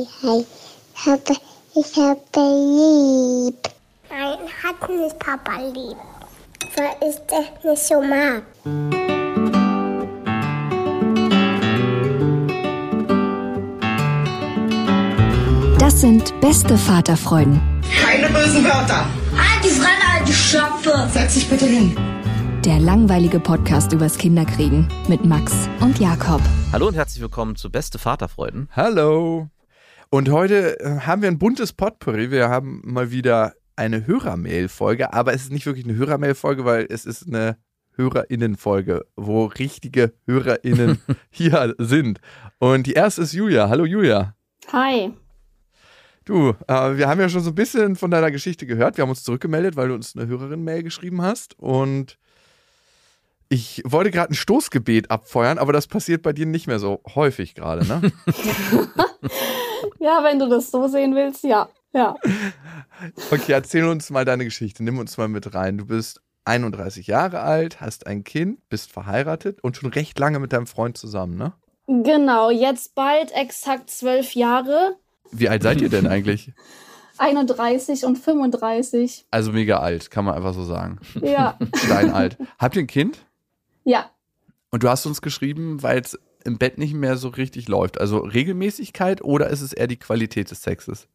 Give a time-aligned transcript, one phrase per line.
[0.00, 0.46] hi, hi.
[0.94, 1.36] Ich habe,
[1.74, 3.68] ich habe lieb.
[4.10, 5.96] Nein, hat nicht Papa lieb.
[6.76, 8.42] Weil ich das nicht so mag.
[15.78, 17.60] Das sind beste Vaterfreuden.
[18.02, 19.06] Keine bösen Wörter.
[19.36, 21.08] Halt die Fremde, alte Schöpfe.
[21.12, 21.96] Setz dich bitte hin.
[22.64, 26.42] Der langweilige Podcast übers Kinderkriegen mit Max und Jakob.
[26.72, 28.68] Hallo und herzlich willkommen zu Beste Vaterfreuden.
[28.76, 29.48] Hallo.
[30.12, 32.32] Und heute äh, haben wir ein buntes Potpourri.
[32.32, 37.06] Wir haben mal wieder eine Hörermail-Folge, aber es ist nicht wirklich eine Hörermail-Folge, weil es
[37.06, 37.56] ist eine
[37.94, 41.00] HörerInnen-Folge, wo richtige HörerInnen
[41.30, 42.20] hier sind.
[42.58, 43.68] Und die erste ist Julia.
[43.68, 44.34] Hallo Julia.
[44.72, 45.12] Hi.
[46.24, 48.96] Du, äh, wir haben ja schon so ein bisschen von deiner Geschichte gehört.
[48.96, 51.56] Wir haben uns zurückgemeldet, weil du uns eine Hörerin-Mail geschrieben hast.
[51.56, 52.18] Und
[53.50, 57.54] ich wollte gerade ein Stoßgebet abfeuern, aber das passiert bei dir nicht mehr so häufig
[57.54, 58.12] gerade, ne?
[59.98, 61.68] Ja, wenn du das so sehen willst, ja.
[61.92, 62.14] Ja.
[63.30, 64.82] Okay, erzähl uns mal deine Geschichte.
[64.82, 65.76] Nimm uns mal mit rein.
[65.78, 70.52] Du bist 31 Jahre alt, hast ein Kind, bist verheiratet und schon recht lange mit
[70.52, 71.52] deinem Freund zusammen, ne?
[71.86, 74.96] Genau, jetzt bald exakt zwölf Jahre.
[75.32, 76.52] Wie alt seid ihr denn eigentlich?
[77.18, 79.26] 31 und 35.
[79.30, 80.98] Also mega alt, kann man einfach so sagen.
[81.20, 81.58] Ja.
[81.74, 82.38] Steinalt.
[82.58, 83.26] Habt ihr ein Kind?
[83.84, 84.10] Ja.
[84.70, 88.00] Und du hast uns geschrieben, weil es im Bett nicht mehr so richtig läuft.
[88.00, 91.06] Also Regelmäßigkeit oder ist es eher die Qualität des Sexes?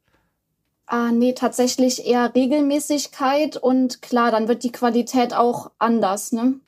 [0.87, 6.59] Ah, nee, tatsächlich eher Regelmäßigkeit und klar, dann wird die Qualität auch anders, ne?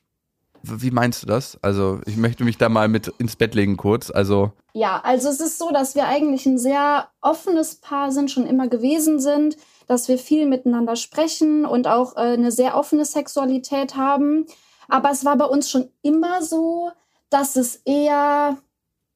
[0.63, 1.57] Wie meinst du das?
[1.61, 4.09] Also ich möchte mich da mal mit ins Bett legen kurz.
[4.09, 8.47] Also Ja, also es ist so, dass wir eigentlich ein sehr offenes Paar sind, schon
[8.47, 9.55] immer gewesen sind,
[9.87, 14.47] dass wir viel miteinander sprechen und auch äh, eine sehr offene Sexualität haben.
[14.87, 16.91] Aber es war bei uns schon immer so,
[17.29, 18.57] dass es eher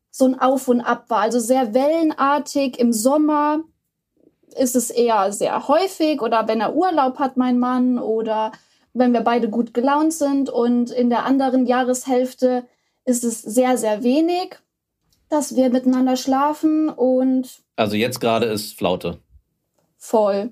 [0.10, 1.20] so ein Auf und Ab war.
[1.20, 2.80] Also sehr wellenartig.
[2.80, 3.62] Im Sommer
[4.58, 8.52] ist es eher sehr häufig oder wenn er Urlaub hat, mein Mann, oder
[8.94, 10.50] wenn wir beide gut gelaunt sind.
[10.50, 12.66] Und in der anderen Jahreshälfte
[13.06, 14.58] ist es sehr, sehr wenig,
[15.30, 19.20] dass wir miteinander schlafen und Also jetzt gerade ist Flaute.
[19.98, 20.52] voll.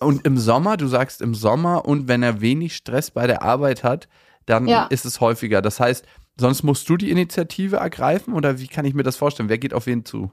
[0.00, 3.82] Und im Sommer, du sagst im Sommer und wenn er wenig Stress bei der Arbeit
[3.84, 4.08] hat,
[4.46, 4.86] dann Ja.
[4.86, 5.62] ist es häufiger.
[5.62, 6.04] Das heißt,
[6.38, 9.48] sonst musst du die Initiative ergreifen oder wie kann ich mir das vorstellen?
[9.48, 10.30] Wer geht auf wen zu?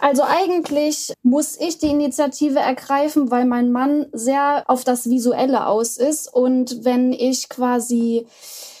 [0.00, 5.96] Also eigentlich muss ich die Initiative ergreifen, weil mein Mann sehr auf das Visuelle aus
[5.96, 6.32] ist.
[6.32, 8.26] Und wenn ich quasi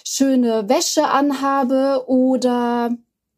[0.04, 2.90] schöne Wäsche anhabe oder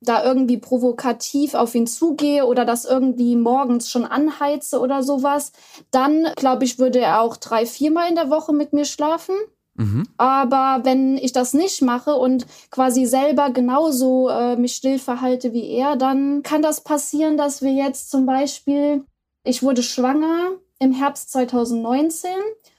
[0.09, 5.53] da irgendwie provokativ auf ihn zugehe oder das irgendwie morgens schon anheize oder sowas,
[5.91, 9.35] dann glaube ich, würde er auch drei, viermal in der Woche mit mir schlafen.
[9.77, 10.05] Mhm.
[10.17, 15.69] Aber wenn ich das nicht mache und quasi selber genauso äh, mich still verhalte wie
[15.69, 19.05] er, dann kann das passieren, dass wir jetzt zum Beispiel,
[19.43, 22.31] ich wurde schwanger im Herbst 2019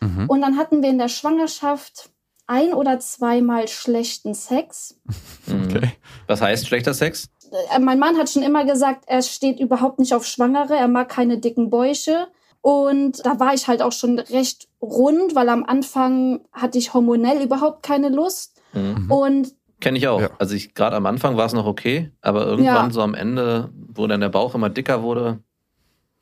[0.02, 0.30] Mhm.
[0.30, 2.10] und dann hatten wir in der Schwangerschaft
[2.48, 5.00] ein oder zweimal schlechten Sex.
[5.48, 5.66] Mhm.
[5.66, 5.92] Okay.
[6.26, 7.30] Was heißt schlechter Sex?
[7.72, 11.08] Äh, mein Mann hat schon immer gesagt, er steht überhaupt nicht auf Schwangere, er mag
[11.08, 12.28] keine dicken Bäuche.
[12.62, 17.44] Und da war ich halt auch schon recht rund, weil am Anfang hatte ich hormonell
[17.44, 18.60] überhaupt keine Lust.
[18.74, 19.12] Mhm.
[19.12, 20.20] Und Kenne ich auch.
[20.22, 20.30] Ja.
[20.40, 22.92] Also ich gerade am Anfang war es noch okay, aber irgendwann Ja.
[22.92, 25.44] so am Ende, wo dann der Bauch immer dicker wurde,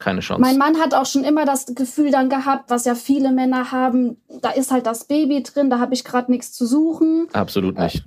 [0.04, 0.42] keine Chance.
[0.42, 4.18] mein Mann hat auch schon immer das Gefühl dann gehabt, was ja viele Männer haben,
[4.42, 7.28] da ist halt das Baby drin, da habe ich gerade nichts zu suchen.
[7.34, 8.04] Absolut nicht.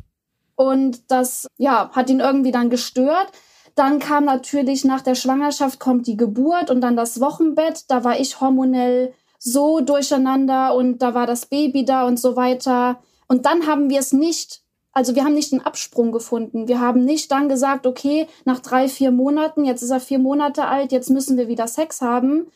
[0.54, 3.28] Und das, ja, hat ihn irgendwie dann gestört.
[3.74, 7.84] Dann kam natürlich nach der Schwangerschaft kommt die Geburt und dann das Wochenbett.
[7.88, 13.00] Da war ich hormonell so durcheinander und da war das Baby da und so weiter.
[13.28, 14.62] Und dann haben wir es nicht,
[14.96, 16.68] also wir haben nicht einen Absprung gefunden.
[16.68, 20.64] Wir haben nicht dann gesagt, okay, nach drei, vier Monaten, jetzt ist er vier Monate
[20.64, 22.46] alt, jetzt müssen wir wieder Sex haben,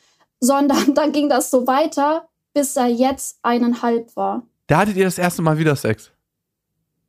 [0.41, 4.43] sondern dann ging das so weiter, bis er jetzt eineinhalb war.
[4.69, 6.13] Da hattet ihr das erste Mal wieder Sex.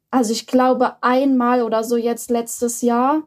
[0.09, 3.23] Also ich glaube einmal oder so jetzt letztes Jahr.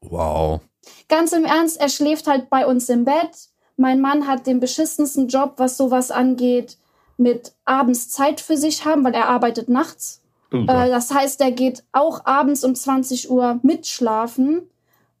[0.00, 0.62] Wow.
[1.08, 3.50] Ganz im Ernst, er schläft halt bei uns im Bett.
[3.76, 6.76] Mein Mann hat den beschissensten Job, was sowas angeht,
[7.16, 10.22] mit abends Zeit für sich haben, weil er arbeitet nachts.
[10.52, 14.62] Äh, das heißt, er geht auch abends um 20 Uhr mitschlafen.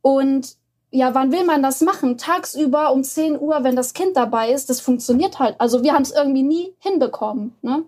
[0.02, 0.56] Und
[0.90, 2.16] ja, wann will man das machen?
[2.16, 5.60] Tagsüber um 10 Uhr, wenn das Kind dabei ist, das funktioniert halt.
[5.60, 7.54] Also wir haben es irgendwie nie hinbekommen.
[7.62, 7.82] Ne?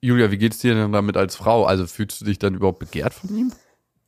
[0.00, 1.64] Julia, wie geht's dir denn damit als Frau?
[1.64, 3.52] Also fühlst du dich dann überhaupt begehrt von ihm?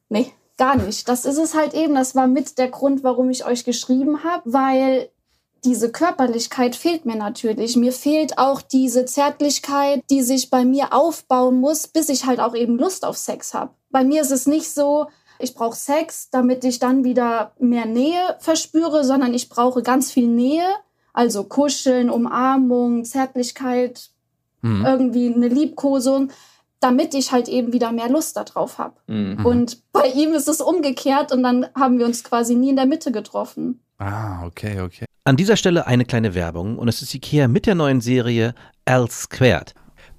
[0.09, 1.09] Nee, gar nicht.
[1.09, 1.95] Das ist es halt eben.
[1.95, 5.09] Das war mit der Grund, warum ich euch geschrieben habe, weil
[5.65, 7.77] diese Körperlichkeit fehlt mir natürlich.
[7.77, 12.55] Mir fehlt auch diese Zärtlichkeit, die sich bei mir aufbauen muss, bis ich halt auch
[12.55, 13.71] eben Lust auf Sex habe.
[13.91, 15.07] Bei mir ist es nicht so,
[15.39, 20.27] ich brauche Sex, damit ich dann wieder mehr Nähe verspüre, sondern ich brauche ganz viel
[20.29, 20.67] Nähe,
[21.13, 24.11] also Kuscheln, Umarmung, Zärtlichkeit,
[24.63, 24.85] Mhm.
[24.87, 26.31] irgendwie eine Liebkosung,
[26.81, 28.95] damit ich halt eben wieder mehr Lust darauf habe.
[29.07, 29.45] Mhm.
[29.45, 32.87] Und bei ihm ist es umgekehrt und dann haben wir uns quasi nie in der
[32.87, 33.82] Mitte getroffen.
[33.99, 35.05] Ah, okay, okay.
[35.25, 38.55] An dieser Stelle eine kleine Werbung und es ist Ikea mit der neuen Serie
[38.85, 39.75] L Squared.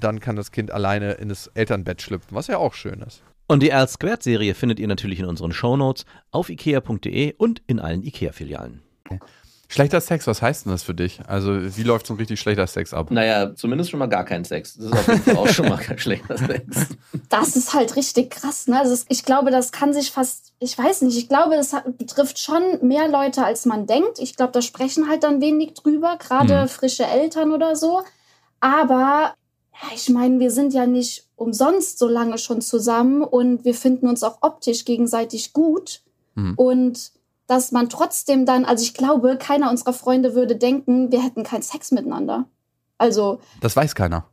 [0.00, 3.22] dann kann das Kind alleine in das Elternbett schlüpfen, was ja auch schön ist.
[3.46, 7.80] Und die L Squared Serie findet ihr natürlich in unseren Shownotes auf ikea.de und in
[7.80, 8.82] allen Ikea-Filialen.
[9.70, 11.20] Schlechter Sex, was heißt denn das für dich?
[11.26, 13.10] Also, wie läuft so ein richtig schlechter Sex ab?
[13.10, 14.74] Naja, zumindest schon mal gar kein Sex.
[14.76, 16.64] Das ist auf jeden Fall auch schon mal kein schlechter Sex.
[17.28, 18.66] Das ist halt richtig krass.
[18.68, 18.78] Ne?
[18.80, 22.62] Also ich glaube, das kann sich fast, ich weiß nicht, ich glaube, das betrifft schon
[22.80, 24.18] mehr Leute, als man denkt.
[24.18, 26.68] Ich glaube, da sprechen halt dann wenig drüber, gerade Mhm.
[26.68, 28.00] frische Eltern oder so.
[28.60, 29.34] Aber
[29.94, 34.22] ich meine, wir sind ja nicht umsonst so lange schon zusammen und wir finden uns
[34.22, 36.02] auch optisch gegenseitig gut.
[36.34, 36.54] Mhm.
[36.56, 37.12] Und
[37.46, 41.62] dass man trotzdem dann, also ich glaube, keiner unserer Freunde würde denken, wir hätten keinen
[41.62, 42.44] Sex miteinander.
[42.98, 44.26] Also, Das weiß keiner.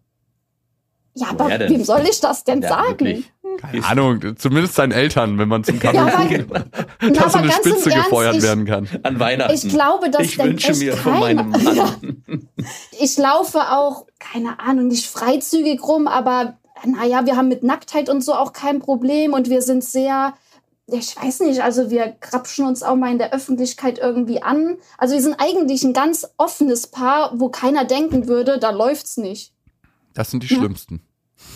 [1.14, 1.72] ja, aber Woher denn?
[1.72, 2.90] wem soll ich das denn Ja, sagen?
[2.90, 3.32] wirklich.
[3.58, 7.52] Keine Ahnung, zumindest seinen Eltern, wenn man zum Ja, aber- geht, dass so aber eine
[7.52, 8.88] Spitze Ernst, gefeuert ich- werden kann.
[9.04, 9.54] An Weihnachten.
[9.54, 11.44] Ich glaube, das ich wünsche mir von keiner.
[11.44, 11.76] meinem Mann.
[11.76, 11.96] Ja.
[13.00, 18.22] Ich laufe auch, keine Ahnung, nicht freizügig rum, aber naja, wir haben mit Nacktheit und
[18.22, 20.34] so auch kein Problem und wir sind sehr,
[20.88, 24.78] ich weiß nicht, also wir krapschen uns auch mal in der Öffentlichkeit irgendwie an.
[24.98, 29.52] Also wir sind eigentlich ein ganz offenes Paar, wo keiner denken würde, da läuft's nicht.
[30.14, 31.02] Das sind die schlimmsten.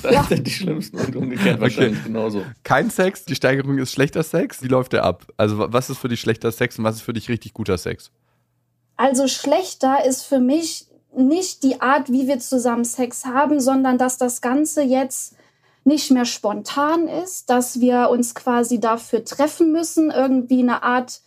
[0.04, 0.24] Das Ja.
[0.24, 2.44] sind die schlimmsten und umgekehrt wahrscheinlich genauso.
[2.64, 4.62] Kein Sex, die Steigerung ist schlechter Sex.
[4.64, 5.26] Wie läuft der ab?
[5.38, 7.78] Also, wa- was ist für dich schlechter Sex und was ist für dich richtig guter
[7.78, 8.12] Sex?
[8.98, 14.18] Also schlechter ist für mich nicht die Art, wie wir zusammen Sex haben, sondern dass
[14.18, 15.36] das Ganze jetzt
[15.86, 21.22] nicht mehr spontan ist, dass wir uns quasi dafür treffen müssen, irgendwie eine Art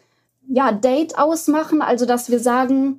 [0.49, 2.99] ja, Date ausmachen, also dass wir sagen,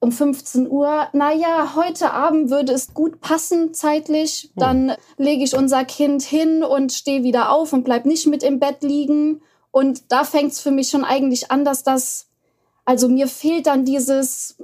[0.00, 5.84] um 15 Uhr, naja, heute Abend würde es gut passen zeitlich, dann lege ich unser
[5.84, 9.40] Kind hin und stehe wieder auf und bleib nicht mit im Bett liegen.
[9.70, 12.28] Und da fängt es für mich schon eigentlich an, dass das
[12.88, 14.56] also mir fehlt dann dieses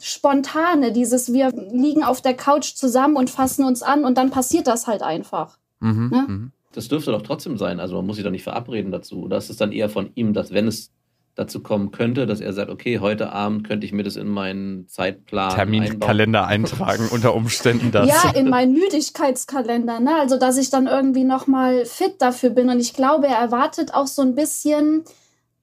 [0.00, 4.66] Spontane, dieses wir liegen auf der Couch zusammen und fassen uns an und dann passiert
[4.66, 5.56] das halt einfach.
[5.78, 6.24] Mhm, Ne?
[6.26, 6.52] mhm.
[6.72, 7.78] Das dürfte doch trotzdem sein.
[7.78, 9.22] Also man muss sich doch nicht verabreden dazu.
[9.22, 10.90] Oder ist es dann eher von ihm, dass wenn es
[11.34, 14.88] dazu kommen könnte, dass er sagt, okay, heute Abend könnte ich mir das in meinen
[14.88, 15.54] Zeitplan.
[15.54, 18.08] Terminkalender eintragen unter Umständen das.
[18.08, 20.16] Ja, in meinen Müdigkeitskalender, ne?
[20.16, 23.94] Also dass ich dann irgendwie noch mal fit dafür bin und ich glaube, er erwartet
[23.94, 25.04] auch so ein bisschen,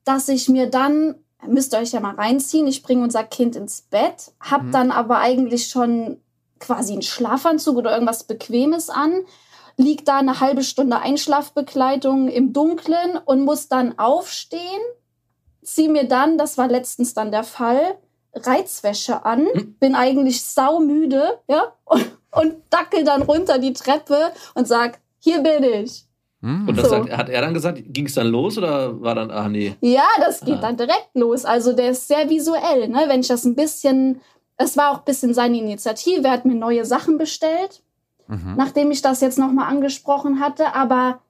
[0.04, 1.16] dass ich mir dann
[1.48, 4.72] müsst ihr euch ja mal reinziehen, ich bringe unser Kind ins Bett, hab Mhm.
[4.72, 6.18] dann aber eigentlich schon
[6.60, 9.22] quasi einen Schlafanzug oder irgendwas bequemes an,
[9.78, 14.82] liegt da eine halbe Stunde Einschlafbegleitung im Dunkeln und muss dann aufstehen,
[15.68, 17.98] zieh mir dann, das war letztens dann der Fall,
[18.34, 19.48] Reizwäsche an,
[19.80, 25.64] bin eigentlich saumüde, ja, und, und dackel dann runter die Treppe und sag, hier bin
[25.64, 26.06] ich.
[26.42, 26.68] Mhm.
[26.70, 26.96] Und das So.
[26.98, 29.76] hat, hat er dann gesagt, ging es dann los oder war dann, ach nee.
[29.82, 30.62] Ja, das geht Ah.
[30.62, 31.46] dann direkt los.
[31.46, 33.06] Also der ist sehr visuell, ne?
[33.08, 34.22] Wenn ich das ein bisschen,
[34.58, 37.82] es war auch ein bisschen seine Initiative, er hat mir neue Sachen bestellt,
[38.28, 38.54] Mhm.
[38.58, 41.22] nachdem ich das jetzt nochmal angesprochen hatte, aber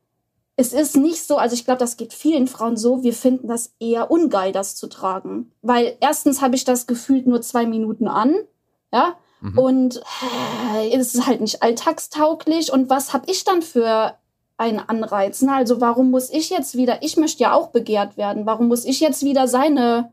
[0.58, 3.74] es ist nicht so, also ich glaube, das geht vielen Frauen so, wir finden das
[3.80, 5.52] eher ungeil, das zu tragen.
[5.62, 8.36] Weil erstens habe ich das gefühlt nur zwei Minuten an,
[8.92, 9.58] ja, Mhm.
[9.60, 10.02] und
[10.74, 12.74] äh, es ist halt nicht alltagstauglich.
[12.74, 14.16] Und was habe ich dann für
[14.58, 15.42] einen Anreiz?
[15.44, 15.54] Ne?
[15.54, 19.00] Also warum muss ich jetzt wieder, ich möchte ja auch begehrt werden, warum muss ich
[19.00, 20.12] jetzt wieder seine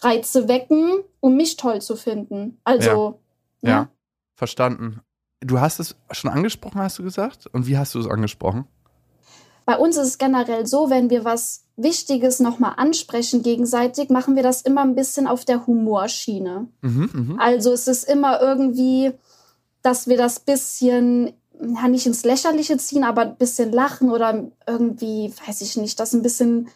[0.00, 2.58] Reize wecken, um mich toll zu finden?
[2.64, 3.20] Also,
[3.62, 3.70] ne?
[3.70, 3.88] Ja,
[4.34, 5.00] verstanden.
[5.40, 7.46] Du hast es schon angesprochen, hast du gesagt?
[7.52, 8.66] Und wie hast du es angesprochen?
[9.64, 14.42] Bei uns ist es generell so, wenn wir was Wichtiges nochmal ansprechen gegenseitig, machen wir
[14.42, 16.68] das immer ein bisschen auf der Humorschiene.
[16.82, 17.40] Mhm, mhm.
[17.40, 19.12] Also es ist immer irgendwie,
[19.82, 25.32] dass wir das bisschen, ja, nicht ins Lächerliche ziehen, aber ein bisschen lachen oder irgendwie,
[25.46, 26.68] weiß ich nicht, das ein bisschen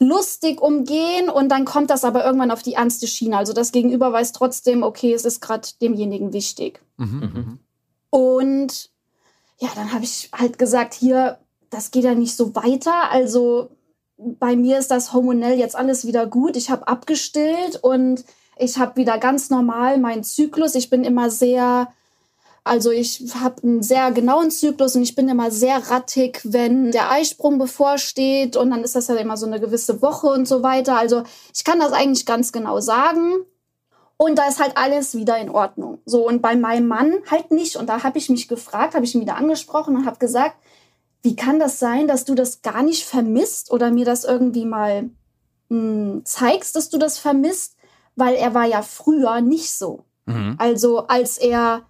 [0.00, 3.36] lustig umgehen und dann kommt das aber irgendwann auf die ernste Schiene.
[3.36, 6.80] Also das Gegenüber weiß trotzdem, okay, es ist gerade demjenigen wichtig.
[6.96, 7.58] Mhm, mhm.
[8.10, 8.90] Und
[9.58, 11.38] ja, dann habe ich halt gesagt, hier,
[11.74, 13.10] das geht ja nicht so weiter.
[13.10, 13.68] Also
[14.16, 16.56] bei mir ist das hormonell jetzt alles wieder gut.
[16.56, 18.24] Ich habe abgestillt und
[18.56, 20.76] ich habe wieder ganz normal meinen Zyklus.
[20.76, 21.88] Ich bin immer sehr,
[22.62, 27.10] also ich habe einen sehr genauen Zyklus und ich bin immer sehr rattig, wenn der
[27.10, 30.96] Eisprung bevorsteht und dann ist das ja immer so eine gewisse Woche und so weiter.
[30.96, 33.32] Also ich kann das eigentlich ganz genau sagen.
[34.16, 35.98] Und da ist halt alles wieder in Ordnung.
[36.06, 37.74] So, und bei meinem Mann halt nicht.
[37.74, 40.54] Und da habe ich mich gefragt, habe ich ihn wieder angesprochen und habe gesagt,
[41.24, 45.08] wie kann das sein, dass du das gar nicht vermisst oder mir das irgendwie mal
[45.70, 47.76] mh, zeigst, dass du das vermisst?
[48.14, 50.04] Weil er war ja früher nicht so.
[50.26, 50.56] Mhm.
[50.58, 51.82] Also als er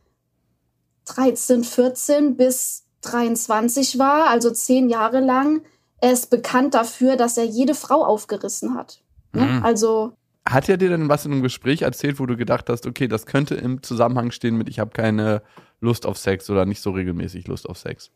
[1.07, 5.63] 13, 14 bis 23 war, also zehn Jahre lang,
[6.01, 9.03] er ist bekannt dafür, dass er jede Frau aufgerissen hat.
[9.33, 9.43] Ne?
[9.43, 9.65] Mhm.
[9.65, 10.13] Also
[10.49, 13.27] Hat er dir denn was in einem Gespräch erzählt, wo du gedacht hast, okay, das
[13.27, 15.43] könnte im Zusammenhang stehen mit, ich habe keine
[15.81, 18.13] Lust auf Sex oder nicht so regelmäßig Lust auf Sex?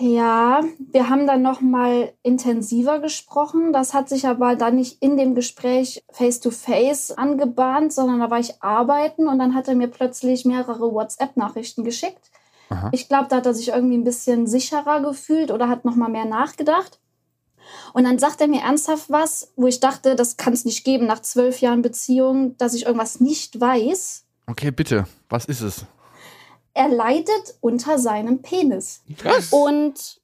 [0.00, 0.62] Ja,
[0.92, 3.72] wir haben dann noch mal intensiver gesprochen.
[3.72, 8.30] Das hat sich aber dann nicht in dem Gespräch face to face angebahnt, sondern da
[8.30, 12.30] war ich arbeiten und dann hat er mir plötzlich mehrere WhatsApp-Nachrichten geschickt.
[12.70, 12.90] Aha.
[12.92, 16.08] Ich glaube, da hat er sich irgendwie ein bisschen sicherer gefühlt oder hat noch mal
[16.08, 17.00] mehr nachgedacht.
[17.92, 21.06] Und dann sagt er mir ernsthaft was, wo ich dachte, das kann es nicht geben
[21.06, 24.24] nach zwölf Jahren Beziehung, dass ich irgendwas nicht weiß.
[24.46, 25.86] Okay, bitte, was ist es?
[26.78, 29.02] Er leidet unter seinem Penis.
[29.24, 29.52] Was?
[29.52, 30.20] Und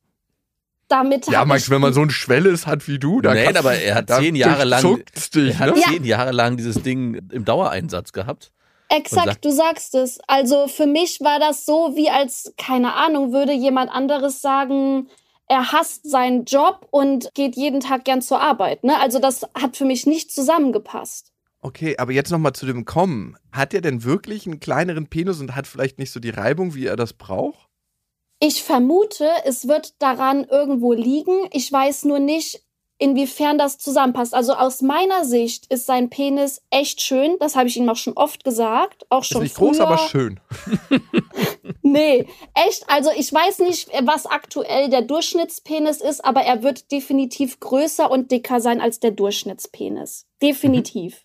[0.86, 3.96] damit Ja, Max, wenn man so ein Schwelles hat wie du, da Nein, aber er
[3.96, 5.02] hat zehn Jahre lang,
[5.34, 5.80] dich, er hat ne?
[5.80, 5.88] Ja.
[5.88, 8.52] zehn Jahre lang dieses Ding im Dauereinsatz gehabt.
[8.88, 10.20] Exakt, sagt- du sagst es.
[10.28, 15.08] Also für mich war das so, wie als, keine Ahnung, würde jemand anderes sagen,
[15.48, 18.84] er hasst seinen Job und geht jeden Tag gern zur Arbeit.
[18.84, 19.00] Ne?
[19.00, 21.32] Also das hat für mich nicht zusammengepasst.
[21.64, 23.38] Okay, aber jetzt nochmal zu dem Kommen.
[23.50, 26.84] Hat er denn wirklich einen kleineren Penis und hat vielleicht nicht so die Reibung, wie
[26.84, 27.70] er das braucht?
[28.38, 31.48] Ich vermute, es wird daran irgendwo liegen.
[31.52, 32.62] Ich weiß nur nicht,
[32.98, 34.34] inwiefern das zusammenpasst.
[34.34, 37.36] Also aus meiner Sicht ist sein Penis echt schön.
[37.40, 39.06] Das habe ich ihm auch schon oft gesagt.
[39.08, 39.68] Auch Ist schon nicht früher.
[39.68, 40.40] groß, aber schön.
[41.86, 42.84] Nee, echt.
[42.88, 48.30] Also ich weiß nicht, was aktuell der Durchschnittspenis ist, aber er wird definitiv größer und
[48.32, 50.26] dicker sein als der Durchschnittspenis.
[50.42, 51.24] Definitiv.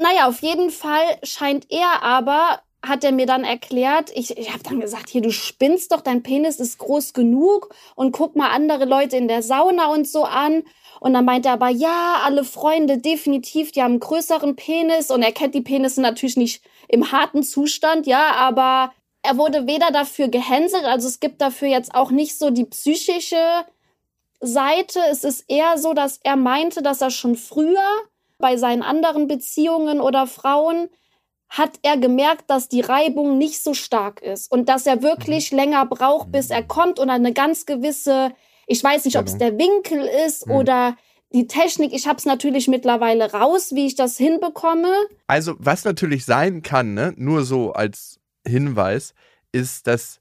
[0.00, 4.62] Naja, auf jeden Fall scheint er aber, hat er mir dann erklärt, ich, ich habe
[4.62, 8.86] dann gesagt, hier, du spinnst doch, dein Penis ist groß genug und guck mal andere
[8.86, 10.62] Leute in der Sauna und so an.
[11.00, 15.22] Und dann meinte er aber, ja, alle Freunde definitiv, die haben einen größeren Penis und
[15.22, 20.28] er kennt die Penisse natürlich nicht im harten Zustand, ja, aber er wurde weder dafür
[20.28, 23.66] gehänselt, also es gibt dafür jetzt auch nicht so die psychische
[24.40, 25.00] Seite.
[25.10, 27.84] Es ist eher so, dass er meinte, dass er schon früher
[28.40, 30.88] bei seinen anderen Beziehungen oder Frauen
[31.48, 35.84] hat er gemerkt, dass die Reibung nicht so stark ist und dass er wirklich länger
[35.86, 38.32] braucht, bis er kommt und eine ganz gewisse,
[38.66, 40.52] ich weiß nicht, ob es der Winkel ist Mhm.
[40.52, 40.96] oder
[41.32, 41.92] die Technik.
[41.92, 44.92] Ich habe es natürlich mittlerweile raus, wie ich das hinbekomme.
[45.26, 49.14] Also, was natürlich sein kann, ne, nur so als Hinweis,
[49.52, 50.20] ist, dass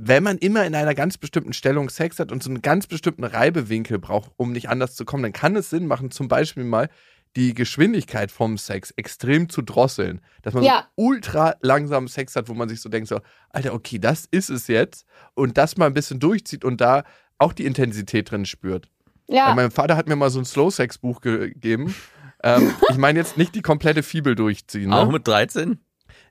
[0.00, 3.24] wenn man immer in einer ganz bestimmten Stellung Sex hat und so einen ganz bestimmten
[3.24, 6.88] Reibewinkel braucht, um nicht anders zu kommen, dann kann es Sinn machen, zum Beispiel mal
[7.36, 10.20] die Geschwindigkeit vom Sex extrem zu drosseln.
[10.42, 10.88] Dass man Ja.
[10.96, 13.20] so ultra langsam Sex hat, wo man sich so denkt, so,
[13.50, 15.04] Alter, okay, das ist es jetzt.
[15.34, 17.04] Und das mal ein bisschen durchzieht und da
[17.38, 18.88] auch die Intensität drin spürt.
[19.28, 19.48] Ja.
[19.48, 21.94] Ja, mein Vater hat mir mal so ein Slow-Sex-Buch gegeben.
[22.42, 24.90] ähm, ich meine jetzt nicht die komplette Fibel durchziehen.
[24.90, 24.96] Ne?
[24.96, 25.78] Auch mit 13?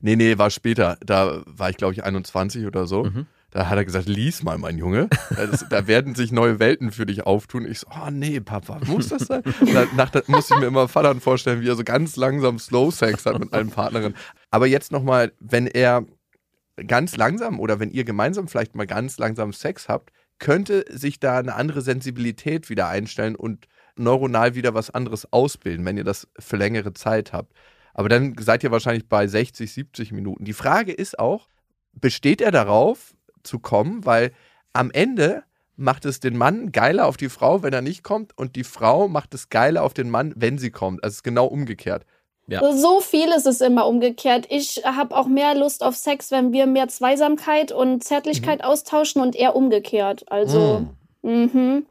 [0.01, 0.97] Nee, nee, war später.
[1.05, 3.05] Da war ich, glaube ich, 21 oder so.
[3.05, 3.27] Mhm.
[3.57, 5.09] Da hat er gesagt, lies mal, mein Junge.
[5.35, 7.65] Das, da werden sich neue Welten für dich auftun.
[7.65, 9.41] Ich so, oh nee, Papa, muss das sein?
[9.73, 13.39] Danach da muss ich mir immer Vater vorstellen, wie er so ganz langsam Slow-Sex hat
[13.39, 14.15] mit allen Partnerinnen.
[14.51, 16.05] Aber jetzt nochmal, wenn er
[16.85, 21.39] ganz langsam oder wenn ihr gemeinsam vielleicht mal ganz langsam Sex habt, könnte sich da
[21.39, 26.57] eine andere Sensibilität wieder einstellen und neuronal wieder was anderes ausbilden, wenn ihr das für
[26.57, 27.53] längere Zeit habt.
[27.95, 30.45] Aber dann seid ihr wahrscheinlich bei 60, 70 Minuten.
[30.45, 31.47] Die Frage ist auch,
[31.93, 34.06] besteht er darauf zu kommen?
[34.06, 34.32] Weil
[34.74, 35.44] am Ende
[35.75, 39.08] macht es den Mann geiler auf die Frau, wenn er nicht kommt, und die Frau
[39.08, 41.03] macht es geiler auf den Mann, wenn sie kommt.
[41.03, 42.06] Also es ist genau umgekehrt.
[42.48, 42.62] Ja.
[42.75, 44.48] So viel ist es immer umgekehrt.
[44.50, 49.36] Ich habe auch mehr Lust auf Sex, wenn wir mehr Zweisamkeit und Zärtlichkeit austauschen und
[49.36, 50.24] eher umgekehrt.
[50.32, 50.88] Also,
[51.24, 51.86] mhm.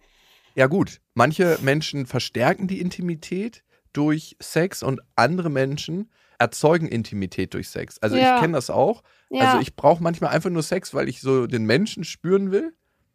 [0.54, 1.00] Ja, gut.
[1.12, 3.62] manche Menschen verstärken die Intimität
[3.92, 7.98] durch Sex und andere Menschen erzeugen Intimität durch Sex.
[7.98, 8.36] Also Ja.
[8.36, 9.02] ich kenne das auch.
[9.30, 12.74] Ja, Also ich brauche manchmal einfach nur Sex, weil ich so den Menschen spüren will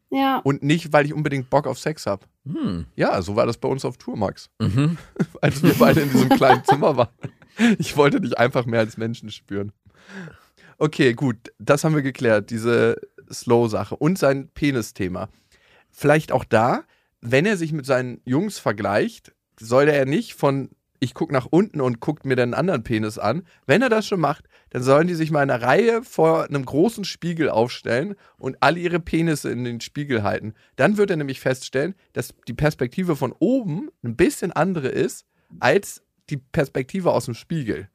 [0.09, 0.39] ja.
[0.39, 2.25] und nicht, weil ich unbedingt Bock auf Sex habe.
[2.45, 2.85] Hm.
[2.95, 4.49] Ja, so war das bei uns auf Tour, Max.
[4.59, 4.97] Mhm.
[5.41, 7.09] Als wir beide in diesem kleinen Zimmer waren.
[7.77, 9.71] Ich wollte dich einfach mehr als Menschen spüren.
[10.77, 12.95] Okay, gut, das haben wir geklärt, diese
[13.31, 15.29] Slow-Sache und sein Penis-Thema.
[15.91, 16.83] Vielleicht auch da,
[17.19, 20.69] wenn er sich mit seinen Jungs vergleicht, soll er nicht von
[21.03, 23.41] ich gucke nach unten und guckt mir den anderen Penis an.
[23.65, 26.63] Wenn er das schon macht, dann sollen die sich mal in einer Reihe vor einem
[26.63, 30.53] großen Spiegel aufstellen und alle ihre Penisse in den Spiegel halten.
[30.75, 35.25] Dann wird er nämlich feststellen, dass die Perspektive von oben ein bisschen andere ist
[35.59, 37.89] als die Perspektive aus dem Spiegel.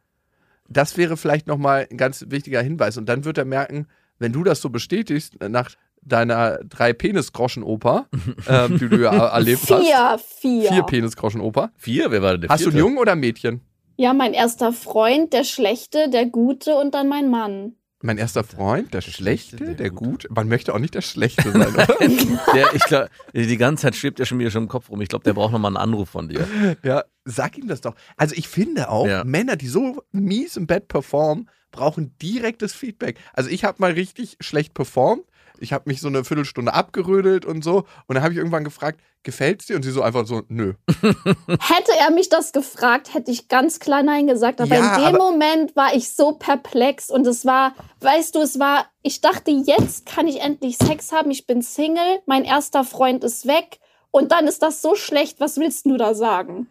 [0.69, 2.97] Das wäre vielleicht nochmal ein ganz wichtiger Hinweis.
[2.97, 3.87] Und dann wird er merken,
[4.19, 5.71] wenn du das so bestätigst, nach
[6.07, 8.07] deiner drei Penis-Groschen-Oper,
[8.49, 9.83] ähm, die du ja erlebt hast.
[9.85, 10.73] Vier, vier.
[10.73, 11.71] Vier Penis-Groschen-Oper.
[11.77, 12.87] Vier, wer war denn der Hast du einen vierte?
[12.87, 13.61] Jungen oder ein Mädchen?
[13.97, 17.77] Ja, mein erster Freund, der Schlechte, der Gute und dann mein Mann.
[18.03, 20.29] Mein erster Freund, der, Schlechte, der der, Gute.
[20.31, 21.87] Man möchte auch nicht der Schlechte sein, oder?
[22.55, 25.01] Der, ich glaube, die ganze Zeit schwebt er schon wieder schon im Kopf rum.
[25.01, 26.47] Ich glaube, der braucht nochmal einen Anruf von dir.
[26.85, 27.95] ja, sag ihm das doch.
[28.19, 29.25] Also ich finde auch, Ja.
[29.25, 33.19] Männer, die so mies im Bett performen, brauchen direktes Feedback.
[33.33, 35.25] Also ich habe mal richtig schlecht performt.
[35.61, 37.85] Ich habe mich so eine Viertelstunde abgerödelt und so.
[38.07, 39.77] Und dann habe ich irgendwann gefragt, gefällt's dir?
[39.77, 40.75] Und sie so einfach so, nö.
[41.03, 44.61] Hätte er mich das gefragt, hätte ich ganz klar Nein gesagt.
[44.61, 48.41] Aber Ja, in dem aber- Moment war ich so perplex und es war, weißt du,
[48.41, 51.31] es war, ich dachte, jetzt kann ich endlich Sex haben.
[51.31, 53.79] Ich bin Single, mein erster Freund ist weg
[54.11, 55.41] und dann ist das so schlecht.
[55.41, 56.69] Was willst du da sagen?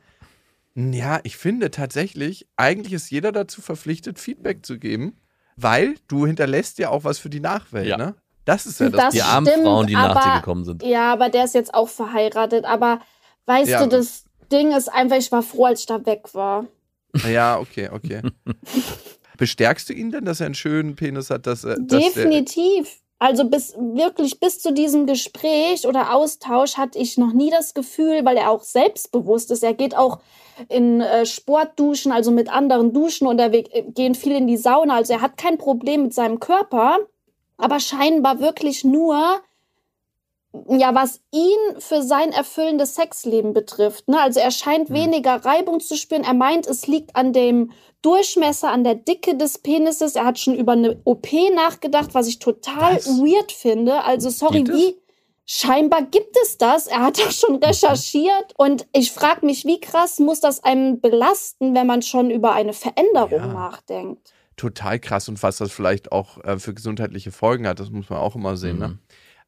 [0.76, 5.18] Ja, ich finde tatsächlich, eigentlich ist jeder dazu verpflichtet, Feedback zu geben,
[5.56, 7.96] weil du hinterlässt ja auch was für die Nachwelt, Ja.
[7.98, 8.16] ne?
[8.46, 9.02] Das ist ja das.
[9.02, 10.84] Das Die armen stimmt, Frauen, die nach dir aber- gekommen sind.
[10.84, 12.66] Ja, aber der ist jetzt auch verheiratet.
[12.66, 13.00] Aber
[13.48, 13.84] weißt Ja.
[13.84, 16.66] du, das Ding ist einfach, ich war froh, als ich da weg war.
[17.30, 18.22] Ja, okay, okay.
[19.38, 21.46] Bestärkst du ihn denn, dass er einen schönen Penis hat?
[21.48, 23.00] Dass, er- dass der, Definitiv.
[23.18, 28.26] Also bis wirklich bis zu diesem Gespräch oder Austausch hatte ich noch nie das Gefühl,
[28.26, 29.64] weil er auch selbstbewusst ist.
[29.64, 30.20] Er geht auch
[30.68, 34.96] in äh, Sportduschen, also mit anderen Duschen unterwegs, äh, gehen viel in die Sauna.
[34.98, 36.98] Also er hat kein Problem mit seinem Körper,
[37.58, 39.42] aber scheinbar wirklich nur
[40.70, 44.08] ja, was ihn für sein erfüllendes Sexleben betrifft.
[44.08, 44.20] Ne?
[44.22, 46.24] Also er scheint weniger Reibung zu spüren.
[46.24, 50.16] Er meint, es liegt an dem Durchmesser, an der Dicke des Penises.
[50.16, 53.08] Er hat schon über eine OP nachgedacht, was ich total Was?
[53.20, 54.04] weird finde.
[54.04, 54.74] Also sorry, es?
[54.74, 54.96] wie?
[55.46, 56.88] Scheinbar gibt es das.
[56.88, 58.54] Er hat das schon recherchiert.
[58.58, 62.74] Und ich frage mich, wie krass muss das einem belasten, wenn man schon über eine
[62.74, 63.48] Veränderung Ja.
[63.48, 64.32] nachdenkt?
[64.58, 68.20] Total krass und was das vielleicht auch äh, für gesundheitliche Folgen hat, das muss man
[68.20, 68.80] auch immer sehen.
[68.80, 68.88] Ne?
[68.90, 69.00] Mhm.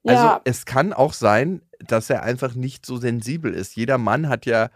[0.06, 3.76] Also ja, es kann auch sein, dass er einfach nicht so sensibel ist.
[3.76, 4.70] Jeder Mann hat ja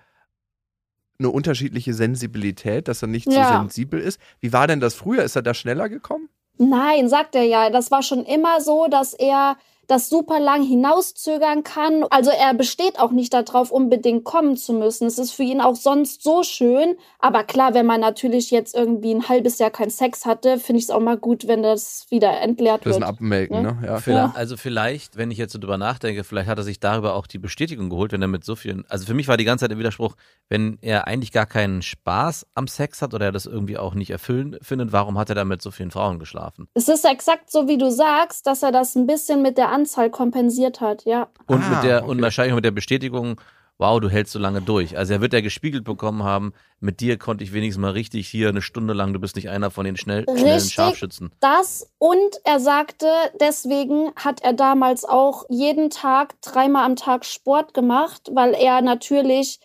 [1.20, 3.48] eine unterschiedliche Sensibilität, dass er nicht so Ja.
[3.48, 4.20] sensibel ist.
[4.40, 5.24] Wie war denn das früher?
[5.24, 6.30] Ist er da schneller gekommen?
[6.58, 7.70] Nein, sagt er ja.
[7.70, 9.56] Das war schon immer so, dass er
[9.92, 12.04] das super lang hinauszögern kann.
[12.10, 15.06] Also er besteht auch nicht darauf, unbedingt kommen zu müssen.
[15.08, 16.96] Es ist für ihn auch sonst so schön.
[17.20, 20.86] Aber klar, wenn man natürlich jetzt irgendwie ein halbes Jahr keinen Sex hatte, finde ich
[20.86, 23.04] es auch mal gut, wenn das wieder entleert Das ist wird.
[23.04, 23.62] ein Abmelken, Ja.
[23.62, 23.78] ne?
[23.86, 23.98] Ja.
[23.98, 27.28] Vielleicht, Also vielleicht, wenn ich jetzt so drüber nachdenke, vielleicht hat er sich darüber auch
[27.28, 28.86] die Bestätigung geholt, wenn er mit so vielen.
[28.90, 30.16] Also für mich war die ganze Zeit der Widerspruch,
[30.50, 34.10] wenn er eigentlich gar keinen Spaß am Sex hat oder er das irgendwie auch nicht
[34.12, 36.68] erfüllend findet, warum hat er dann mit so vielen Frauen geschlafen?
[36.74, 40.10] Es ist exakt so, wie du sagst, dass er das ein bisschen mit der Anzahl
[40.10, 41.28] kompensiert hat, ja.
[41.48, 42.22] Und Ah, mit der und okay.
[42.22, 43.42] wahrscheinlich auch mit der Bestätigung,
[43.78, 44.96] wow, du hältst so lange durch.
[44.96, 48.50] Also er wird ja gespiegelt bekommen haben, mit dir konnte ich wenigstens mal richtig hier
[48.50, 50.74] eine Stunde lang, du bist nicht einer von den schnell, schnellen Richtig.
[50.74, 51.32] Scharfschützen.
[51.40, 53.08] Das und er sagte,
[53.40, 59.60] deswegen hat er damals auch jeden Tag, dreimal am Tag Sport gemacht, weil er natürlich,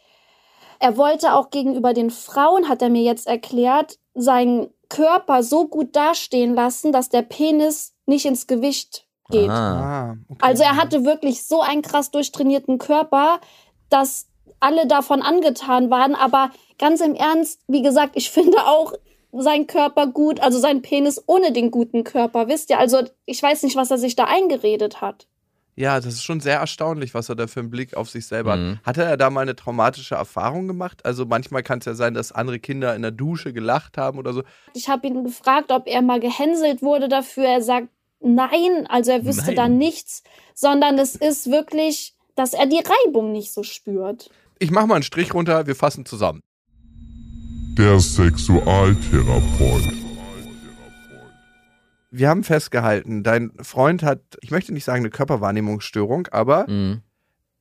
[0.79, 5.95] er wollte auch gegenüber den Frauen, hat er mir jetzt erklärt, seinen Körper so gut
[5.95, 9.49] dastehen lassen, dass der Penis nicht ins Gewicht geht.
[9.51, 10.11] Ah.
[10.11, 10.39] Ah, okay.
[10.43, 13.41] Also er hatte wirklich so einen krass durchtrainierten Körper,
[13.91, 14.27] dass
[14.61, 16.15] alle davon angetan waren.
[16.15, 18.93] Aber ganz im Ernst, wie gesagt, ich finde auch
[19.33, 22.79] sein Körper gut, also sein Penis ohne den guten Körper, wisst ihr?
[22.79, 25.27] Also ich weiß nicht, was er sich da eingeredet hat.
[25.79, 28.57] Ja, das ist schon sehr erstaunlich, was er da für einen Blick auf sich selber
[28.57, 28.77] Mhm.
[28.79, 28.87] hat.
[28.87, 31.05] Hatte er da mal eine traumatische Erfahrung gemacht?
[31.05, 34.33] Also manchmal kann es ja sein, dass andere Kinder in der Dusche gelacht haben oder
[34.33, 34.43] so.
[34.73, 37.45] Ich habe ihn gefragt, ob er mal gehänselt wurde dafür.
[37.45, 37.89] Er sagt
[38.27, 39.57] nein, also er wüsste Nein.
[39.57, 40.23] da nichts,
[40.55, 44.31] sondern es ist wirklich, dass er die Reibung nicht so spürt.
[44.59, 46.41] Ich mache mal einen Strich runter, wir fassen zusammen.
[47.79, 49.93] Der Sexualtherapeut.
[52.11, 57.03] Wir haben festgehalten, dein Freund hat, ich möchte nicht sagen eine Körperwahrnehmungsstörung, aber Mhm.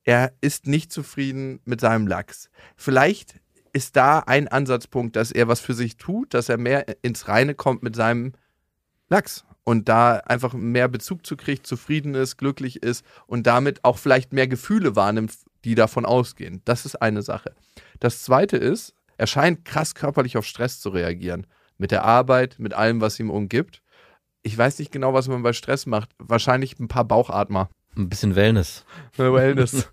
[0.04, 2.48] er ist nicht zufrieden mit seinem Lachs.
[2.76, 3.40] Vielleicht
[3.74, 7.54] ist da ein Ansatzpunkt, dass er was für sich tut, dass er mehr ins Reine
[7.54, 8.32] kommt mit seinem
[9.10, 13.98] Lachs und da einfach mehr Bezug zu kriegt, zufrieden ist, glücklich ist und damit auch
[13.98, 15.32] vielleicht mehr Gefühle wahrnimmt,
[15.64, 16.62] die davon ausgehen.
[16.64, 17.52] Das ist eine Sache.
[17.98, 21.48] Das zweite ist, er scheint krass körperlich auf Stress zu reagieren.
[21.78, 23.82] Mit der Arbeit, mit allem, was ihm umgibt.
[24.44, 26.10] Ich weiß nicht genau, was man bei Stress macht.
[26.18, 27.68] Wahrscheinlich ein paar Bauchatmer.
[27.96, 28.84] Ein bisschen Wellness.
[29.16, 29.90] Wellness.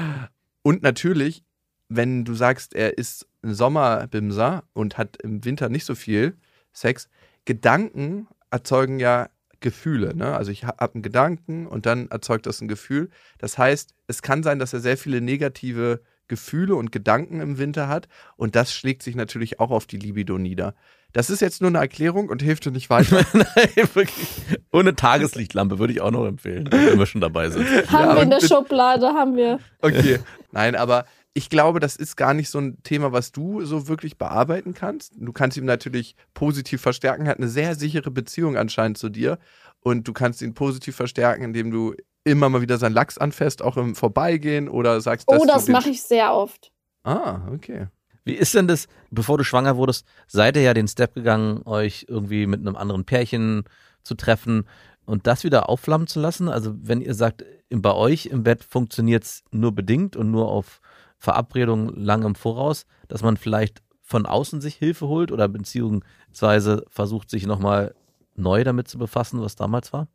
[0.62, 1.44] und natürlich,
[1.88, 6.36] wenn du sagst, er ist ein Sommerbimser und hat im Winter nicht so viel
[6.72, 7.08] Sex,
[7.44, 9.28] Gedanken erzeugen ja
[9.60, 10.14] Gefühle.
[10.14, 10.36] Ne?
[10.36, 13.10] Also ich habe einen Gedanken und dann erzeugt das ein Gefühl.
[13.38, 17.88] Das heißt, es kann sein, dass er sehr viele negative Gefühle und Gedanken im Winter
[17.88, 20.74] hat und das schlägt sich natürlich auch auf die Libido nieder.
[21.12, 23.24] Das ist jetzt nur eine Erklärung und hilft dir nicht weiter.
[23.32, 23.46] Nein,
[23.94, 24.28] wirklich.
[24.72, 27.66] Ohne Tageslichtlampe würde ich auch noch empfehlen, wenn wir schon dabei sind.
[27.90, 29.60] Haben Ja, wir in der Schublade, haben wir.
[29.80, 30.18] Okay.
[30.50, 34.16] Nein, aber ich glaube, das ist gar nicht so ein Thema, was du so wirklich
[34.18, 35.12] bearbeiten kannst.
[35.16, 37.26] Du kannst ihn natürlich positiv verstärken.
[37.26, 39.38] Er hat eine sehr sichere Beziehung anscheinend zu dir.
[39.80, 41.94] Und du kannst ihn positiv verstärken, indem du
[42.24, 45.90] immer mal wieder seinen Lachs anfasst, auch im Vorbeigehen oder sagst, dass Oh, das mache
[45.90, 46.72] ich sehr oft.
[47.02, 47.88] Ah, okay.
[48.24, 52.06] Wie ist denn das, bevor du schwanger wurdest, seid ihr ja den Step gegangen, euch
[52.08, 53.64] irgendwie mit einem anderen Pärchen
[54.04, 54.66] zu treffen
[55.04, 56.48] und das wieder aufflammen zu lassen?
[56.48, 60.48] Also wenn ihr sagt, im- bei euch im Bett funktioniert es nur bedingt und nur
[60.48, 60.80] auf
[61.24, 67.30] Verabredungen lang im Voraus, dass man vielleicht von außen sich Hilfe holt oder beziehungsweise versucht,
[67.30, 67.94] sich nochmal
[68.36, 70.08] neu damit zu befassen, was damals war?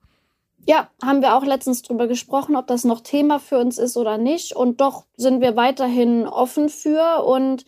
[0.67, 4.17] Ja, haben wir auch letztens drüber gesprochen, ob das noch Thema für uns ist oder
[4.17, 4.55] nicht.
[4.55, 7.23] Und doch sind wir weiterhin offen für.
[7.23, 7.65] Und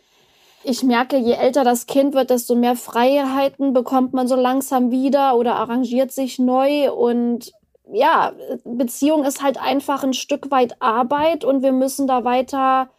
[0.64, 5.36] ich merke, je älter das Kind wird, desto mehr Freiheiten bekommt man so langsam wieder
[5.36, 6.92] oder arrangiert sich neu.
[6.92, 7.54] Und
[7.92, 8.34] ja,
[8.66, 12.90] Beziehung ist halt einfach ein Stück weit Arbeit und wir müssen da weiter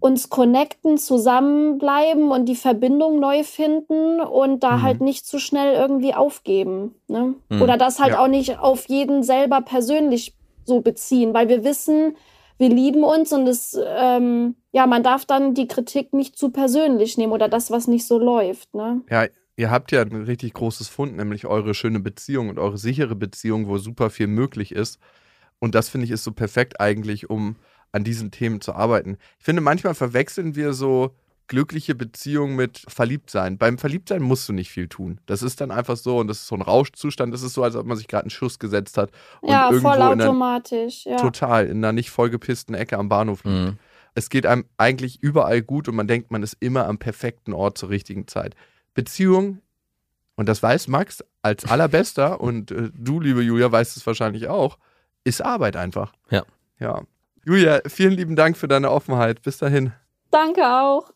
[0.00, 4.82] uns connecten, zusammenbleiben und die Verbindung neu finden und da Mhm.
[4.82, 6.94] halt nicht zu schnell irgendwie aufgeben.
[7.08, 7.34] Ne?
[7.48, 7.62] Mhm.
[7.62, 8.20] Oder das halt Ja.
[8.22, 10.34] auch nicht auf jeden selber persönlich
[10.64, 12.16] so beziehen, weil wir wissen,
[12.58, 17.16] wir lieben uns und es, ähm, ja, man darf dann die Kritik nicht zu persönlich
[17.16, 18.74] nehmen oder das, was nicht so läuft.
[18.74, 19.00] Ne?
[19.10, 23.14] Ja, ihr habt ja ein richtig großes Fund, nämlich eure schöne Beziehung und eure sichere
[23.14, 24.98] Beziehung, wo super viel möglich ist.
[25.60, 27.56] Und das finde ich ist so perfekt eigentlich, um
[27.92, 29.18] an diesen Themen zu arbeiten.
[29.38, 31.14] Ich finde, manchmal verwechseln wir so
[31.48, 33.56] glückliche Beziehung mit Verliebtsein.
[33.56, 35.18] Beim Verliebtsein musst du nicht viel tun.
[35.26, 37.32] Das ist dann einfach so und das ist so ein Rauschzustand.
[37.32, 39.88] Das ist so, als ob man sich gerade einen Schuss gesetzt hat und Ja, irgendwo
[39.88, 41.06] in einer, vollautomatisch.
[41.06, 41.16] Ja.
[41.16, 43.56] total in einer nicht vollgepissten Ecke am Bahnhof liegt.
[43.56, 43.78] Mhm.
[44.14, 47.78] Es geht einem eigentlich überall gut und man denkt, man ist immer am perfekten Ort
[47.78, 48.54] zur richtigen Zeit.
[48.94, 49.62] Beziehung,
[50.36, 54.78] und das weiß Max als allerbester und äh, du, liebe Julia, weißt es wahrscheinlich auch,
[55.24, 56.12] ist Arbeit einfach.
[56.30, 56.44] Ja.
[56.78, 57.02] Ja.
[57.48, 59.40] Julia, vielen lieben Dank für deine Offenheit.
[59.40, 59.92] Bis dahin.
[60.30, 61.14] Danke auch.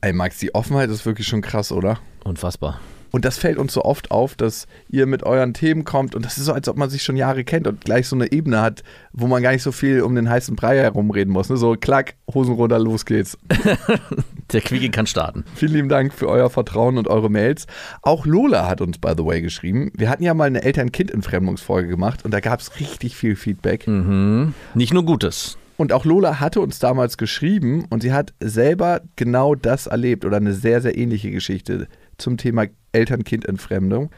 [0.00, 1.98] Ey, Max, die Offenheit ist wirklich schon krass, oder?
[2.24, 2.80] Unfassbar.
[3.10, 6.38] Und das fällt uns so oft auf, dass ihr mit euren Themen kommt und das
[6.38, 8.82] ist so, als ob man sich schon Jahre kennt und gleich so eine Ebene hat,
[9.12, 11.50] wo man gar nicht so viel um den heißen Brei herumreden muss.
[11.50, 11.58] Ne?
[11.58, 13.36] So, klack, Hosen runter, los geht's.
[14.52, 15.44] Der Quickie kann starten.
[15.54, 17.66] Vielen lieben Dank für euer Vertrauen und eure Mails.
[18.00, 19.92] Auch Lola hat uns, by the way, geschrieben.
[19.94, 23.86] Wir hatten ja mal eine Eltern-Kind-Entfremdungsfolge gemacht und da gab es richtig viel Feedback.
[23.86, 24.54] Mhm.
[24.72, 25.58] Nicht nur Gutes.
[25.76, 30.36] Und auch Lola hatte uns damals geschrieben und sie hat selber genau das erlebt oder
[30.36, 34.10] eine sehr, sehr ähnliche Geschichte zum Thema Eltern-Kind-Entfremdung.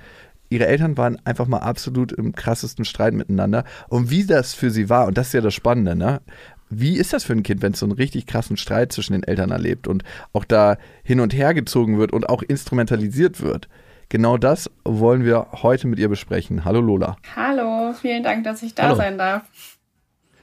[0.50, 3.64] Ihre Eltern waren einfach mal absolut im krassesten Streit miteinander.
[3.88, 6.20] Und wie das für sie war, und das ist ja das Spannende, ne?
[6.68, 9.22] Wie ist das für ein Kind, wenn es so einen richtig krassen Streit zwischen den
[9.22, 13.68] Eltern erlebt und auch da hin und her gezogen wird und auch instrumentalisiert wird?
[14.08, 16.64] Genau das wollen wir heute mit ihr besprechen.
[16.64, 17.16] Hallo Lola.
[17.34, 18.96] Hallo, vielen Dank, dass ich da Hallo.
[18.96, 19.75] sein darf.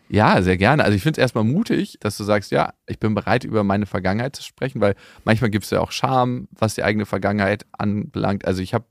[0.10, 0.84] Ja, sehr gerne.
[0.84, 3.86] Also ich finde es erstmal mutig, dass du sagst, ja, ich bin bereit, über meine
[3.86, 8.46] Vergangenheit zu sprechen, weil manchmal gibt es ja auch Scham, was die eigene Vergangenheit anbelangt.
[8.46, 8.86] Also ich habe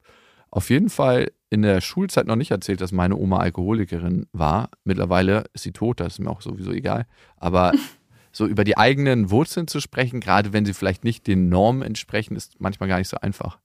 [0.51, 4.71] auf jeden Fall in der Schulzeit noch nicht erzählt, dass meine Oma Alkoholikerin war.
[4.85, 7.07] Mittlerweile ist sie tot, das ist mir auch sowieso egal.
[7.37, 7.73] Aber
[8.33, 12.37] so über die eigenen Wurzeln zu sprechen, gerade wenn sie vielleicht nicht den Normen entsprechen,
[12.37, 13.59] ist manchmal gar nicht so einfach.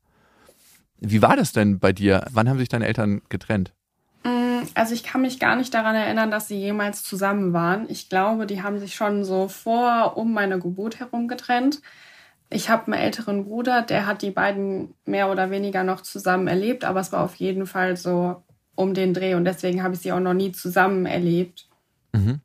[0.99, 2.25] Wie war das denn bei dir?
[2.31, 3.73] Wann haben sich deine Eltern getrennt?
[4.23, 7.89] Mm, Also ich kann mich gar nicht daran erinnern, dass sie jemals zusammen waren.
[7.89, 11.81] Ich glaube, die haben sich schon so vor, um meine Geburt herum getrennt.
[12.49, 16.85] Ich habe einen älteren Bruder, der hat die beiden mehr oder weniger noch zusammen erlebt,
[16.85, 18.43] aber es war auf jeden Fall so
[18.75, 21.67] um den Dreh und deswegen habe ich sie auch noch nie zusammen erlebt.
[22.13, 22.39] Mhm.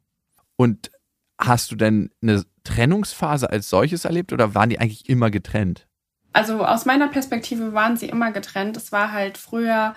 [0.57, 0.91] Und
[1.39, 5.87] hast du denn eine Trennungsphase als solches erlebt oder waren die eigentlich immer getrennt?
[6.33, 8.77] Also aus meiner Perspektive waren sie immer getrennt.
[8.77, 9.95] Es war halt früher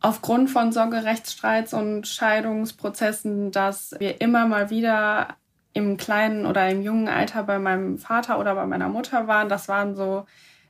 [0.00, 5.36] aufgrund von Sorgerechtsstreits und Scheidungsprozessen, dass wir immer mal wieder
[5.72, 9.48] im kleinen oder im jungen Alter bei meinem Vater oder bei meiner Mutter waren.
[9.48, 10.26] Das waren so,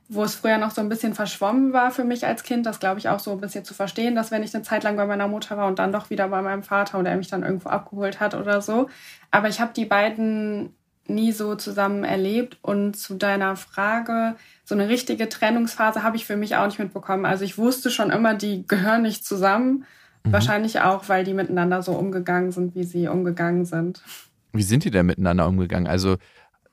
[0.09, 2.65] wo es früher noch so ein bisschen verschwommen war für mich als Kind.
[2.65, 4.95] Das glaube ich auch so ein bisschen zu verstehen, dass wenn ich eine Zeit lang
[4.95, 7.43] bei meiner Mutter war und dann doch wieder bei meinem Vater und er mich dann
[7.43, 8.89] irgendwo abgeholt hat oder so.
[9.31, 10.75] Aber ich habe die beiden
[11.09, 12.57] nie so zusammen erlebt.
[12.61, 17.25] Und zu deiner Frage, so eine richtige Trennungsphase habe ich für mich auch nicht mitbekommen.
[17.25, 19.85] Also ich wusste schon immer, die gehören nicht zusammen.
[20.23, 20.31] Mhm.
[20.31, 24.01] Wahrscheinlich auch, weil die miteinander so umgegangen sind, wie sie umgegangen sind.
[24.53, 25.87] Wie sind die denn miteinander umgegangen?
[25.87, 26.17] Also,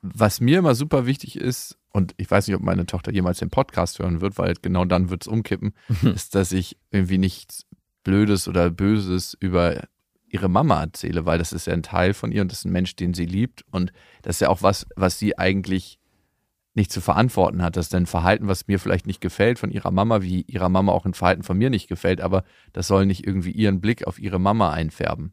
[0.01, 3.49] was mir immer super wichtig ist, und ich weiß nicht, ob meine Tochter jemals den
[3.49, 6.11] Podcast hören wird, weil genau dann wird es umkippen, mhm.
[6.13, 7.65] ist, dass ich irgendwie nichts
[8.03, 9.81] Blödes oder Böses über
[10.35, 12.73] ihre Mama erzähle, weil das ist ja ein Teil von ihr und das ist ein
[12.73, 13.63] Mensch, den sie liebt.
[13.71, 15.97] Und das ist ja auch was, was sie eigentlich
[16.73, 17.77] nicht zu verantworten hat.
[17.77, 20.91] Das ist ein Verhalten, was mir vielleicht nicht gefällt von ihrer Mama, wie ihrer Mama
[20.91, 22.43] auch ein Verhalten von mir nicht gefällt, aber
[22.73, 25.31] das soll nicht irgendwie ihren Blick auf ihre Mama einfärben.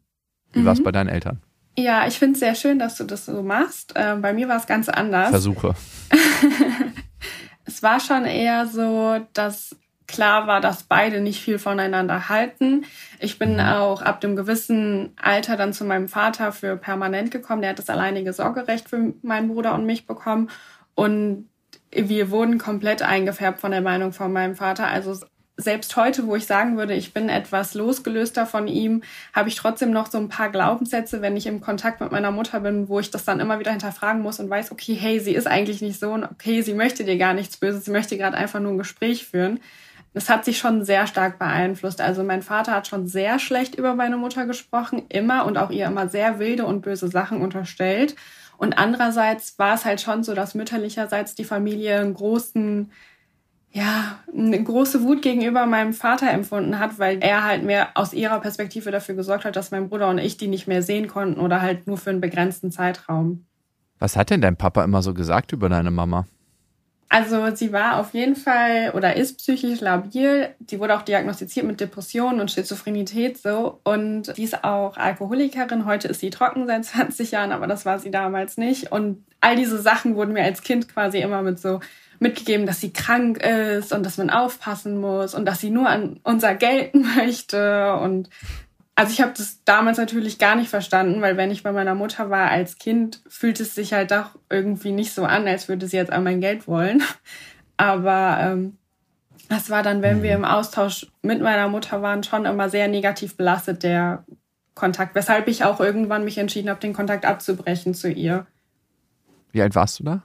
[0.53, 0.65] Wie mhm.
[0.65, 1.41] war es bei deinen Eltern?
[1.77, 3.93] Ja, ich finde es sehr schön, dass du das so machst.
[3.95, 5.31] Äh, bei mir war es ganz anders.
[5.31, 5.75] Versuche.
[7.65, 9.75] es war schon eher so, dass
[10.07, 12.85] klar war, dass beide nicht viel voneinander halten.
[13.19, 13.59] Ich bin mhm.
[13.61, 17.61] auch ab dem gewissen Alter dann zu meinem Vater für permanent gekommen.
[17.61, 20.49] Der hat das alleinige Sorgerecht für meinen Bruder und mich bekommen.
[20.95, 21.49] Und
[21.91, 24.87] wir wurden komplett eingefärbt von der Meinung von meinem Vater.
[24.87, 25.15] Also
[25.55, 29.91] selbst heute, wo ich sagen würde, ich bin etwas losgelöster von ihm, habe ich trotzdem
[29.91, 33.11] noch so ein paar Glaubenssätze, wenn ich im Kontakt mit meiner Mutter bin, wo ich
[33.11, 36.11] das dann immer wieder hinterfragen muss und weiß, okay, hey, sie ist eigentlich nicht so
[36.11, 39.27] und okay, sie möchte dir gar nichts Böses, sie möchte gerade einfach nur ein Gespräch
[39.27, 39.59] führen.
[40.13, 41.99] Das hat sich schon sehr stark beeinflusst.
[41.99, 45.87] Also mein Vater hat schon sehr schlecht über meine Mutter gesprochen, immer und auch ihr
[45.87, 48.15] immer sehr wilde und böse Sachen unterstellt.
[48.57, 52.91] Und andererseits war es halt schon so, dass mütterlicherseits die Familie einen großen,
[53.71, 58.39] ja, eine große Wut gegenüber meinem Vater empfunden hat, weil er halt mehr aus ihrer
[58.39, 61.61] Perspektive dafür gesorgt hat, dass mein Bruder und ich die nicht mehr sehen konnten oder
[61.61, 63.45] halt nur für einen begrenzten Zeitraum.
[63.97, 66.25] Was hat denn dein Papa immer so gesagt über deine Mama?
[67.13, 70.49] Also sie war auf jeden Fall oder ist psychisch labil.
[70.57, 73.79] Die wurde auch diagnostiziert mit Depressionen und Schizophrenität so.
[73.83, 75.85] Und sie ist auch Alkoholikerin.
[75.85, 78.91] Heute ist sie trocken seit 20 Jahren, aber das war sie damals nicht.
[78.91, 81.81] Und all diese Sachen wurden mir als Kind quasi immer mit so
[82.17, 86.19] mitgegeben, dass sie krank ist und dass man aufpassen muss und dass sie nur an
[86.23, 88.27] unser Geld möchte und
[88.95, 92.29] also ich habe das damals natürlich gar nicht verstanden, weil wenn ich bei meiner Mutter
[92.29, 95.97] war als Kind, fühlt es sich halt doch irgendwie nicht so an, als würde sie
[95.97, 97.01] jetzt an mein Geld wollen.
[97.77, 98.77] Aber ähm,
[99.49, 103.35] das war dann, wenn wir im Austausch mit meiner Mutter waren, schon immer sehr negativ
[103.35, 104.25] belastet, der
[104.75, 105.15] Kontakt.
[105.15, 108.45] Weshalb ich auch irgendwann mich entschieden habe, den Kontakt abzubrechen zu ihr.
[109.51, 110.21] Wie alt warst du da?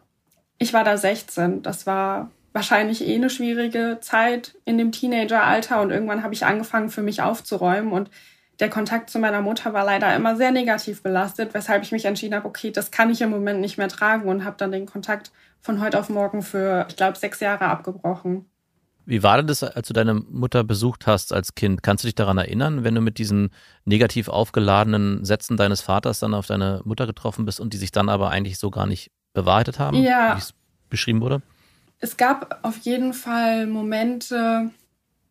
[0.58, 1.62] Ich war da 16.
[1.62, 6.90] Das war wahrscheinlich eh eine schwierige Zeit in dem Teenageralter und irgendwann habe ich angefangen,
[6.90, 8.10] für mich aufzuräumen und
[8.60, 12.34] der Kontakt zu meiner Mutter war leider immer sehr negativ belastet, weshalb ich mich entschieden
[12.34, 15.30] habe, okay, das kann ich im Moment nicht mehr tragen und habe dann den Kontakt
[15.60, 18.46] von heute auf morgen für, ich glaube, sechs Jahre abgebrochen.
[19.06, 21.82] Wie war denn das, als du deine Mutter besucht hast als Kind?
[21.82, 23.50] Kannst du dich daran erinnern, wenn du mit diesen
[23.86, 28.10] negativ aufgeladenen Sätzen deines Vaters dann auf deine Mutter getroffen bist und die sich dann
[28.10, 30.34] aber eigentlich so gar nicht bewahrheitet haben, ja.
[30.34, 30.52] wie es
[30.90, 31.40] beschrieben wurde?
[32.00, 34.70] Es gab auf jeden Fall Momente,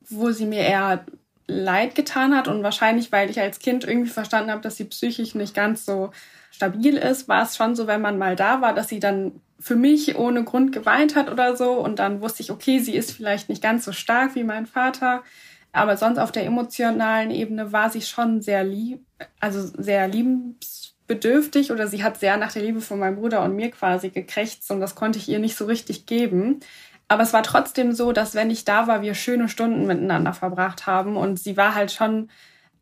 [0.09, 1.05] wo sie mir eher
[1.47, 5.33] leid getan hat und wahrscheinlich, weil ich als Kind irgendwie verstanden habe, dass sie psychisch
[5.33, 6.11] nicht ganz so
[6.51, 9.75] stabil ist, war es schon so, wenn man mal da war, dass sie dann für
[9.75, 13.49] mich ohne Grund geweint hat oder so und dann wusste ich, okay, sie ist vielleicht
[13.49, 15.23] nicht ganz so stark wie mein Vater,
[15.71, 19.01] aber sonst auf der emotionalen Ebene war sie schon sehr lieb,
[19.39, 23.71] also sehr liebensbedürftig oder sie hat sehr nach der Liebe von meinem Bruder und mir
[23.71, 26.59] quasi gekrächzt und das konnte ich ihr nicht so richtig geben.
[27.07, 30.87] Aber es war trotzdem so, dass wenn ich da war, wir schöne Stunden miteinander verbracht
[30.87, 31.15] haben.
[31.15, 32.29] Und sie war halt schon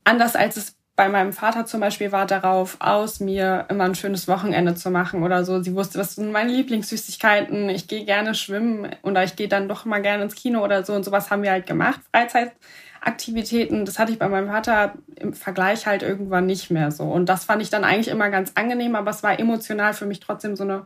[0.04, 4.28] anders, als es bei meinem Vater zum Beispiel war, darauf aus, mir immer ein schönes
[4.28, 5.62] Wochenende zu machen oder so.
[5.62, 7.70] Sie wusste, was sind meine Lieblingssüßigkeiten.
[7.70, 10.94] Ich gehe gerne schwimmen oder ich gehe dann doch mal gerne ins Kino oder so.
[10.94, 12.00] Und sowas haben wir halt gemacht.
[12.14, 13.86] Freizeitaktivitäten.
[13.86, 17.04] Das hatte ich bei meinem Vater im Vergleich halt irgendwann nicht mehr so.
[17.04, 20.22] Und das fand ich dann eigentlich immer ganz angenehm, aber es war emotional für mich
[20.22, 20.86] trotzdem so eine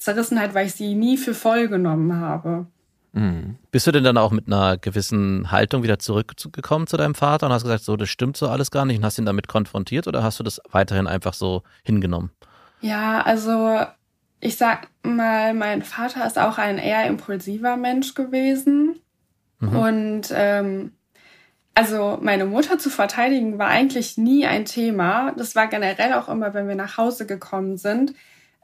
[0.00, 2.66] Zerrissenheit, weil ich sie nie für voll genommen habe.
[3.12, 3.56] Mhm.
[3.70, 7.52] Bist du denn dann auch mit einer gewissen Haltung wieder zurückgekommen zu deinem Vater und
[7.52, 10.22] hast gesagt, so, das stimmt so alles gar nicht und hast ihn damit konfrontiert oder
[10.22, 12.30] hast du das weiterhin einfach so hingenommen?
[12.80, 13.80] Ja, also
[14.40, 19.00] ich sag mal, mein Vater ist auch ein eher impulsiver Mensch gewesen.
[19.58, 19.76] Mhm.
[19.76, 20.92] Und ähm,
[21.74, 25.32] also meine Mutter zu verteidigen war eigentlich nie ein Thema.
[25.36, 28.14] Das war generell auch immer, wenn wir nach Hause gekommen sind.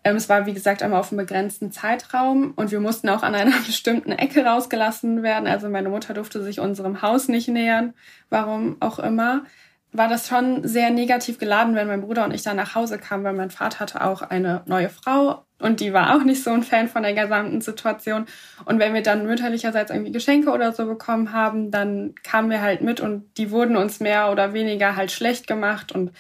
[0.07, 3.35] Ähm, es war, wie gesagt, einmal auf einem begrenzten Zeitraum und wir mussten auch an
[3.35, 5.49] einer bestimmten Ecke rausgelassen werden.
[5.49, 7.93] Also meine Mutter durfte sich unserem Haus nicht nähern,
[8.31, 9.45] warum auch immer.
[9.91, 13.25] war das schon sehr negativ geladen, wenn mein Bruder und ich dann nach Hause kamen,
[13.25, 16.63] weil mein Vater hatte auch eine neue Frau und die war auch nicht so ein
[16.63, 18.27] Fan von der gesamten Situation.
[18.65, 22.81] Und wenn wir dann mütterlicherseits irgendwie Geschenke oder so bekommen haben, dann kamen wir halt
[22.81, 25.91] mit und die wurden uns mehr oder weniger halt schlecht gemacht.
[25.91, 26.13] Und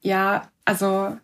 [0.00, 1.16] ja, also.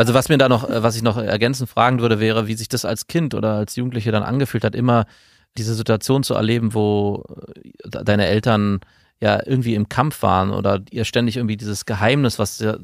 [0.00, 2.86] Also was mir da noch, was ich noch ergänzend fragen würde, wäre, wie sich das
[2.86, 5.04] als Kind oder als Jugendliche dann angefühlt hat, immer
[5.58, 7.22] diese Situation zu erleben, wo
[7.84, 8.80] deine Eltern
[9.20, 12.78] ja irgendwie im Kampf waren oder ihr ständig irgendwie dieses Geheimnis, was da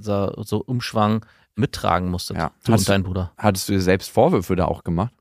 [0.45, 1.25] so umschwang,
[1.55, 2.37] mittragen musstet.
[2.37, 2.51] Ja.
[2.65, 3.33] Du und dein Bruder.
[3.39, 5.15] Hattest du dir selbst Vorwürfe da auch gemacht?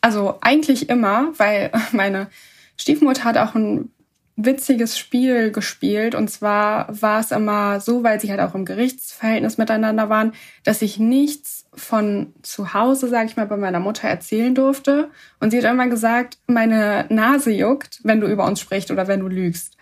[0.00, 2.26] Also eigentlich immer, weil meine
[2.76, 3.90] Stiefmutter hat auch ein
[4.44, 6.14] witziges Spiel gespielt.
[6.14, 10.32] Und zwar war es immer so, weil sie halt auch im Gerichtsverhältnis miteinander waren,
[10.64, 15.10] dass ich nichts von zu Hause, sage ich mal, bei meiner Mutter erzählen durfte.
[15.38, 19.20] Und sie hat immer gesagt, meine Nase juckt, wenn du über uns sprichst oder wenn
[19.20, 19.76] du lügst.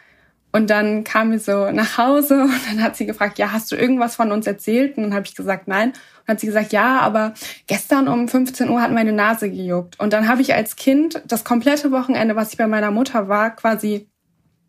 [0.51, 3.77] Und dann kam wir so nach Hause und dann hat sie gefragt, ja, hast du
[3.77, 4.97] irgendwas von uns erzählt?
[4.97, 5.91] Und dann habe ich gesagt, nein.
[5.91, 7.35] Und hat sie gesagt, ja, aber
[7.67, 9.99] gestern um 15 Uhr hat meine Nase gejuckt.
[10.01, 13.55] Und dann habe ich als Kind das komplette Wochenende, was ich bei meiner Mutter war,
[13.55, 14.09] quasi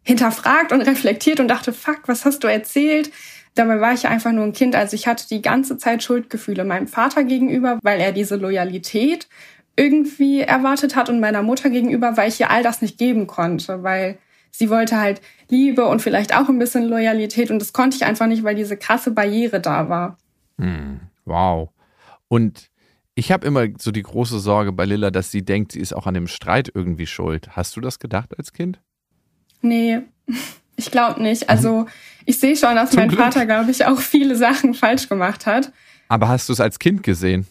[0.10, 3.12] hinterfragt und reflektiert und dachte, fuck, was hast du erzählt?
[3.54, 4.76] Dabei war ich ja einfach nur ein Kind.
[4.76, 9.28] Also ich hatte die ganze Zeit Schuldgefühle meinem Vater gegenüber, weil er diese Loyalität
[9.76, 13.84] irgendwie erwartet hat und meiner Mutter gegenüber, weil ich ihr all das nicht geben konnte,
[13.84, 14.18] weil
[14.50, 18.26] sie wollte halt Liebe und vielleicht auch ein bisschen Loyalität und das konnte ich einfach
[18.26, 20.18] nicht, weil diese krasse Barriere da war.
[20.58, 21.70] Hm, wow.
[22.30, 22.72] Und
[23.14, 26.08] ich habe immer so die große Sorge bei Lilla, dass sie denkt, sie ist auch
[26.08, 27.56] an dem Streit irgendwie schuld.
[27.56, 28.82] Hast du das gedacht als Kind?
[29.62, 30.02] Nee,
[30.76, 31.50] ich glaube nicht.
[31.50, 31.86] Also
[32.26, 33.22] ich sehe schon, dass Zum mein Glück.
[33.22, 35.72] Vater, glaube ich, auch viele Sachen falsch gemacht hat.
[36.08, 37.48] Aber hast du es als Kind gesehen?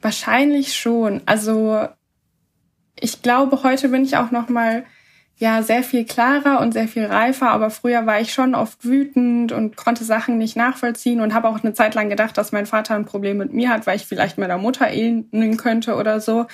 [0.00, 1.22] Wahrscheinlich schon.
[1.26, 1.88] Also
[2.98, 4.84] ich glaube, heute bin ich auch noch mal
[5.40, 9.52] ja sehr viel klarer und sehr viel reifer, aber früher war ich schon oft wütend
[9.52, 12.94] und konnte Sachen nicht nachvollziehen und habe auch eine Zeit lang gedacht, dass mein Vater
[12.94, 16.46] ein Problem mit mir hat, weil ich vielleicht meiner Mutter ähneln könnte oder so.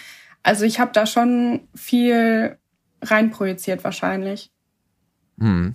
[0.45, 2.59] Also ich habe da schon viel
[3.03, 4.53] reinprojiziert wahrscheinlich.
[5.39, 5.75] Hm.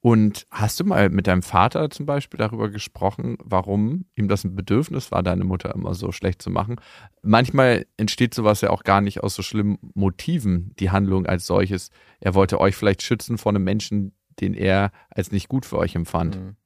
[0.00, 4.56] Und hast du mal mit deinem Vater zum Beispiel darüber gesprochen, warum ihm das ein
[4.56, 6.80] Bedürfnis war, deine Mutter immer so schlecht zu machen?
[7.22, 11.90] Manchmal entsteht sowas ja auch gar nicht aus so schlimmen Motiven, die Handlung als solches.
[12.18, 15.94] Er wollte euch vielleicht schützen vor einem Menschen, den er als nicht gut für euch
[15.94, 16.36] empfand.
[16.36, 16.56] Mhm.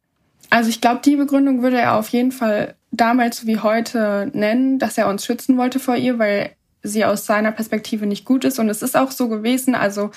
[0.48, 4.96] Also ich glaube, die Begründung würde er auf jeden Fall damals wie heute nennen, dass
[4.96, 8.58] er uns schützen wollte vor ihr, weil sie aus seiner Perspektive nicht gut ist.
[8.58, 9.74] Und es ist auch so gewesen.
[9.74, 10.10] Also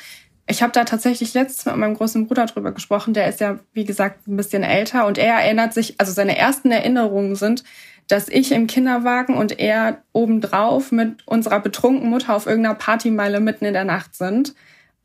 [0.50, 3.14] ich habe da tatsächlich letztens mit meinem großen Bruder drüber gesprochen.
[3.14, 6.72] Der ist ja, wie gesagt, ein bisschen älter und er erinnert sich, also seine ersten
[6.72, 7.64] Erinnerungen sind,
[8.08, 13.66] dass ich im Kinderwagen und er obendrauf mit unserer betrunkenen Mutter auf irgendeiner Partymeile mitten
[13.66, 14.56] in der Nacht sind.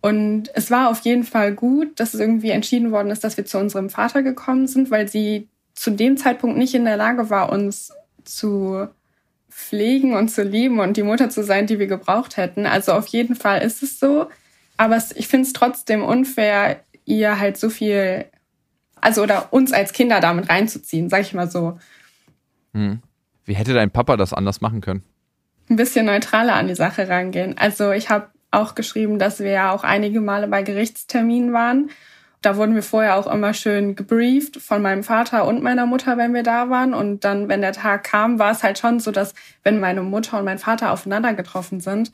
[0.01, 3.45] Und es war auf jeden Fall gut, dass es irgendwie entschieden worden ist, dass wir
[3.45, 7.53] zu unserem Vater gekommen sind, weil sie zu dem Zeitpunkt nicht in der Lage war,
[7.53, 7.93] uns
[8.25, 8.89] zu
[9.51, 12.65] pflegen und zu lieben und die Mutter zu sein, die wir gebraucht hätten.
[12.65, 14.29] Also auf jeden Fall ist es so.
[14.77, 18.25] Aber ich finde es trotzdem unfair, ihr halt so viel,
[19.01, 21.79] also oder uns als Kinder damit reinzuziehen, sag ich mal so.
[22.73, 23.01] Hm.
[23.45, 25.05] Wie hätte dein Papa das anders machen können?
[25.69, 27.57] Ein bisschen neutraler an die Sache rangehen.
[27.59, 31.91] Also ich habe auch geschrieben, dass wir ja auch einige Male bei Gerichtsterminen waren.
[32.41, 36.35] Da wurden wir vorher auch immer schön gebrieft von meinem Vater und meiner Mutter, wenn
[36.35, 36.93] wir da waren.
[36.93, 40.39] Und dann, wenn der Tag kam, war es halt schon so, dass wenn meine Mutter
[40.39, 42.13] und mein Vater aufeinander getroffen sind,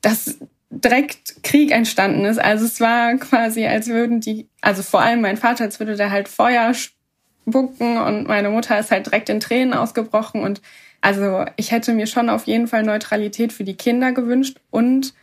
[0.00, 0.38] dass
[0.72, 2.38] direkt Krieg entstanden ist.
[2.38, 6.10] Also es war quasi, als würden die, also vor allem mein Vater, als würde der
[6.10, 10.62] halt Feuer spucken und meine Mutter ist halt direkt in Tränen ausgebrochen und
[11.02, 15.14] also ich hätte mir schon auf jeden Fall Neutralität für die Kinder gewünscht und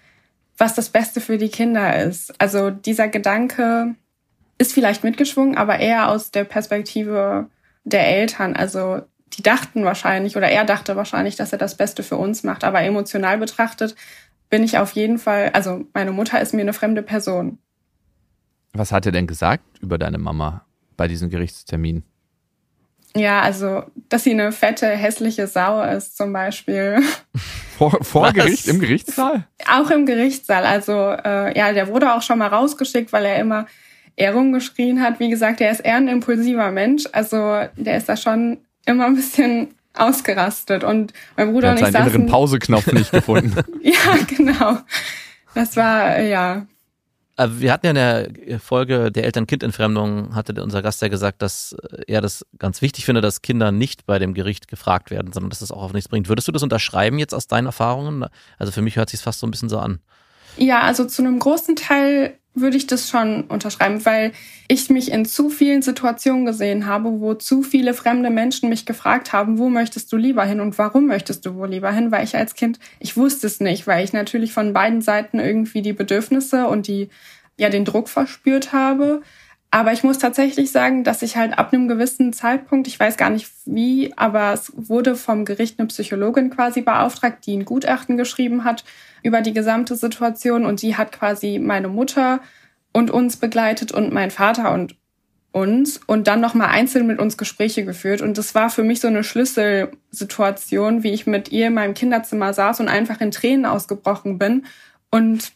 [0.58, 2.34] was das Beste für die Kinder ist.
[2.40, 3.96] Also dieser Gedanke
[4.58, 7.48] ist vielleicht mitgeschwungen, aber eher aus der Perspektive
[7.86, 8.58] der Eltern.
[8.58, 9.02] Also
[9.38, 12.82] die dachten wahrscheinlich oder er dachte wahrscheinlich, dass er das Beste für uns macht, aber
[12.82, 13.96] emotional betrachtet
[14.50, 17.60] bin ich auf jeden Fall, also meine Mutter ist mir eine fremde Person.
[18.74, 20.66] Was hat er denn gesagt über deine Mama
[20.98, 22.04] bei diesem Gerichtstermin?
[23.16, 27.00] Ja, also, dass sie eine fette, hässliche Sau ist, zum Beispiel.
[27.78, 29.48] Vor, vor Gericht, im Gerichtssaal?
[29.72, 30.66] Auch im Gerichtssaal.
[30.66, 33.68] Also, äh, ja, der wurde auch schon mal rausgeschickt, weil er immer
[34.18, 35.22] eher rumgeschrien hat.
[35.22, 37.06] Wie gesagt, er ist eher ein impulsiver Mensch.
[37.14, 37.38] Also,
[37.78, 41.92] der ist da schon immer ein bisschen ausgerastet und mein Bruder er hat und ich
[41.94, 43.56] seinen inneren Pauseknopf nicht gefunden.
[43.82, 44.80] ja, genau.
[45.56, 46.68] Das war, ja.
[47.38, 51.76] Äh, wir hatten ja in der Folge der Eltern-Kind-Entfremdung, hatte unser Gast ja gesagt, dass
[52.08, 55.60] er das ganz wichtig finde, dass Kinder nicht bei dem Gericht gefragt werden, sondern dass
[55.60, 56.30] das auch auf nichts bringt.
[56.30, 58.26] Würdest du das unterschreiben jetzt aus deinen Erfahrungen?
[58.58, 60.00] Also für mich hört sich fast so ein bisschen so an.
[60.60, 64.34] Ja, also zu einem großen Teil würde ich das schon unterschreiben, weil
[64.68, 69.32] ich mich in zu vielen Situationen gesehen habe, wo zu viele fremde Menschen mich gefragt
[69.32, 72.36] haben, wo möchtest du lieber hin und warum möchtest du wohl lieber hin, weil ich
[72.36, 76.68] als Kind, ich wusste es nicht, weil ich natürlich von beiden Seiten irgendwie die Bedürfnisse
[76.68, 77.10] und die,
[77.58, 79.22] ja, den Druck verspürt habe.
[79.72, 83.30] Aber ich muss tatsächlich sagen, dass ich halt ab einem gewissen Zeitpunkt, ich weiß gar
[83.30, 88.64] nicht wie, aber es wurde vom Gericht eine Psychologin quasi beauftragt, die ein Gutachten geschrieben
[88.64, 88.84] hat
[89.22, 92.40] über die gesamte Situation und die hat quasi meine Mutter
[92.94, 94.96] und uns begleitet und mein Vater und
[95.52, 98.22] uns und dann nochmal einzeln mit uns Gespräche geführt.
[98.22, 102.54] Und das war für mich so eine Schlüsselsituation, wie ich mit ihr in meinem Kinderzimmer
[102.54, 104.66] saß und einfach in Tränen ausgebrochen bin
[105.12, 105.52] und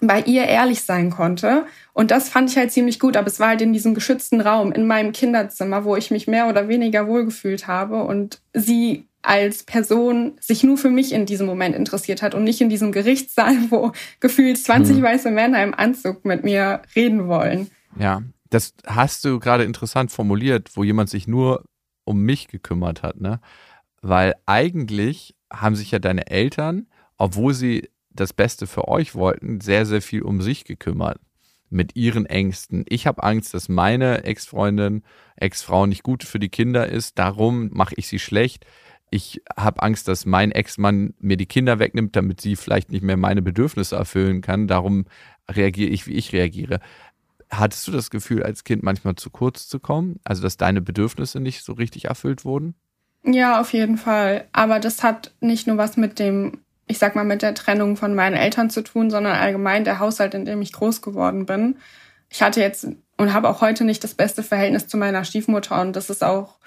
[0.00, 1.66] bei ihr ehrlich sein konnte.
[1.92, 3.16] Und das fand ich halt ziemlich gut.
[3.16, 6.48] Aber es war halt in diesem geschützten Raum, in meinem Kinderzimmer, wo ich mich mehr
[6.48, 11.74] oder weniger wohlgefühlt habe und sie als Person sich nur für mich in diesem Moment
[11.74, 15.02] interessiert hat und nicht in diesem Gerichtssaal, wo gefühlt 20 hm.
[15.02, 17.70] weiße Männer im Anzug mit mir reden wollen.
[17.98, 21.64] Ja, das hast du gerade interessant formuliert, wo jemand sich nur
[22.04, 23.40] um mich gekümmert hat, ne?
[24.02, 26.86] Weil eigentlich haben sich ja deine Eltern,
[27.16, 31.20] obwohl sie das Beste für euch wollten, sehr, sehr viel um sich gekümmert.
[31.70, 32.84] Mit ihren Ängsten.
[32.88, 35.02] Ich habe Angst, dass meine Ex-Freundin,
[35.36, 37.18] Ex-Frau nicht gut für die Kinder ist.
[37.18, 38.64] Darum mache ich sie schlecht.
[39.10, 43.16] Ich habe Angst, dass mein Ex-Mann mir die Kinder wegnimmt, damit sie vielleicht nicht mehr
[43.16, 44.68] meine Bedürfnisse erfüllen kann.
[44.68, 45.06] Darum
[45.50, 46.80] reagiere ich, wie ich reagiere.
[47.50, 50.20] Hattest du das Gefühl, als Kind manchmal zu kurz zu kommen?
[50.24, 52.74] Also, dass deine Bedürfnisse nicht so richtig erfüllt wurden?
[53.24, 54.46] Ja, auf jeden Fall.
[54.52, 58.14] Aber das hat nicht nur was mit dem ich sag mal, mit der Trennung von
[58.14, 61.76] meinen Eltern zu tun, sondern allgemein der Haushalt, in dem ich groß geworden bin.
[62.28, 65.94] Ich hatte jetzt und habe auch heute nicht das beste Verhältnis zu meiner Stiefmutter und
[65.94, 66.58] das ist auch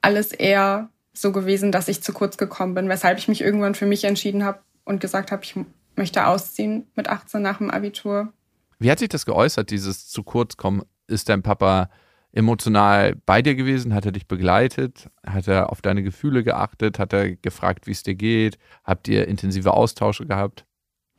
[0.00, 3.86] alles eher so gewesen, dass ich zu kurz gekommen bin, weshalb ich mich irgendwann für
[3.86, 5.54] mich entschieden habe und gesagt habe, ich
[5.96, 8.32] möchte ausziehen mit 18 nach dem Abitur.
[8.78, 10.84] Wie hat sich das geäußert, dieses zu kurz kommen?
[11.08, 11.90] Ist dein Papa
[12.32, 13.94] emotional bei dir gewesen?
[13.94, 15.08] Hat er dich begleitet?
[15.26, 16.98] Hat er auf deine Gefühle geachtet?
[16.98, 18.58] Hat er gefragt, wie es dir geht?
[18.84, 20.64] Habt ihr intensive Austausche gehabt?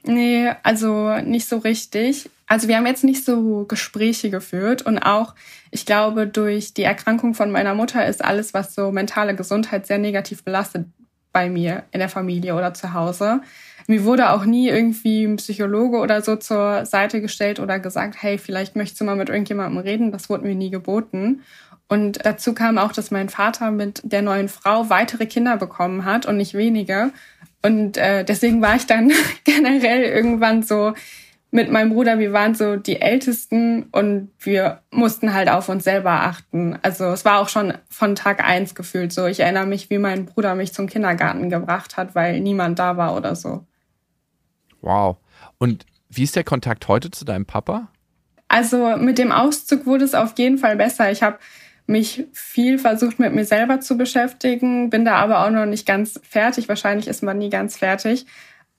[0.04, 2.30] Nee, also nicht so richtig.
[2.48, 5.36] Also wir haben jetzt nicht so Gespräche geführt und auch,
[5.72, 9.98] ich glaube, durch die Erkrankung von meiner Mutter ist alles, was so mentale Gesundheit sehr
[9.98, 10.88] negativ belastet
[11.32, 13.42] bei mir in der Familie oder zu Hause.
[13.90, 18.38] Mir wurde auch nie irgendwie ein Psychologe oder so zur Seite gestellt oder gesagt, hey,
[18.38, 20.12] vielleicht möchtest du mal mit irgendjemandem reden.
[20.12, 21.42] Das wurde mir nie geboten.
[21.88, 26.28] Und dazu kam auch, dass mein Vater mit der neuen Frau weitere Kinder bekommen hat
[26.28, 27.10] und nicht wenige.
[27.64, 29.12] Und äh, deswegen war ich dann
[29.44, 30.94] generell irgendwann so
[31.50, 36.12] mit meinem Bruder, wir waren so die Ältesten und wir mussten halt auf uns selber
[36.12, 36.78] achten.
[36.84, 39.26] Also es war auch schon von Tag eins gefühlt so.
[39.26, 43.18] Ich erinnere mich, wie mein Bruder mich zum Kindergarten gebracht hat, weil niemand da war
[43.18, 43.66] oder so.
[44.82, 45.18] Wow.
[45.58, 47.90] Und wie ist der Kontakt heute zu deinem Papa?
[48.48, 51.12] Also mit dem Auszug wurde es auf jeden Fall besser.
[51.12, 51.38] Ich habe
[51.86, 56.20] mich viel versucht, mit mir selber zu beschäftigen, bin da aber auch noch nicht ganz
[56.24, 56.70] fertig.
[56.70, 58.26] Wahrscheinlich ist man nie ganz fertig.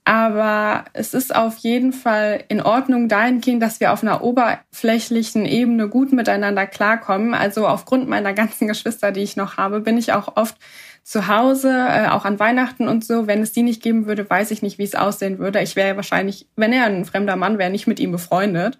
[0.03, 5.89] Aber es ist auf jeden Fall in Ordnung dahingehend, dass wir auf einer oberflächlichen Ebene
[5.89, 7.33] gut miteinander klarkommen.
[7.33, 10.55] Also aufgrund meiner ganzen Geschwister, die ich noch habe, bin ich auch oft
[11.03, 13.27] zu Hause, äh, auch an Weihnachten und so.
[13.27, 15.61] Wenn es die nicht geben würde, weiß ich nicht, wie es aussehen würde.
[15.61, 18.77] Ich wäre wahrscheinlich, wenn er ein fremder Mann wäre, nicht mit ihm befreundet.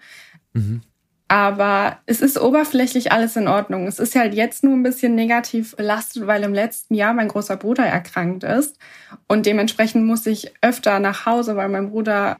[0.53, 0.81] Mhm.
[1.27, 3.87] Aber es ist oberflächlich alles in Ordnung.
[3.87, 7.55] Es ist halt jetzt nur ein bisschen negativ belastet, weil im letzten Jahr mein großer
[7.55, 8.77] Bruder erkrankt ist.
[9.29, 12.35] Und dementsprechend muss ich öfter nach Hause, weil mein Bruder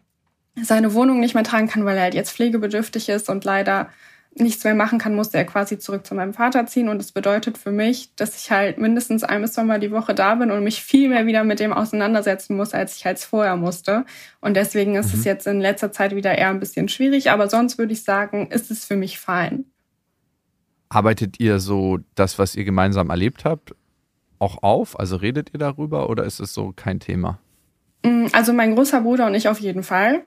[0.62, 3.88] seine Wohnung nicht mehr tragen kann, weil er halt jetzt pflegebedürftig ist und leider
[4.36, 6.90] nichts mehr machen kann, musste er quasi zurück zu meinem Vater ziehen.
[6.90, 10.36] Und das bedeutet für mich, dass ich halt mindestens ein bis zweimal die Woche da
[10.36, 14.06] bin und mich viel mehr wieder mit dem auseinandersetzen muss, als ich halt vorher musste.
[14.40, 15.20] Und deswegen ist mhm.
[15.20, 17.30] es jetzt in letzter Zeit wieder eher ein bisschen schwierig.
[17.30, 19.66] Aber sonst würde ich sagen, ist es für mich fein.
[20.88, 23.76] Arbeitet ihr so das, was ihr gemeinsam erlebt habt,
[24.40, 25.00] auch auf?
[25.00, 27.40] Also redet ihr darüber oder ist es so kein Thema?
[28.04, 30.26] Mm, also mein großer Bruder und ich auf jeden Fall.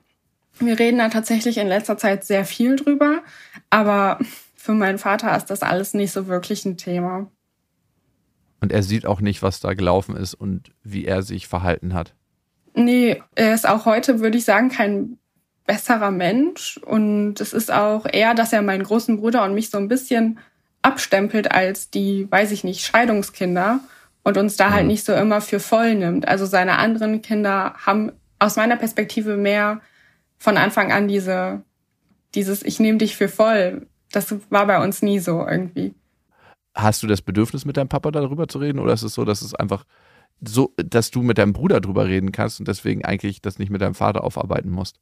[0.59, 3.21] Wir reden da tatsächlich in letzter Zeit sehr viel drüber,
[3.69, 4.19] aber
[4.55, 7.29] für meinen Vater ist das alles nicht so wirklich ein Thema.
[8.61, 12.13] Und er sieht auch nicht, was da gelaufen ist und wie er sich verhalten hat.
[12.73, 15.17] Nee, er ist auch heute, würde ich sagen, kein
[15.65, 16.77] besserer Mensch.
[16.77, 20.39] Und es ist auch eher, dass er meinen großen Bruder und mich so ein bisschen
[20.81, 23.79] abstempelt als die, weiß ich nicht, Scheidungskinder
[24.23, 24.89] und uns da halt mhm.
[24.89, 26.27] nicht so immer für voll nimmt.
[26.27, 29.81] Also seine anderen Kinder haben aus meiner Perspektive mehr
[30.45, 31.63] von Anfang an diese,
[32.35, 33.87] dieses Ich nehme dich für voll.
[34.11, 35.95] Das war bei uns nie so irgendwie.
[36.75, 38.77] Hast du das Bedürfnis, mit deinem Papa darüber zu reden?
[38.77, 39.85] Oder ist es so, dass es einfach
[40.41, 43.81] so, dass du mit deinem Bruder drüber reden kannst und deswegen eigentlich das nicht mit
[43.81, 44.99] deinem Vater aufarbeiten musst?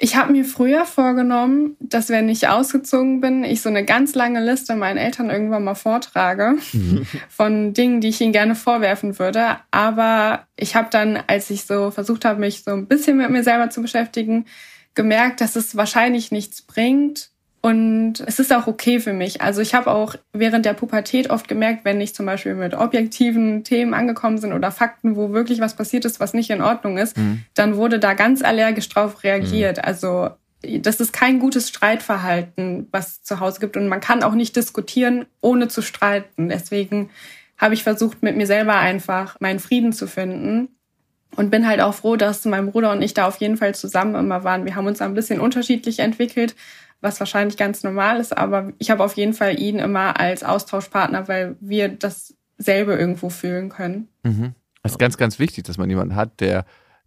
[0.00, 4.44] Ich habe mir früher vorgenommen, dass wenn ich ausgezogen bin, ich so eine ganz lange
[4.44, 7.04] Liste meinen Eltern irgendwann mal vortrage mhm.
[7.28, 9.56] von Dingen, die ich ihnen gerne vorwerfen würde.
[9.72, 13.42] Aber ich habe dann, als ich so versucht habe, mich so ein bisschen mit mir
[13.42, 14.46] selber zu beschäftigen,
[14.94, 17.30] gemerkt, dass es wahrscheinlich nichts bringt,
[17.60, 19.40] und es ist auch okay für mich.
[19.40, 23.64] Also ich habe auch während der Pubertät oft gemerkt, wenn ich zum Beispiel mit objektiven
[23.64, 27.16] Themen angekommen bin oder Fakten, wo wirklich was passiert ist, was nicht in Ordnung ist,
[27.16, 27.42] mhm.
[27.54, 29.78] dann wurde da ganz allergisch drauf reagiert.
[29.78, 29.84] Mhm.
[29.84, 30.30] Also
[30.62, 33.76] das ist kein gutes Streitverhalten, was zu Hause gibt.
[33.76, 36.48] Und man kann auch nicht diskutieren, ohne zu streiten.
[36.48, 37.10] Deswegen
[37.56, 40.68] habe ich versucht, mit mir selber einfach meinen Frieden zu finden.
[41.36, 44.14] Und bin halt auch froh, dass mein Bruder und ich da auf jeden Fall zusammen
[44.14, 44.64] immer waren.
[44.64, 46.56] Wir haben uns ein bisschen unterschiedlich entwickelt,
[47.00, 51.28] was wahrscheinlich ganz normal ist, aber ich habe auf jeden Fall ihn immer als Austauschpartner,
[51.28, 54.08] weil wir dasselbe irgendwo fühlen können.
[54.24, 54.54] Mhm.
[54.82, 56.64] Es ist ganz, ganz wichtig, dass man jemanden hat, der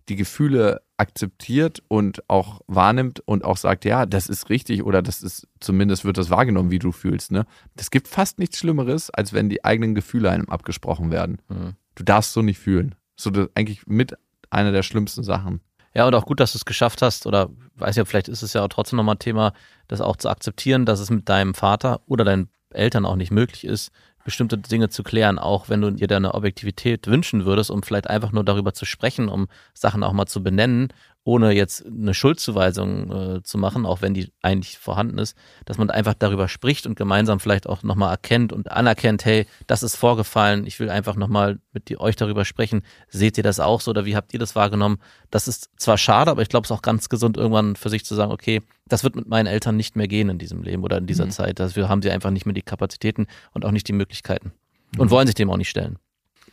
[0.10, 5.24] die Gefühle akzeptiert und auch wahrnimmt und auch sagt, ja, das ist richtig oder das
[5.24, 7.32] ist, zumindest wird das wahrgenommen, wie du fühlst.
[7.32, 7.46] Ne?
[7.76, 11.39] Es gibt fast nichts Schlimmeres, als wenn die eigenen Gefühle einem abgesprochen werden.
[11.50, 11.76] Mhm.
[11.96, 12.96] Du darfst so nicht fühlen.
[13.16, 14.18] So eigentlich mit
[14.50, 15.62] einer der schlimmsten Sachen.
[15.94, 18.54] Ja, und auch gut, dass du es geschafft hast, oder weiß ja, vielleicht ist es
[18.54, 19.54] ja auch trotzdem nochmal Thema,
[19.88, 23.66] das auch zu akzeptieren, dass es mit deinem Vater oder deinen Eltern auch nicht möglich
[23.66, 23.92] ist,
[24.24, 28.32] bestimmte Dinge zu klären, auch wenn du dir deine Objektivität wünschen würdest, um vielleicht einfach
[28.32, 33.43] nur darüber zu sprechen, um Sachen auch mal zu benennen ohne jetzt eine Schuldzuweisung äh,
[33.43, 37.39] zu machen, auch wenn die eigentlich vorhanden ist, dass man einfach darüber spricht und gemeinsam
[37.39, 41.89] vielleicht auch nochmal erkennt und anerkennt, hey, das ist vorgefallen, ich will einfach nochmal mit
[41.89, 42.82] die, euch darüber sprechen.
[43.07, 44.97] Seht ihr das auch so oder wie habt ihr das wahrgenommen?
[45.30, 48.03] Das ist zwar schade, aber ich glaube, es ist auch ganz gesund, irgendwann für sich
[48.03, 50.97] zu sagen, okay, das wird mit meinen Eltern nicht mehr gehen in diesem Leben oder
[50.97, 51.32] in dieser mhm.
[51.32, 51.59] Zeit.
[51.59, 54.53] Dafür haben sie einfach nicht mehr die Kapazitäten und auch nicht die Möglichkeiten
[54.97, 55.11] und mhm.
[55.11, 55.99] wollen sich dem auch nicht stellen.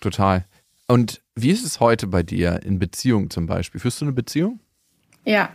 [0.00, 0.44] Total.
[0.86, 3.80] Und wie ist es heute bei dir in Beziehung zum Beispiel?
[3.80, 4.60] Führst du eine Beziehung?
[5.24, 5.50] Ja.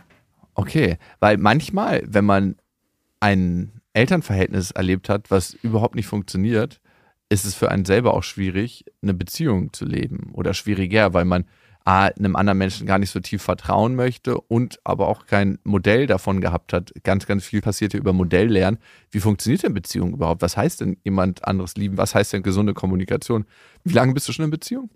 [0.54, 2.56] Okay, weil manchmal, wenn man
[3.20, 6.80] ein Elternverhältnis erlebt hat, was überhaupt nicht funktioniert,
[7.28, 11.46] ist es für einen selber auch schwierig, eine Beziehung zu leben oder schwieriger, weil man
[11.86, 16.06] A, einem anderen Menschen gar nicht so tief vertrauen möchte und aber auch kein Modell
[16.06, 16.92] davon gehabt hat.
[17.02, 18.80] Ganz, ganz viel passiert hier über Modelllernen.
[19.10, 20.40] Wie funktioniert denn Beziehung überhaupt?
[20.40, 21.98] Was heißt denn jemand anderes lieben?
[21.98, 23.44] Was heißt denn gesunde Kommunikation?
[23.84, 24.88] Wie lange bist du schon in Beziehung?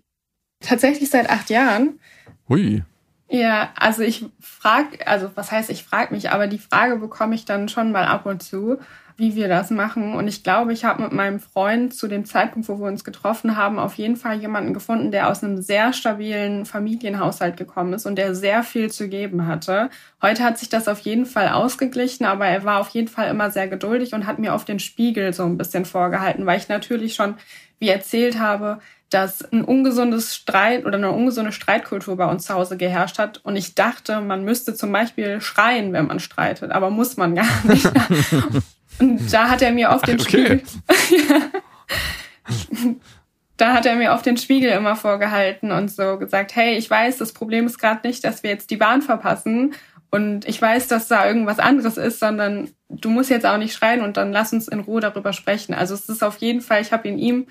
[0.61, 1.99] Tatsächlich seit acht Jahren.
[2.47, 2.83] Hui.
[3.31, 7.45] Ja, also ich frage, also was heißt ich frage mich, aber die Frage bekomme ich
[7.45, 8.79] dann schon mal ab und zu,
[9.17, 10.15] wie wir das machen.
[10.15, 13.55] Und ich glaube, ich habe mit meinem Freund zu dem Zeitpunkt, wo wir uns getroffen
[13.55, 18.15] haben, auf jeden Fall jemanden gefunden, der aus einem sehr stabilen Familienhaushalt gekommen ist und
[18.15, 19.91] der sehr viel zu geben hatte.
[20.23, 23.51] Heute hat sich das auf jeden Fall ausgeglichen, aber er war auf jeden Fall immer
[23.51, 27.13] sehr geduldig und hat mir auf den Spiegel so ein bisschen vorgehalten, weil ich natürlich
[27.13, 27.35] schon,
[27.77, 28.79] wie erzählt habe,
[29.09, 33.39] dass ein ungesundes Streit oder eine ungesunde Streitkultur bei uns zu Hause geherrscht hat.
[33.43, 37.47] Und ich dachte, man müsste zum Beispiel schreien, wenn man streitet, aber muss man gar
[37.63, 37.89] nicht.
[38.99, 40.61] Und da hat er mir auf den okay.
[40.99, 41.41] Spiegel,
[43.57, 47.17] da hat er mir auf den Spiegel immer vorgehalten und so gesagt, hey, ich weiß,
[47.17, 49.73] das Problem ist gerade nicht, dass wir jetzt die Bahn verpassen
[50.11, 54.01] und ich weiß, dass da irgendwas anderes ist, sondern du musst jetzt auch nicht schreien
[54.01, 55.73] und dann lass uns in Ruhe darüber sprechen.
[55.73, 57.47] Also es ist auf jeden Fall, ich habe in ihm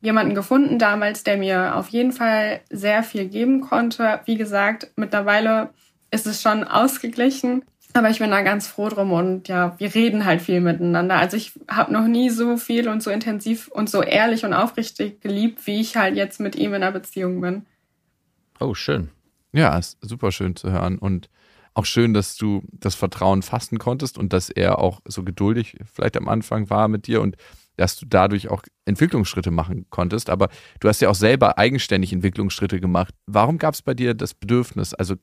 [0.00, 4.20] jemanden gefunden damals, der mir auf jeden Fall sehr viel geben konnte.
[4.24, 5.70] Wie gesagt, mittlerweile
[6.10, 7.62] ist es schon ausgeglichen.
[7.92, 11.16] Aber ich bin da ganz froh drum und ja, wir reden halt viel miteinander.
[11.16, 15.20] Also ich habe noch nie so viel und so intensiv und so ehrlich und aufrichtig
[15.20, 17.66] geliebt, wie ich halt jetzt mit ihm in einer Beziehung bin.
[18.60, 19.10] Oh, schön.
[19.52, 21.28] Ja, ist super schön zu hören und
[21.74, 26.16] auch schön, dass du das Vertrauen fassen konntest und dass er auch so geduldig vielleicht
[26.16, 27.36] am Anfang war mit dir und
[27.76, 30.28] dass du dadurch auch Entwicklungsschritte machen konntest.
[30.28, 30.50] Aber
[30.80, 33.14] du hast ja auch selber eigenständig Entwicklungsschritte gemacht.
[33.26, 34.92] Warum gab es bei dir das Bedürfnis?
[34.92, 35.14] Also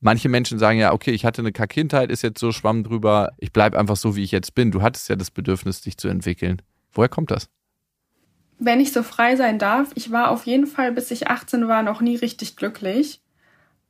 [0.00, 3.52] manche Menschen sagen ja, okay, ich hatte eine Kindheit, ist jetzt so schwamm drüber, ich
[3.52, 4.70] bleibe einfach so, wie ich jetzt bin.
[4.70, 6.60] Du hattest ja das Bedürfnis, dich zu entwickeln.
[6.92, 7.48] Woher kommt das?
[8.58, 11.82] Wenn ich so frei sein darf, ich war auf jeden Fall, bis ich 18 war,
[11.82, 13.22] noch nie richtig glücklich.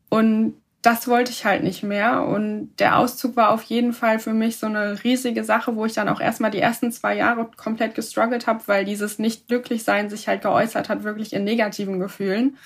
[0.08, 2.24] Und das wollte ich halt nicht mehr.
[2.24, 5.92] Und der Auszug war auf jeden Fall für mich so eine riesige Sache, wo ich
[5.92, 10.42] dann auch erstmal die ersten zwei Jahre komplett gestruggelt habe, weil dieses Nicht-Glücklich-Sein sich halt
[10.42, 12.56] geäußert hat, wirklich in negativen Gefühlen.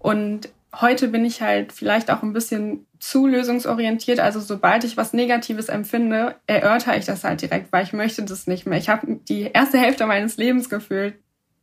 [0.00, 0.48] Und
[0.80, 4.18] heute bin ich halt vielleicht auch ein bisschen zu lösungsorientiert.
[4.18, 8.48] Also sobald ich was Negatives empfinde, erörtere ich das halt direkt, weil ich möchte das
[8.48, 8.78] nicht mehr.
[8.78, 11.14] Ich habe die erste Hälfte meines Lebens gefühlt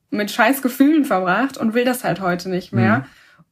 [0.10, 3.00] mit scheiß Gefühlen verbracht und will das halt heute nicht mehr.
[3.00, 3.06] Mhm.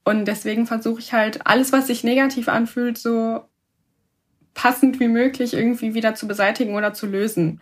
[0.06, 3.44] Und deswegen versuche ich halt alles, was sich negativ anfühlt, so
[4.54, 7.60] passend wie möglich irgendwie wieder zu beseitigen oder zu lösen.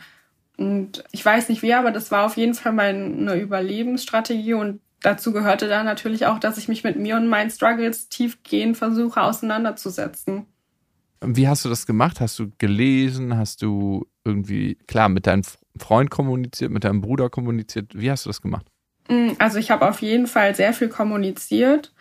[0.57, 5.31] Und ich weiß nicht wie, aber das war auf jeden Fall meine Überlebensstrategie und dazu
[5.31, 10.45] gehörte dann natürlich auch, dass ich mich mit mir und meinen Struggles tiefgehend versuche auseinanderzusetzen.
[11.21, 12.19] Wie hast du das gemacht?
[12.19, 13.37] Hast du gelesen?
[13.37, 15.43] Hast du irgendwie, klar, mit deinem
[15.77, 17.91] Freund kommuniziert, mit deinem Bruder kommuniziert?
[17.93, 18.65] Wie hast du das gemacht?
[19.07, 21.93] Mm, also ich habe auf jeden Fall sehr viel kommuniziert,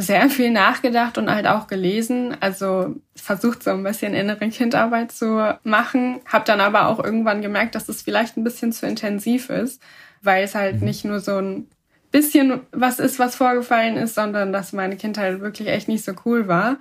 [0.00, 2.36] sehr viel nachgedacht und halt auch gelesen.
[2.40, 6.20] Also versucht so ein bisschen innere Kindarbeit zu machen.
[6.26, 9.82] Habe dann aber auch irgendwann gemerkt, dass es vielleicht ein bisschen zu intensiv ist,
[10.22, 10.86] weil es halt mhm.
[10.86, 11.68] nicht nur so ein
[12.10, 16.48] bisschen was ist, was vorgefallen ist, sondern dass meine Kindheit wirklich echt nicht so cool
[16.48, 16.78] war.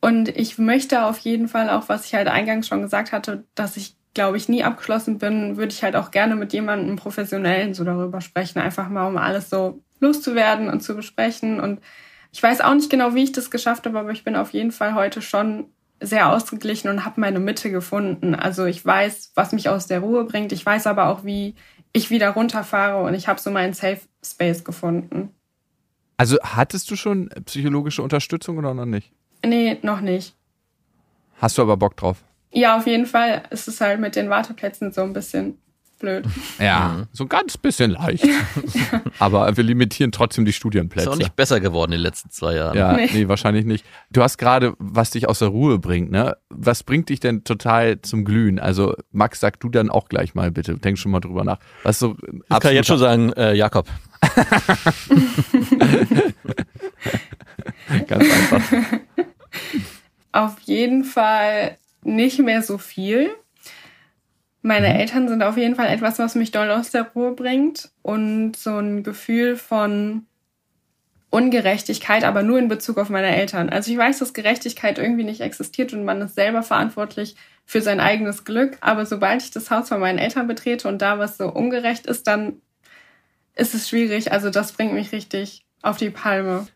[0.00, 3.76] Und ich möchte auf jeden Fall auch, was ich halt eingangs schon gesagt hatte, dass
[3.76, 7.84] ich glaube ich, nie abgeschlossen bin, würde ich halt auch gerne mit jemandem Professionellen so
[7.84, 11.60] darüber sprechen, einfach mal, um alles so loszuwerden und zu besprechen.
[11.60, 11.80] Und
[12.34, 14.72] ich weiß auch nicht genau, wie ich das geschafft habe, aber ich bin auf jeden
[14.72, 15.66] Fall heute schon
[16.00, 18.34] sehr ausgeglichen und habe meine Mitte gefunden.
[18.34, 20.50] Also ich weiß, was mich aus der Ruhe bringt.
[20.50, 21.54] Ich weiß aber auch, wie
[21.92, 25.30] ich wieder runterfahre und ich habe so meinen Safe Space gefunden.
[26.16, 29.12] Also hattest du schon psychologische Unterstützung oder noch nicht?
[29.46, 30.34] Nee, noch nicht.
[31.36, 32.24] Hast du aber Bock drauf?
[32.50, 33.44] Ja, auf jeden Fall.
[33.50, 35.56] Es ist halt mit den Warteplätzen so ein bisschen
[36.04, 36.26] blöd.
[36.58, 38.24] Ja, so ein ganz bisschen leicht.
[39.18, 41.08] Aber wir limitieren trotzdem die Studienplätze.
[41.08, 42.76] Ist auch nicht besser geworden in den letzten zwei Jahren.
[42.76, 43.84] Ja, nee, nee wahrscheinlich nicht.
[44.10, 46.36] Du hast gerade, was dich aus der Ruhe bringt, ne?
[46.50, 48.58] Was bringt dich denn total zum Glühen?
[48.58, 50.76] Also, Max, sag du dann auch gleich mal bitte.
[50.78, 51.58] Denk schon mal drüber nach.
[51.82, 52.16] Was so
[52.50, 53.86] ich kann jetzt schon sagen, äh, Jakob.
[58.06, 58.62] Ganz einfach.
[60.32, 63.30] Auf jeden Fall nicht mehr so viel.
[64.66, 64.96] Meine mhm.
[64.96, 68.78] Eltern sind auf jeden Fall etwas, was mich doll aus der Ruhe bringt und so
[68.78, 70.24] ein Gefühl von
[71.28, 73.68] Ungerechtigkeit, aber nur in Bezug auf meine Eltern.
[73.68, 77.36] Also ich weiß, dass Gerechtigkeit irgendwie nicht existiert und man ist selber verantwortlich
[77.66, 78.78] für sein eigenes Glück.
[78.80, 82.26] Aber sobald ich das Haus von meinen Eltern betrete und da was so ungerecht ist,
[82.26, 82.62] dann
[83.54, 84.32] ist es schwierig.
[84.32, 86.66] Also das bringt mich richtig auf die Palme.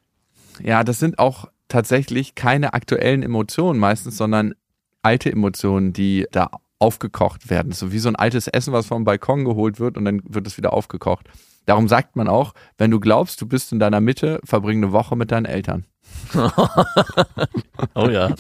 [0.63, 4.55] Ja, das sind auch tatsächlich keine aktuellen Emotionen meistens, sondern
[5.01, 7.73] alte Emotionen, die da aufgekocht werden.
[7.73, 10.57] So wie so ein altes Essen, was vom Balkon geholt wird und dann wird es
[10.57, 11.29] wieder aufgekocht.
[11.67, 15.17] Darum sagt man auch, wenn du glaubst, du bist in deiner Mitte, verbring eine Woche
[15.17, 15.85] mit deinen Eltern.
[17.95, 18.35] oh ja.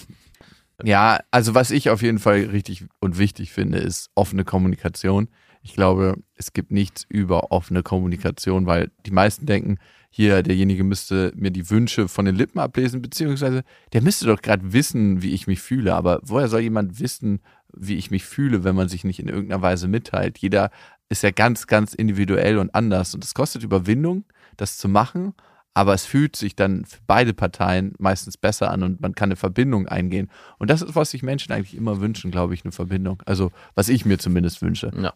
[0.84, 5.28] Ja, also was ich auf jeden Fall richtig und wichtig finde, ist offene Kommunikation.
[5.62, 9.78] Ich glaube, es gibt nichts über offene Kommunikation, weil die meisten denken,
[10.10, 13.62] hier, derjenige müsste mir die Wünsche von den Lippen ablesen, beziehungsweise
[13.92, 15.94] der müsste doch gerade wissen, wie ich mich fühle.
[15.94, 17.40] Aber woher soll jemand wissen,
[17.72, 20.38] wie ich mich fühle, wenn man sich nicht in irgendeiner Weise mitteilt?
[20.38, 20.70] Jeder
[21.08, 23.14] ist ja ganz, ganz individuell und anders.
[23.14, 24.24] Und es kostet Überwindung,
[24.56, 25.34] das zu machen.
[25.74, 29.36] Aber es fühlt sich dann für beide Parteien meistens besser an und man kann eine
[29.36, 30.28] Verbindung eingehen.
[30.58, 33.22] Und das ist, was sich Menschen eigentlich immer wünschen, glaube ich, eine Verbindung.
[33.26, 34.90] Also, was ich mir zumindest wünsche.
[35.00, 35.12] Ja.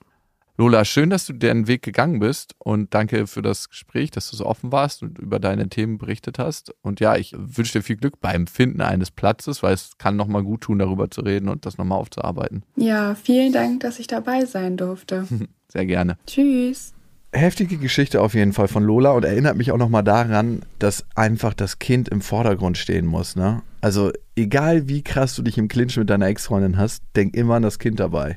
[0.63, 4.37] Lola, schön, dass du den Weg gegangen bist und danke für das Gespräch, dass du
[4.37, 6.73] so offen warst und über deine Themen berichtet hast.
[6.83, 10.45] Und ja, ich wünsche dir viel Glück beim Finden eines Platzes, weil es kann nochmal
[10.45, 12.63] gut tun, darüber zu reden und das nochmal aufzuarbeiten.
[12.77, 15.27] Ja, vielen Dank, dass ich dabei sein durfte.
[15.69, 16.17] Sehr gerne.
[16.29, 16.95] Tschüss.
[17.33, 21.55] Heftige Geschichte auf jeden Fall von Lola und erinnert mich auch nochmal daran, dass einfach
[21.55, 23.35] das Kind im Vordergrund stehen muss.
[23.35, 23.63] Ne?
[23.81, 27.65] Also egal wie krass du dich im Clinch mit deiner Ex-Freundin hast, denk immer an
[27.65, 28.37] das Kind dabei.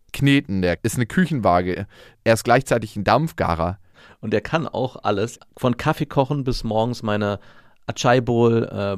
[0.13, 1.87] kneten, der ist eine Küchenwaage.
[2.23, 3.79] Er ist gleichzeitig ein Dampfgarer.
[4.19, 7.39] Und er kann auch alles, von Kaffee kochen bis morgens meine
[7.87, 8.97] Achai Bowl, äh,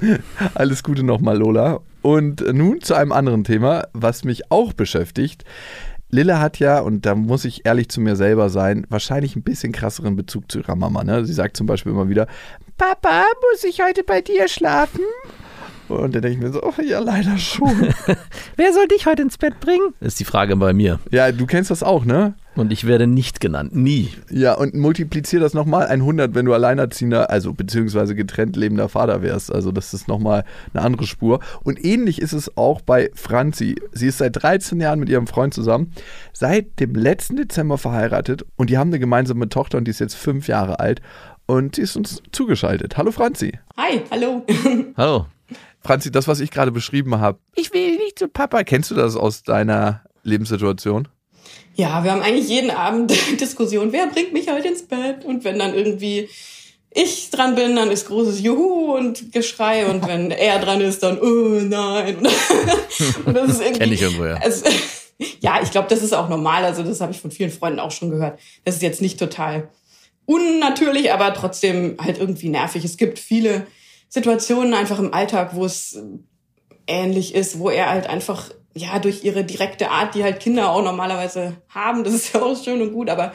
[0.54, 1.80] Alles Gute nochmal, Lola.
[2.02, 5.44] Und nun zu einem anderen Thema, was mich auch beschäftigt.
[6.10, 9.72] Lille hat ja, und da muss ich ehrlich zu mir selber sein, wahrscheinlich ein bisschen
[9.72, 11.04] krasseren Bezug zu ihrer Mama.
[11.04, 11.24] Ne?
[11.24, 12.26] Sie sagt zum Beispiel immer wieder,
[12.76, 15.04] Papa, muss ich heute bei dir schlafen?
[15.88, 17.70] Und dann denke ich mir so, oh, ja, leider schon.
[18.56, 19.94] Wer soll dich heute ins Bett bringen?
[20.00, 21.00] Ist die Frage bei mir.
[21.10, 22.34] Ja, du kennst das auch, ne?
[22.56, 23.74] Und ich werde nicht genannt.
[23.76, 24.10] Nie.
[24.28, 29.52] Ja, und multiplizier das nochmal 100, wenn du alleinerziehender, also beziehungsweise getrennt lebender Vater wärst.
[29.52, 30.44] Also das ist nochmal
[30.74, 31.40] eine andere Spur.
[31.62, 33.76] Und ähnlich ist es auch bei Franzi.
[33.92, 35.92] Sie ist seit 13 Jahren mit ihrem Freund zusammen,
[36.32, 40.16] seit dem letzten Dezember verheiratet und die haben eine gemeinsame Tochter und die ist jetzt
[40.16, 41.00] fünf Jahre alt
[41.46, 42.96] und sie ist uns zugeschaltet.
[42.96, 43.58] Hallo Franzi.
[43.76, 44.44] Hi, hallo.
[44.96, 45.26] Hallo.
[45.82, 48.64] Franzi, das, was ich gerade beschrieben habe, ich will nicht zu Papa.
[48.64, 51.08] Kennst du das aus deiner Lebenssituation?
[51.80, 53.10] Ja, wir haben eigentlich jeden Abend
[53.40, 55.24] Diskussion, wer bringt mich heute ins Bett?
[55.24, 56.28] Und wenn dann irgendwie
[56.90, 59.86] ich dran bin, dann ist großes Juhu und Geschrei.
[59.86, 62.16] Und wenn er dran ist, dann, oh nein.
[63.24, 63.78] und das ist irgendwie.
[63.78, 64.34] Kenn ich irgendwo, ja.
[64.34, 64.66] Also,
[65.40, 66.66] ja, ich glaube, das ist auch normal.
[66.66, 68.38] Also, das habe ich von vielen Freunden auch schon gehört.
[68.64, 69.70] Das ist jetzt nicht total
[70.26, 72.84] unnatürlich, aber trotzdem halt irgendwie nervig.
[72.84, 73.66] Es gibt viele
[74.10, 75.98] Situationen einfach im Alltag, wo es
[76.86, 80.82] ähnlich ist, wo er halt einfach, ja, durch ihre direkte Art, die halt Kinder auch
[80.82, 83.32] normalerweise haben, das ist ja auch schön und gut, aber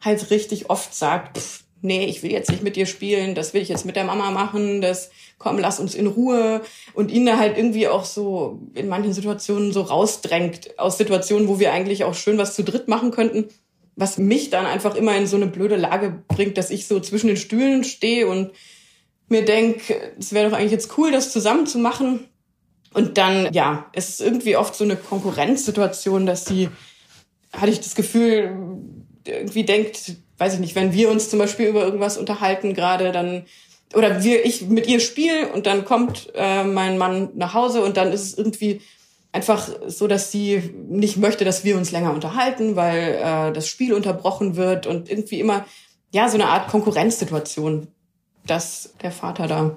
[0.00, 3.62] halt richtig oft sagt, pff, nee, ich will jetzt nicht mit dir spielen, das will
[3.62, 6.62] ich jetzt mit der Mama machen, das, komm, lass uns in Ruhe
[6.94, 11.58] und ihn da halt irgendwie auch so in manchen Situationen so rausdrängt aus Situationen, wo
[11.58, 13.48] wir eigentlich auch schön was zu dritt machen könnten,
[13.96, 17.26] was mich dann einfach immer in so eine blöde Lage bringt, dass ich so zwischen
[17.26, 18.52] den Stühlen stehe und
[19.28, 22.28] mir denke, es wäre doch eigentlich jetzt cool, das zusammen zu machen.
[22.94, 26.68] Und dann, ja, es ist irgendwie oft so eine Konkurrenzsituation, dass sie,
[27.52, 28.56] hatte ich das Gefühl,
[29.26, 33.44] irgendwie denkt, weiß ich nicht, wenn wir uns zum Beispiel über irgendwas unterhalten gerade, dann
[33.94, 37.98] oder wir, ich mit ihr spiele und dann kommt äh, mein Mann nach Hause und
[37.98, 38.80] dann ist es irgendwie
[39.32, 43.92] einfach so, dass sie nicht möchte, dass wir uns länger unterhalten, weil äh, das Spiel
[43.92, 45.66] unterbrochen wird und irgendwie immer
[46.10, 47.88] ja so eine Art Konkurrenzsituation
[48.46, 49.76] dass der Vater da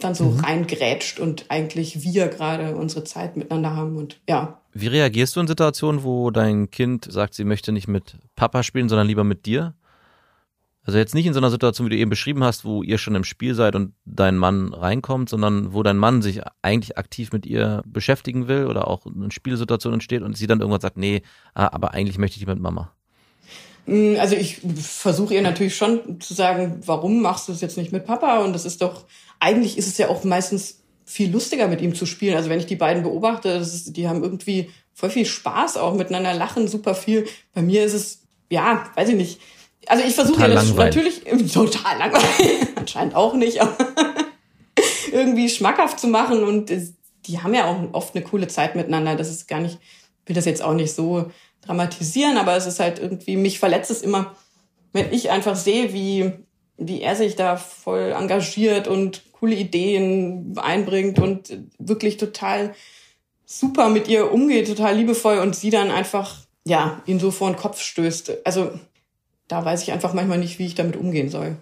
[0.00, 0.40] dann so mhm.
[0.40, 4.60] reingrätscht und eigentlich wir gerade unsere Zeit miteinander haben und ja.
[4.72, 8.88] Wie reagierst du in Situationen, wo dein Kind sagt, sie möchte nicht mit Papa spielen,
[8.88, 9.74] sondern lieber mit dir?
[10.84, 13.14] Also jetzt nicht in so einer Situation, wie du eben beschrieben hast, wo ihr schon
[13.14, 17.44] im Spiel seid und dein Mann reinkommt, sondern wo dein Mann sich eigentlich aktiv mit
[17.46, 21.22] ihr beschäftigen will oder auch eine Spielsituation entsteht und sie dann irgendwann sagt, nee,
[21.54, 22.92] ah, aber eigentlich möchte ich mit Mama.
[23.86, 27.92] Mm, also ich versuche ihr natürlich schon zu sagen, warum machst du es jetzt nicht
[27.92, 28.38] mit Papa?
[28.38, 29.04] Und das ist doch,
[29.40, 32.36] eigentlich ist es ja auch meistens viel lustiger mit ihm zu spielen.
[32.36, 36.34] Also wenn ich die beiden beobachte, ist, die haben irgendwie voll viel Spaß auch miteinander,
[36.34, 37.26] lachen super viel.
[37.52, 39.40] Bei mir ist es, ja, weiß ich nicht.
[39.86, 41.22] Also ich versuche ja natürlich
[41.52, 43.76] total langweilig, anscheinend auch nicht, aber
[45.12, 46.70] irgendwie schmackhaft zu machen und
[47.26, 49.16] die haben ja auch oft eine coole Zeit miteinander.
[49.16, 49.78] Das ist gar nicht,
[50.26, 51.30] will das jetzt auch nicht so
[51.62, 54.36] dramatisieren, aber es ist halt irgendwie, mich verletzt es immer,
[54.92, 56.32] wenn ich einfach sehe, wie,
[56.76, 62.74] wie er sich da voll engagiert und coole Ideen einbringt und wirklich total
[63.46, 67.56] super mit ihr umgeht, total liebevoll und sie dann einfach, ja, ihn so vor den
[67.56, 68.46] Kopf stößt.
[68.46, 68.70] Also
[69.48, 71.56] da weiß ich einfach manchmal nicht, wie ich damit umgehen soll.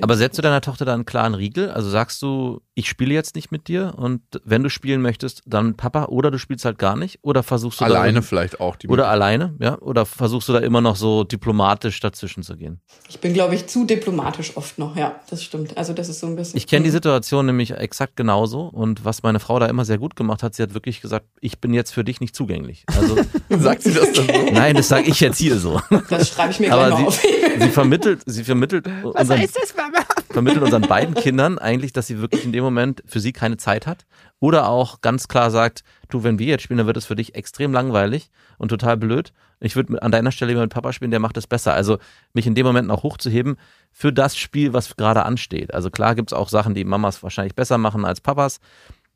[0.00, 1.70] Aber setzt du deiner Tochter da einen klaren Riegel?
[1.70, 5.68] Also sagst du, ich spiele jetzt nicht mit dir und wenn du spielen möchtest, dann
[5.68, 8.76] mit Papa oder du spielst halt gar nicht oder versuchst du alleine da vielleicht auch
[8.76, 12.80] die oder alleine, ja, oder versuchst du da immer noch so diplomatisch dazwischen zu gehen?
[13.08, 15.76] Ich bin glaube ich zu diplomatisch oft noch, ja, das stimmt.
[15.76, 19.22] Also das ist so ein bisschen Ich kenne die Situation nämlich exakt genauso und was
[19.22, 21.92] meine Frau da immer sehr gut gemacht hat, sie hat wirklich gesagt, ich bin jetzt
[21.92, 22.84] für dich nicht zugänglich.
[22.96, 23.16] Also
[23.50, 24.52] sagt sie das dann so?
[24.52, 25.80] Nein, das sage ich jetzt hier so.
[26.10, 27.20] Das schreibe ich mir gleich mal sie, auf.
[27.60, 30.04] sie vermittelt, sie vermittelt Was unseren, heißt das, Mama?
[30.34, 33.86] vermittelt unseren beiden Kindern eigentlich, dass sie wirklich in dem Moment für sie keine Zeit
[33.86, 34.04] hat.
[34.40, 37.34] Oder auch ganz klar sagt, du, wenn wir jetzt spielen, dann wird es für dich
[37.34, 39.32] extrem langweilig und total blöd.
[39.60, 41.72] Ich würde an deiner Stelle lieber mit Papa spielen, der macht es besser.
[41.72, 41.98] Also
[42.34, 43.56] mich in dem Moment auch hochzuheben
[43.92, 45.72] für das Spiel, was gerade ansteht.
[45.72, 48.60] Also klar gibt es auch Sachen, die Mamas wahrscheinlich besser machen als Papas,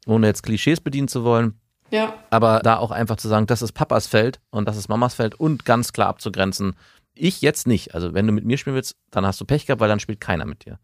[0.06, 1.60] ohne jetzt Klischees bedienen zu wollen.
[1.90, 2.14] Ja.
[2.30, 5.34] Aber da auch einfach zu sagen, das ist Papas Feld und das ist Mamas Feld
[5.34, 6.74] und ganz klar abzugrenzen.
[7.18, 7.94] Ich jetzt nicht.
[7.94, 10.20] Also wenn du mit mir spielen willst, dann hast du Pech gehabt, weil dann spielt
[10.20, 10.78] keiner mit dir.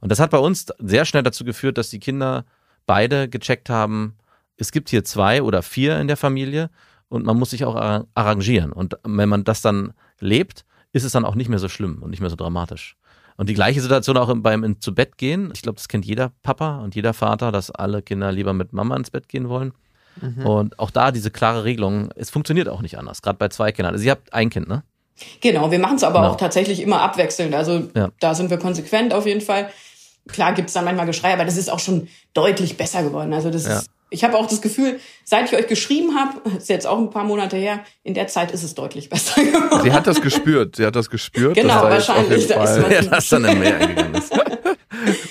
[0.00, 2.44] Und das hat bei uns sehr schnell dazu geführt, dass die Kinder
[2.86, 4.16] beide gecheckt haben,
[4.56, 6.70] es gibt hier zwei oder vier in der Familie
[7.08, 8.72] und man muss sich auch arra- arrangieren.
[8.72, 12.10] Und wenn man das dann lebt, ist es dann auch nicht mehr so schlimm und
[12.10, 12.96] nicht mehr so dramatisch.
[13.36, 15.50] Und die gleiche Situation auch im- beim zu Bett gehen.
[15.52, 18.96] Ich glaube, das kennt jeder Papa und jeder Vater, dass alle Kinder lieber mit Mama
[18.96, 19.72] ins Bett gehen wollen.
[20.20, 20.44] Mhm.
[20.46, 23.94] Und auch da diese klare Regelung, es funktioniert auch nicht anders, gerade bei zwei Kindern.
[23.94, 24.82] Also ihr habt ein Kind, ne?
[25.40, 26.32] Genau, wir machen es aber Genau.
[26.32, 27.54] auch tatsächlich immer abwechselnd.
[27.54, 28.10] Also Ja.
[28.20, 29.70] da sind wir konsequent auf jeden Fall.
[30.28, 33.32] Klar gibt's dann manchmal Geschrei, aber das ist auch schon deutlich besser geworden.
[33.32, 33.78] Also das Ja.
[33.78, 37.10] ist, ich habe auch das Gefühl, seit ich euch geschrieben habe, ist jetzt auch ein
[37.10, 39.80] paar Monate her, in der Zeit ist es deutlich besser geworden.
[39.82, 40.76] Sie hat das gespürt.
[40.76, 41.54] Sie hat das gespürt.
[41.54, 44.32] Genau, dass wahrscheinlich, da ist Ja, das dann im Meer eingegangen ist.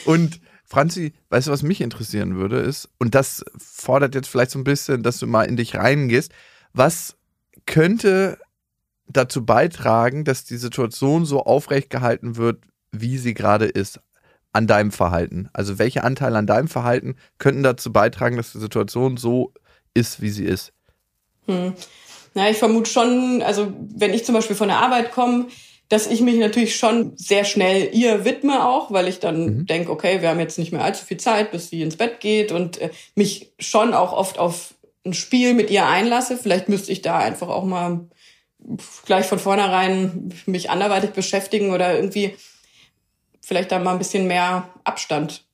[0.06, 4.60] Und Franzi, weißt du, was mich interessieren würde, ist, und das fordert jetzt vielleicht so
[4.60, 6.32] ein bisschen, dass du mal in dich reingehst,
[6.74, 7.16] was
[7.66, 8.38] könnte
[9.08, 14.00] dazu beitragen, dass die Situation so aufrecht gehalten wird, wie sie gerade ist,
[14.54, 15.50] an deinem Verhalten?
[15.54, 19.54] Also welche Anteile an deinem Verhalten könnten dazu beitragen, dass die Situation so
[19.94, 20.74] ist, wie sie ist?
[21.46, 21.74] Hm.
[22.34, 25.48] Na, ich vermute schon, also wenn ich zum Beispiel von der Arbeit komme,
[25.90, 29.66] dass ich mich natürlich schon sehr schnell ihr widme auch, weil ich dann Mhm.
[29.68, 32.52] denke, okay, wir haben jetzt nicht mehr allzu viel Zeit, bis sie ins Bett geht
[32.52, 36.36] und äh, mich schon auch oft auf ein Spiel mit ihr einlasse.
[36.38, 38.02] Vielleicht müsste ich da einfach auch mal
[39.06, 42.36] gleich von vornherein mich anderweitig beschäftigen oder irgendwie
[43.42, 45.46] vielleicht da mal ein bisschen mehr Abstand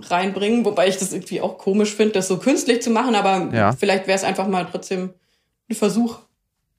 [0.00, 3.72] reinbringen, wobei ich das irgendwie auch komisch finde, das so künstlich zu machen, aber Ja.
[3.72, 5.10] vielleicht wäre es einfach mal trotzdem
[5.70, 6.18] ein Versuch.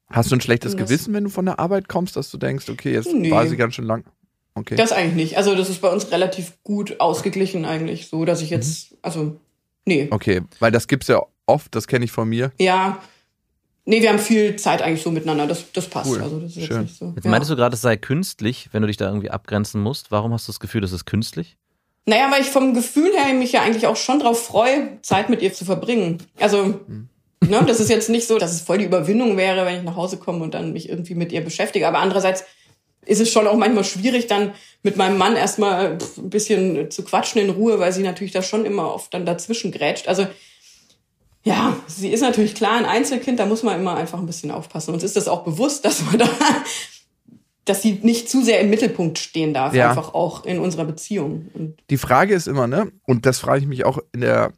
[0.10, 2.93] Hast du ein schlechtes Gewissen, wenn du von der Arbeit kommst, dass du denkst, okay,
[2.93, 3.32] jetzt Nee.
[3.32, 4.04] war sie ganz schön lang?
[4.56, 4.76] Okay.
[4.76, 5.38] Das eigentlich nicht.
[5.38, 9.39] Also das ist bei uns relativ gut ausgeglichen eigentlich, so dass ich jetzt, also
[9.86, 12.51] nee, Okay, weil das gibt's ja oft, das kenne ich von mir.
[12.60, 12.99] ja,
[13.86, 15.47] nee, wir haben viel Zeit eigentlich so miteinander.
[15.47, 16.11] Das, das passt.
[16.11, 16.21] Cool.
[16.21, 16.81] Also das ist jetzt Schön.
[16.84, 17.13] nicht so.
[17.15, 17.31] Jetzt ja.
[17.31, 20.11] meintest du gerade, es sei künstlich, wenn du dich da irgendwie abgrenzen musst.
[20.11, 21.57] Warum hast du das Gefühl, das ist künstlich?
[22.05, 25.41] Naja, weil ich vom Gefühl her mich ja eigentlich auch schon drauf freue, Zeit mit
[25.41, 26.17] ihr zu verbringen.
[26.38, 26.81] Also,
[27.41, 29.95] ne, das ist jetzt nicht so, dass es voll die Überwindung wäre, wenn ich nach
[29.95, 31.88] Hause komme und dann mich irgendwie mit ihr beschäftige.
[31.88, 32.43] Aber andererseits
[33.05, 37.41] ist es schon auch manchmal schwierig, dann mit meinem Mann erstmal ein bisschen zu quatschen
[37.41, 40.09] in Ruhe, weil sie natürlich da schon immer oft dann dazwischen grätscht.
[40.09, 40.27] Also,
[41.44, 44.94] ja, sie ist natürlich klar ein Einzelkind, da muss man immer einfach ein bisschen aufpassen.
[44.94, 46.30] Uns ist das auch bewusst, dass man da,
[47.66, 49.89] dass sie nicht zu sehr im Mittelpunkt stehen darf, Ja.
[49.89, 51.50] einfach auch in unserer Beziehung.
[51.54, 54.54] Und Die Frage ist immer, ne, und das frage ich mich auch in der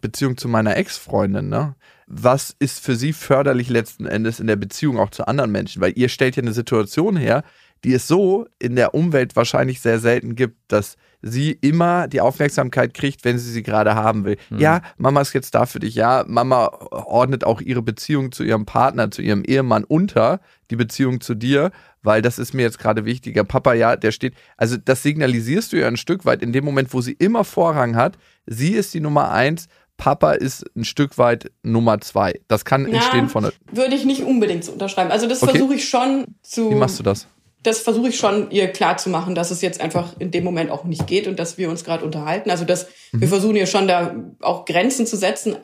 [0.00, 1.74] Beziehung zu meiner Ex-Freundin, ne?
[2.06, 5.80] Was ist für sie förderlich letzten Endes in der Beziehung auch zu anderen Menschen?
[5.80, 7.42] Weil ihr stellt ja eine Situation her,
[7.84, 12.94] die es so in der Umwelt wahrscheinlich sehr selten gibt, dass sie immer die Aufmerksamkeit
[12.94, 14.36] kriegt, wenn sie sie gerade haben will.
[14.56, 15.94] Ja, Mama ist jetzt da für dich.
[15.94, 21.20] Ja, Mama ordnet auch ihre Beziehung zu ihrem Partner, zu ihrem Ehemann unter, die Beziehung
[21.20, 21.70] zu dir,
[22.02, 23.44] weil das ist mir jetzt gerade wichtiger.
[23.44, 24.34] Papa, ja, der steht.
[24.56, 27.94] Also das signalisierst du ja ein Stück weit in dem Moment, wo sie immer Vorrang
[27.94, 28.18] hat.
[28.46, 29.68] Sie ist die Nummer eins.
[29.96, 32.40] Papa ist ein Stück weit Nummer zwei.
[32.48, 33.52] Das kann Na, entstehen von der.
[33.70, 35.12] würde ich nicht unbedingt so unterschreiben.
[35.12, 35.52] Also das Okay.
[35.52, 36.70] versuche ich schon zu.
[36.70, 37.28] Wie machst du das?
[37.62, 40.70] Das versuche ich schon ihr klar zu machen, dass es jetzt einfach in dem Moment
[40.70, 42.50] auch nicht geht und dass wir uns gerade unterhalten.
[42.50, 43.20] Also dass Mhm.
[43.20, 45.56] wir versuchen hier schon da auch Grenzen zu setzen.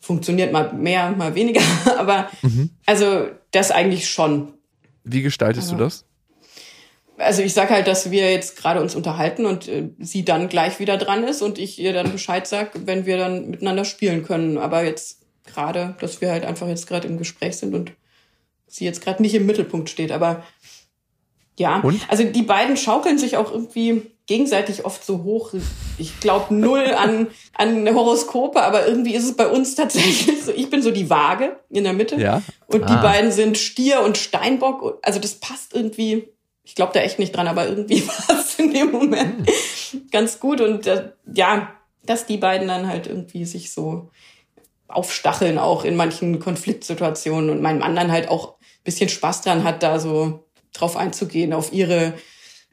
[0.00, 1.60] Funktioniert mal mehr, mal weniger,
[1.98, 2.70] aber Mhm.
[2.86, 4.52] also das eigentlich schon.
[5.04, 6.04] Wie gestaltest du Aber- das?
[7.16, 10.78] Also ich sag halt, dass wir jetzt gerade uns unterhalten und äh, sie dann gleich
[10.78, 14.56] wieder dran ist und ich ihr dann Bescheid sag, wenn wir dann miteinander spielen können.
[14.56, 17.90] Aber jetzt gerade, dass wir halt einfach jetzt gerade im Gespräch sind und
[18.68, 20.12] sie jetzt gerade nicht im Mittelpunkt steht.
[20.12, 20.44] Aber
[21.58, 22.00] ja, Und?
[22.08, 25.52] also die beiden schaukeln sich auch irgendwie gegenseitig oft so hoch.
[25.96, 30.52] Ich glaube null an, an Horoskope, aber irgendwie ist es bei uns tatsächlich so.
[30.52, 32.16] Ich bin so die Waage in der Mitte.
[32.20, 32.42] Ja.
[32.66, 33.02] Und die Ah.
[33.02, 34.98] beiden sind Stier und Steinbock.
[35.02, 36.28] Also das passt irgendwie.
[36.62, 39.48] Ich glaube da echt nicht dran, aber irgendwie passt in dem Moment
[40.12, 40.60] ganz gut.
[40.60, 41.72] Und äh, ja,
[42.04, 44.10] dass die beiden dann halt irgendwie sich so
[44.88, 49.64] aufstacheln, auch in manchen Konfliktsituationen und mein Mann dann halt auch ein bisschen Spaß dran
[49.64, 50.44] hat, da so
[50.78, 52.14] drauf einzugehen, auf ihre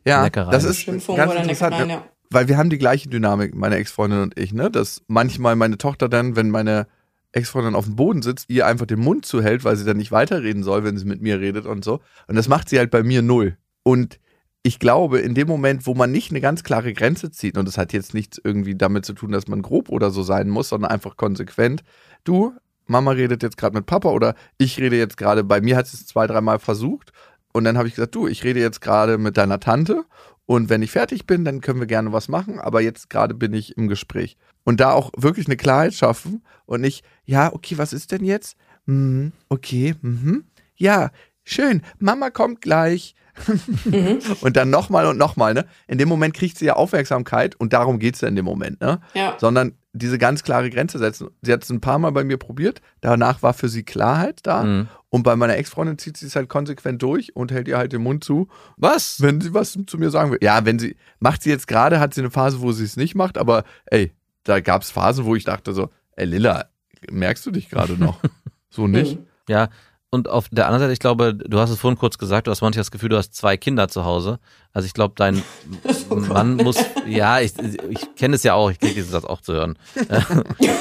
[0.05, 0.51] Ja, Neckereien.
[0.51, 1.87] das ist Schimpfung ganz oder interessant, ne?
[1.87, 2.05] ja.
[2.29, 4.69] weil wir haben die gleiche Dynamik, meine Ex-Freundin und ich, ne?
[4.71, 6.87] Dass manchmal meine Tochter dann, wenn meine
[7.31, 10.63] Ex-Freundin auf dem Boden sitzt, ihr einfach den Mund zuhält, weil sie dann nicht weiterreden
[10.63, 11.99] soll, wenn sie mit mir redet und so.
[12.27, 13.57] Und das macht sie halt bei mir null.
[13.83, 14.19] Und
[14.63, 17.77] ich glaube, in dem Moment, wo man nicht eine ganz klare Grenze zieht, und das
[17.77, 20.89] hat jetzt nichts irgendwie damit zu tun, dass man grob oder so sein muss, sondern
[20.89, 21.83] einfach konsequent,
[22.23, 22.53] du,
[22.87, 25.97] Mama redet jetzt gerade mit Papa oder ich rede jetzt gerade, bei mir hat sie
[25.97, 27.11] es zwei, dreimal versucht.
[27.55, 30.03] Und dann habe ich gesagt, du, ich rede jetzt gerade mit deiner Tante
[30.45, 33.53] und wenn ich fertig bin, dann können wir gerne was machen, aber jetzt gerade bin
[33.53, 34.35] ich im Gespräch.
[34.65, 38.57] Und da auch wirklich eine Klarheit schaffen und nicht, ja, okay, was ist denn jetzt?
[38.87, 40.43] Mhm, okay, mhm.
[40.75, 41.11] Ja,
[41.45, 43.15] schön, Mama kommt gleich.
[44.41, 45.65] und dann nochmal und nochmal, ne?
[45.87, 48.99] In dem Moment kriegt sie ja Aufmerksamkeit und darum geht's ja in dem Moment, ne?
[49.13, 49.37] Ja.
[49.39, 51.29] Sondern diese ganz klare Grenze setzen.
[51.41, 54.63] Sie hat es ein paar Mal bei mir probiert, danach war für sie Klarheit da.
[54.63, 54.87] Mhm.
[55.09, 58.03] Und bei meiner Ex-Freundin zieht sie es halt konsequent durch und hält ihr halt den
[58.03, 58.49] Mund zu.
[58.75, 59.21] Was?
[59.21, 60.39] Wenn sie was zu mir sagen will.
[60.41, 63.15] Ja, wenn sie, macht sie jetzt gerade, hat sie eine Phase, wo sie es nicht
[63.15, 64.11] macht, aber ey,
[64.43, 66.65] da gab es Phasen, wo ich dachte so, ey Lilla,
[67.09, 68.19] merkst du dich gerade noch?
[68.69, 69.19] so nicht?
[69.47, 69.69] Ja,
[70.15, 72.61] und auf der anderen Seite, ich glaube, du hast es vorhin kurz gesagt, du hast
[72.61, 74.39] manchmal das Gefühl, du hast zwei Kinder zu Hause.
[74.73, 75.43] Also ich glaube, dein
[76.09, 77.53] Mann muss, ja, ich,
[77.89, 79.77] ich kenne es ja auch, ich kriege das auch zu hören.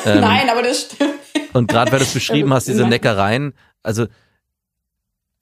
[0.07, 1.15] Ähm, Nein, aber das stimmt.
[1.55, 4.07] Und gerade weil du es beschrieben hast, diese Neckereien, also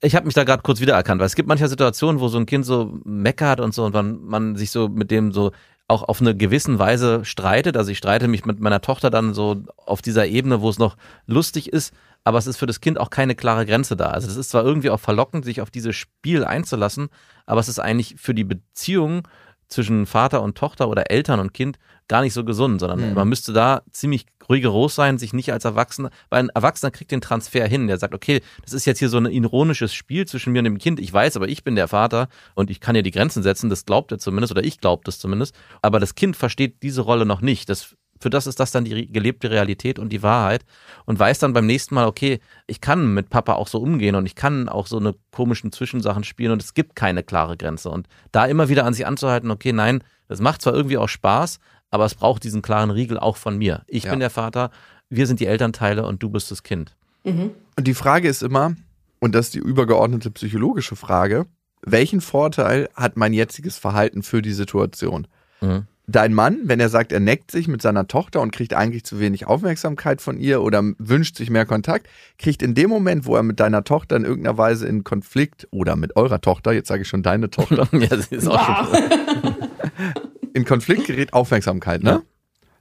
[0.01, 2.45] ich habe mich da gerade kurz wiedererkannt, weil es gibt manche Situationen, wo so ein
[2.45, 5.51] Kind so meckert und so und man, man sich so mit dem so
[5.87, 7.75] auch auf eine gewissen Weise streitet.
[7.77, 10.95] Also ich streite mich mit meiner Tochter dann so auf dieser Ebene, wo es noch
[11.27, 14.07] lustig ist, aber es ist für das Kind auch keine klare Grenze da.
[14.07, 17.09] Also es ist zwar irgendwie auch verlockend, sich auf dieses Spiel einzulassen,
[17.45, 19.27] aber es ist eigentlich für die Beziehung
[19.67, 23.15] zwischen Vater und Tochter oder Eltern und Kind gar nicht so gesund, sondern Mhm.
[23.15, 27.21] man müsste da ziemlich rigoros sein, sich nicht als Erwachsener, weil ein Erwachsener kriegt den
[27.21, 30.59] Transfer hin, der sagt, okay, das ist jetzt hier so ein ironisches Spiel zwischen mir
[30.59, 33.11] und dem Kind, ich weiß, aber ich bin der Vater und ich kann hier die
[33.11, 36.83] Grenzen setzen, das glaubt er zumindest oder ich glaube das zumindest, aber das Kind versteht
[36.83, 40.23] diese Rolle noch nicht, das für das ist das dann die gelebte Realität und die
[40.23, 40.63] Wahrheit
[41.05, 44.25] und weiß dann beim nächsten Mal, okay, ich kann mit Papa auch so umgehen und
[44.25, 47.89] ich kann auch so eine komischen Zwischensachen spielen und es gibt keine klare Grenze.
[47.89, 51.59] Und da immer wieder an sich anzuhalten, okay, nein, das macht zwar irgendwie auch Spaß,
[51.93, 53.83] aber es braucht diesen klaren Riegel auch von mir.
[53.87, 54.09] Ich Ja.
[54.11, 54.71] bin der Vater,
[55.09, 56.95] wir sind die Elternteile und du bist das Kind.
[57.23, 57.51] Mhm.
[57.77, 58.73] Und die Frage ist immer,
[59.19, 61.45] und das ist die übergeordnete psychologische Frage,
[61.85, 65.27] welchen Vorteil hat mein jetziges Verhalten für die Situation?
[65.61, 65.83] Mhm.
[66.07, 69.19] Dein Mann, wenn er sagt, er neckt sich mit seiner Tochter und kriegt eigentlich zu
[69.19, 72.07] wenig Aufmerksamkeit von ihr oder wünscht sich mehr Kontakt,
[72.39, 75.95] kriegt in dem Moment, wo er mit deiner Tochter in irgendeiner Weise in Konflikt oder
[75.95, 78.97] mit eurer Tochter, jetzt sage ich schon deine Tochter, ja, sie ist auch schon.
[80.53, 82.09] in Konflikt gerät Aufmerksamkeit, ne?
[82.09, 82.21] Ja.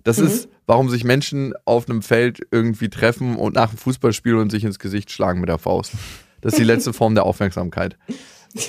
[0.04, 0.26] Das Mhm.
[0.26, 4.64] ist, warum sich Menschen auf einem Feld irgendwie treffen und nach dem Fußballspiel und sich
[4.64, 5.92] ins Gesicht schlagen mit der Faust.
[6.40, 7.96] Das ist die letzte Form der Aufmerksamkeit.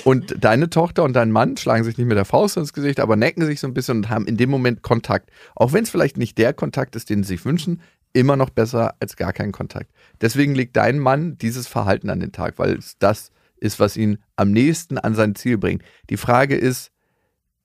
[0.04, 3.16] Und deine Tochter und dein Mann schlagen sich nicht mit der Faust ins Gesicht, aber
[3.16, 5.30] necken sich so ein bisschen und haben in dem Moment Kontakt.
[5.56, 7.82] Auch wenn es vielleicht nicht der Kontakt ist, den sie sich wünschen,
[8.14, 9.90] immer noch besser als gar kein Kontakt.
[10.20, 14.18] Deswegen legt dein Mann dieses Verhalten an den Tag, weil es das ist, was ihn
[14.36, 15.82] am nächsten an sein Ziel bringt.
[16.10, 16.90] Die Frage ist,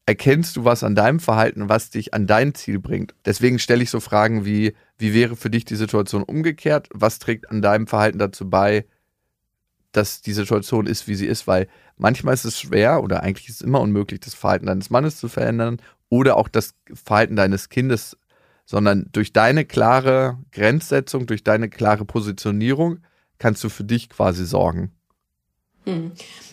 [0.09, 3.13] erkennst du was an deinem Verhalten, was dich an dein Ziel bringt?
[3.25, 6.89] Deswegen stelle ich so Fragen wie, wie wäre für dich die Situation umgekehrt?
[6.91, 8.87] Was trägt an deinem Verhalten dazu bei,
[9.91, 11.45] dass die Situation ist, wie sie ist?
[11.45, 15.17] Weil manchmal ist es schwer oder eigentlich ist es immer unmöglich, das Verhalten deines Mannes
[15.17, 15.77] zu verändern
[16.09, 18.17] oder auch das Verhalten deines Kindes,
[18.65, 23.01] sondern durch deine klare Grenzsetzung, durch deine klare Positionierung
[23.37, 24.91] kannst du für dich quasi sorgen.
[25.85, 26.11] Hm.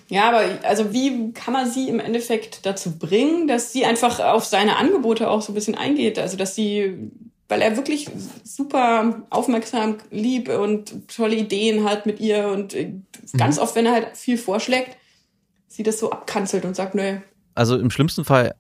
[0.09, 4.45] Ja, aber also wie kann man sie im Endeffekt dazu bringen, dass sie einfach auf
[4.45, 6.19] seine Angebote auch so ein bisschen eingeht?
[6.19, 7.11] Also dass sie,
[7.49, 8.09] weil er wirklich
[8.45, 12.93] super aufmerksam, lieb und tolle Ideen hat mit ihr und äh,
[13.37, 14.97] ganz oft, wenn er halt viel vorschlägt,
[15.67, 17.19] sie das so abkanzelt und sagt, nö.
[17.55, 18.55] Also im schlimmsten Fall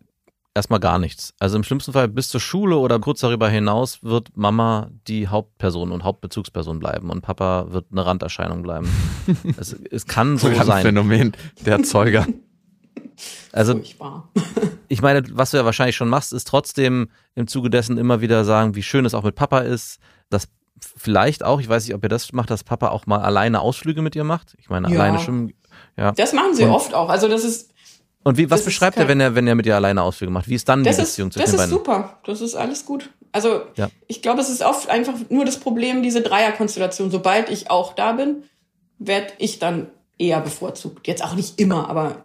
[0.56, 1.34] erstmal gar nichts.
[1.38, 5.92] Also im schlimmsten Fall bis zur Schule oder kurz darüber hinaus wird Mama die Hauptperson
[5.92, 8.88] und Hauptbezugsperson bleiben und Papa wird eine Randerscheinung bleiben.
[9.58, 10.82] es, es kann so sein.
[10.82, 11.32] Phänomen
[11.64, 12.26] der Zeuger.
[13.52, 14.28] Also Furchtbar.
[14.88, 18.44] ich meine, was du ja wahrscheinlich schon machst, ist trotzdem im Zuge dessen immer wieder
[18.44, 19.98] sagen, wie schön es auch mit Papa ist,
[20.28, 20.48] dass
[20.96, 24.02] vielleicht auch, ich weiß nicht, ob ihr das macht, dass Papa auch mal alleine Ausflüge
[24.02, 24.54] mit ihr macht.
[24.58, 25.00] Ich meine, Ja.
[25.00, 25.54] alleine schwimmen.
[25.96, 26.12] Ja.
[26.12, 27.08] Das machen sie Und- oft auch.
[27.08, 27.72] Also das ist,
[28.26, 30.32] Und wie, was das ist beschreibt er, wenn er, wenn er mit ihr alleine Ausflüge
[30.32, 30.48] macht?
[30.48, 31.70] Wie ist dann das die ist, Beziehung das zwischen den ist beiden?
[31.70, 32.18] super.
[32.24, 33.10] Das ist alles gut.
[33.30, 33.88] Also Ja.
[34.08, 37.12] ich glaube, es ist oft einfach nur das Problem, diese Dreierkonstellation.
[37.12, 38.42] Sobald ich auch da bin,
[38.98, 39.86] werde ich dann
[40.18, 41.06] eher bevorzugt.
[41.06, 42.16] Jetzt auch nicht immer, aber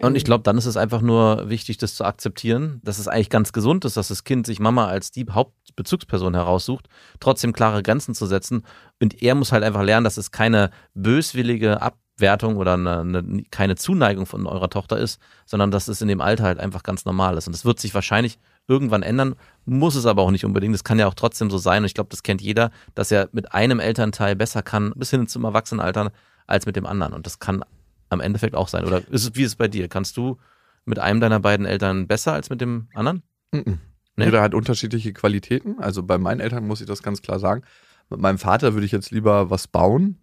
[0.00, 3.30] Und ich glaube, dann ist es einfach nur wichtig, das zu akzeptieren, dass es eigentlich
[3.30, 6.86] ganz gesund ist, dass das Kind sich Mama als die Hauptbezugsperson heraussucht,
[7.18, 8.64] trotzdem klare Grenzen zu setzen.
[9.00, 11.82] Und er muss halt einfach lernen, dass es keine böswillige
[12.16, 16.20] Abwertung oder eine, eine, keine Zuneigung von eurer Tochter ist, sondern dass es in dem
[16.20, 17.46] Alter halt einfach ganz normal ist.
[17.46, 18.38] Und es wird sich wahrscheinlich
[18.68, 19.34] irgendwann ändern,
[19.64, 20.74] muss es aber auch nicht unbedingt.
[20.74, 21.82] Es kann ja auch trotzdem so sein.
[21.82, 25.26] Und ich glaube, das kennt jeder, dass er mit einem Elternteil besser kann, bis hin
[25.26, 26.12] zum Erwachsenenalter,
[26.46, 27.12] als mit dem anderen.
[27.12, 27.64] Und das kann
[28.08, 28.84] am Endeffekt auch sein.
[28.84, 29.88] Oder ist es, wie ist es bei dir?
[29.88, 30.38] Kannst du
[30.84, 33.22] mit einem deiner beiden Eltern besser als mit dem anderen?
[33.52, 33.78] Mhm.
[34.16, 34.26] Nee?
[34.26, 35.78] Jeder hat unterschiedliche Qualitäten.
[35.78, 37.62] Also bei meinen Eltern muss ich das ganz klar sagen.
[38.10, 40.18] Mit meinem Vater würde ich jetzt lieber was bauen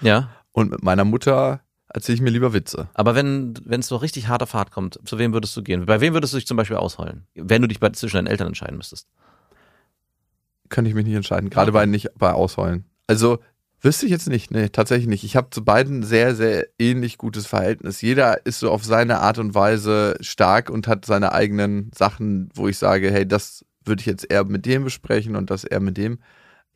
[0.00, 0.30] Ja.
[0.52, 2.88] Und mit meiner Mutter erzähle ich mir lieber Witze.
[2.94, 5.86] Aber wenn wenn es so richtig hart auf hart kommt, zu wem würdest du gehen?
[5.86, 7.26] Bei wem würdest du dich zum Beispiel ausheulen?
[7.34, 9.08] Wenn du dich bei, zwischen deinen Eltern entscheiden müsstest.
[10.68, 11.50] Könnte ich mich nicht entscheiden.
[11.50, 12.86] Gerade bei nicht bei Ausheulen.
[13.06, 13.40] Also
[13.82, 14.50] wüsste ich jetzt nicht.
[14.50, 15.24] Nee, tatsächlich nicht.
[15.24, 18.00] Ich habe zu beiden sehr, sehr ähnlich gutes Verhältnis.
[18.00, 22.68] Jeder ist so auf seine Art und Weise stark und hat seine eigenen Sachen, wo
[22.68, 25.96] ich sage, hey, das würde ich jetzt eher mit dem besprechen und das eher mit
[25.98, 26.20] dem.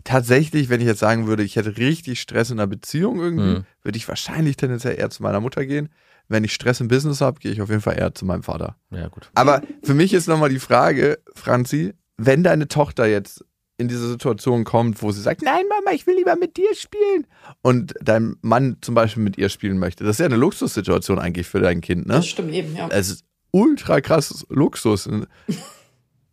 [0.06, 3.64] Tatsächlich, wenn ich jetzt sagen würde, ich hätte richtig Stress in einer Beziehung irgendwie, Mhm.
[3.82, 5.88] würde ich wahrscheinlich tendenziell eher zu meiner Mutter gehen.
[6.28, 8.76] Wenn ich Stress im Business habe, gehe ich auf jeden Fall eher zu meinem Vater.
[8.90, 9.28] Ja, gut.
[9.34, 13.44] Aber für mich ist nochmal die Frage, Franzi, wenn deine Tochter jetzt
[13.78, 17.26] in diese Situation kommt, wo sie sagt, nein, Mama, ich will lieber mit dir spielen
[17.62, 21.46] und dein Mann zum Beispiel mit ihr spielen möchte, das ist ja eine Luxussituation eigentlich
[21.46, 22.14] für dein Kind, ne?
[22.14, 22.88] Das stimmt eben, ja.
[22.90, 25.08] Es ist ultra krasses Luxus.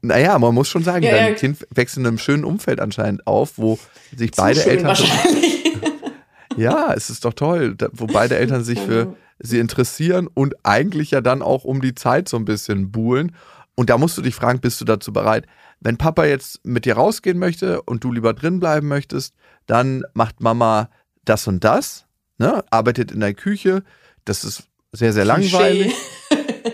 [0.05, 1.33] Naja, man muss schon sagen, Ja, dein ja.
[1.33, 3.79] Kind wächst in einem schönen Umfeld anscheinend auf, wo
[4.15, 4.95] sich Zu beide Eltern.
[6.57, 11.11] Ja, es ist doch toll, da- wo beide Eltern sich für sie interessieren und eigentlich
[11.11, 13.35] ja dann auch um die Zeit so ein bisschen buhlen.
[13.75, 15.47] Und da musst du dich fragen, bist du dazu bereit?
[15.79, 19.33] Wenn Papa jetzt mit dir rausgehen möchte und du lieber drin bleiben möchtest,
[19.65, 20.89] dann macht Mama
[21.25, 22.05] das und das,
[22.37, 22.63] ne?
[22.69, 23.83] arbeitet in der Küche.
[24.25, 25.93] Das ist sehr, sehr langweilig.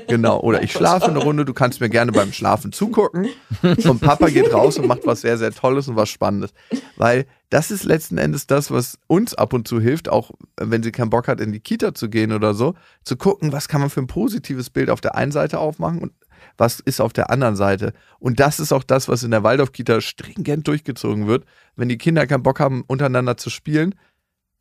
[0.07, 3.27] Genau, oder ich schlafe eine Runde, du kannst mir gerne beim Schlafen zugucken.
[3.61, 6.51] Und Papa geht raus und macht was sehr, sehr Tolles und was Spannendes.
[6.97, 10.91] Weil das ist letzten Endes das, was uns ab und zu hilft, auch wenn sie
[10.91, 13.91] keinen Bock hat, in die Kita zu gehen oder so, zu gucken, was kann man
[13.91, 16.13] für ein positives Bild auf der einen Seite aufmachen und
[16.57, 17.93] was ist auf der anderen Seite.
[18.17, 21.45] Und das ist auch das, was in der Waldorf-Kita stringent durchgezogen wird.
[21.75, 23.93] Wenn die Kinder keinen Bock haben, untereinander zu spielen,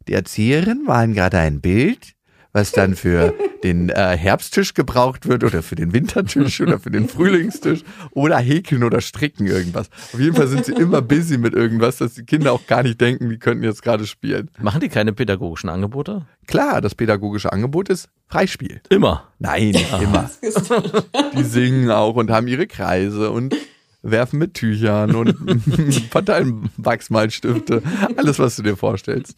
[0.08, 2.14] die Erzieherin malen gerade ein Bild,
[2.52, 3.34] was dann für
[3.64, 7.80] den äh, Herbsttisch gebraucht wird oder für den Wintertisch oder für den Frühlingstisch
[8.12, 9.90] oder häkeln oder stricken irgendwas.
[10.12, 13.00] Auf jeden Fall sind sie immer busy mit irgendwas, dass die Kinder auch gar nicht
[13.00, 14.50] denken, die könnten jetzt gerade spielen.
[14.60, 16.26] Machen die keine pädagogischen Angebote?
[16.46, 18.80] Klar, das pädagogische Angebot ist Freispiel.
[18.88, 19.28] Immer.
[19.38, 20.30] Nein, nicht immer.
[21.36, 23.54] Die singen auch und haben ihre Kreise und
[24.02, 25.34] werfen mit Tüchern und
[26.10, 27.82] verteilen Wachsmalstifte.
[28.16, 29.36] Alles, was du dir vorstellst.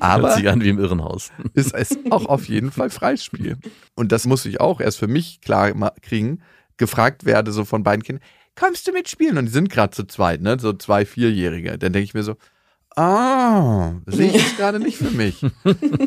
[0.00, 1.30] Aber Hört sich an wie im Irrenhaus.
[1.54, 3.56] ist es auch auf jeden Fall Freispiel.
[3.94, 5.72] Und das muss ich auch erst für mich klar
[6.02, 6.40] kriegen.
[6.76, 8.24] Gefragt werde so von beiden Kindern,
[8.56, 9.38] kommst du mitspielen?
[9.38, 10.58] Und die sind gerade zu zweit, ne?
[10.58, 11.78] So zwei, vierjährige.
[11.78, 12.34] Dann denke ich mir so,
[12.96, 15.44] ah, sehe ich jetzt gerade nicht für mich.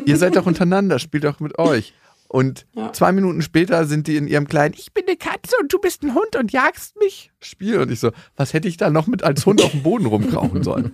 [0.04, 1.94] Ihr seid doch untereinander, spielt doch mit euch.
[2.28, 5.78] Und zwei Minuten später sind die in ihrem kleinen, ich bin eine Katze und du
[5.78, 7.78] bist ein Hund und jagst mich Spiel.
[7.80, 10.62] Und ich so, was hätte ich da noch mit als Hund auf dem Boden rumkrauchen
[10.62, 10.92] sollen?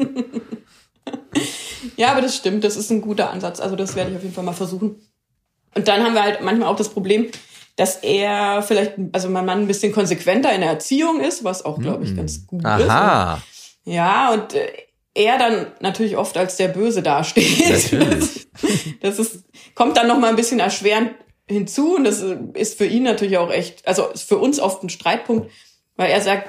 [1.96, 3.60] Ja, aber das stimmt, das ist ein guter Ansatz.
[3.60, 5.00] Also das werde ich auf jeden Fall mal versuchen.
[5.74, 7.26] Und dann haben wir halt manchmal auch das Problem,
[7.76, 11.80] dass er vielleicht, also mein Mann ein bisschen konsequenter in der Erziehung ist, was auch,
[11.80, 12.66] glaube ich, ganz gut ist.
[12.66, 13.42] Aha.
[13.84, 14.68] Ja, und äh,
[15.14, 17.68] er dann natürlich oft als der Böse dasteht.
[17.68, 18.40] Natürlich.
[19.00, 21.10] Das ist, kommt dann noch mal ein bisschen erschwerend
[21.48, 22.24] hinzu und das
[22.54, 25.50] ist für ihn natürlich auch echt, also ist für uns oft ein Streitpunkt,
[25.96, 26.48] weil er sagt,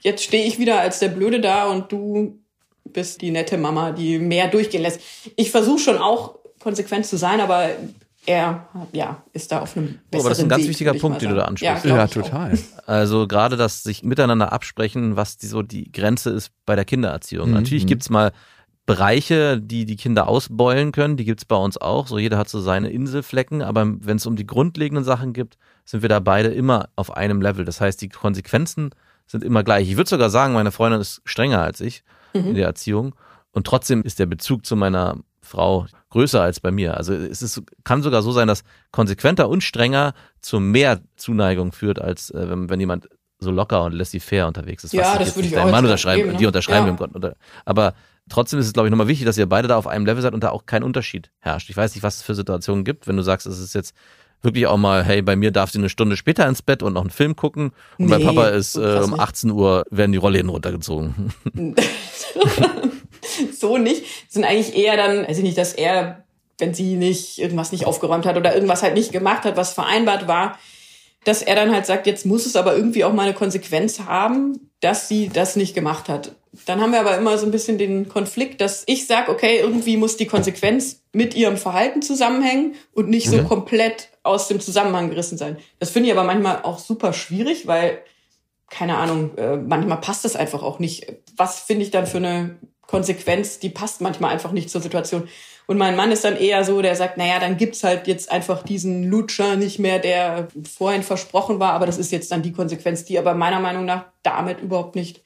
[0.00, 2.38] jetzt stehe ich wieder als der Blöde da und du
[2.84, 5.00] bist die nette Mama, die mehr durchgehen lässt.
[5.36, 7.70] Ich versuche schon auch konsequent zu sein, aber
[8.24, 10.94] er ja, ist da auf einem Oh, besseren aber das ist ein ganz Weg, wichtiger
[10.94, 11.84] Punkt, den du da ansprichst.
[11.84, 12.58] Ja, Ja, total.
[12.86, 17.48] Also gerade das sich miteinander absprechen, was die, so die Grenze ist bei der Kindererziehung.
[17.48, 17.54] Mhm.
[17.54, 18.32] Natürlich gibt's mal
[18.84, 22.08] Bereiche, die die Kinder ausbeulen können, die gibt's bei uns auch.
[22.08, 26.02] So jeder hat so seine Inselflecken, aber wenn es um die grundlegenden Sachen gibt, sind
[26.02, 27.64] wir da beide immer auf einem Level.
[27.64, 28.90] Das heißt, die Konsequenzen
[29.26, 29.88] sind immer gleich.
[29.88, 32.02] Ich würde sogar sagen, meine Freundin ist strenger als ich
[32.32, 33.14] in der Erziehung
[33.52, 36.96] und trotzdem ist der Bezug zu meiner Frau größer als bei mir.
[36.96, 42.00] Also es ist, kann sogar so sein, dass konsequenter und strenger zu mehr Zuneigung führt,
[42.00, 43.08] als äh, wenn, wenn jemand
[43.38, 44.92] so locker und laissez-faire unterwegs ist.
[44.92, 46.38] Ja, das würde ich dein auch Mann unterschreiben, geben, ne?
[46.38, 46.98] die unterschreiben Ja.
[46.98, 47.36] wir im Gott.
[47.64, 47.94] Aber
[48.28, 50.34] trotzdem ist es, glaube ich, nochmal wichtig, dass ihr beide da auf einem Level seid
[50.34, 51.70] und da auch kein Unterschied herrscht.
[51.70, 53.94] Ich weiß nicht, was es für Situationen gibt, wenn du sagst, es ist jetzt
[54.42, 57.02] wirklich auch mal, hey, bei mir darf sie eine Stunde später ins Bett und noch
[57.02, 59.20] einen Film gucken und bei Nee, Papa ist äh, um nicht.
[59.20, 61.32] 18 Uhr werden die Rollläden runtergezogen.
[63.52, 64.04] so nicht.
[64.28, 66.24] Sind eigentlich eher dann, ich nicht, dass er,
[66.58, 70.26] wenn sie nicht irgendwas nicht aufgeräumt hat oder irgendwas halt nicht gemacht hat, was vereinbart
[70.26, 70.58] war,
[71.24, 74.70] dass er dann halt sagt, jetzt muss es aber irgendwie auch mal eine Konsequenz haben,
[74.80, 76.34] dass sie das nicht gemacht hat.
[76.66, 79.96] Dann haben wir aber immer so ein bisschen den Konflikt, dass ich sage, okay, irgendwie
[79.96, 83.48] muss die Konsequenz mit ihrem Verhalten zusammenhängen und nicht so Mhm.
[83.48, 85.56] komplett aus dem Zusammenhang gerissen sein.
[85.78, 87.98] Das finde ich aber manchmal auch super schwierig, weil
[88.68, 91.06] keine Ahnung, äh, manchmal passt das einfach auch nicht.
[91.36, 92.56] Was finde ich dann für eine
[92.86, 95.28] Konsequenz, die passt manchmal einfach nicht zur Situation.
[95.66, 98.62] Und mein Mann ist dann eher so, der sagt, naja, dann gibt's halt jetzt einfach
[98.62, 103.04] diesen Lutscher nicht mehr, der vorhin versprochen war, aber das ist jetzt dann die Konsequenz,
[103.04, 105.22] die aber meiner Meinung nach damit überhaupt nicht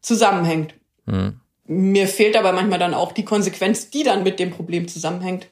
[0.00, 0.74] zusammenhängt.
[1.06, 1.40] Hm.
[1.66, 5.48] Mir fehlt aber manchmal dann auch die Konsequenz, die dann mit dem Problem zusammenhängt.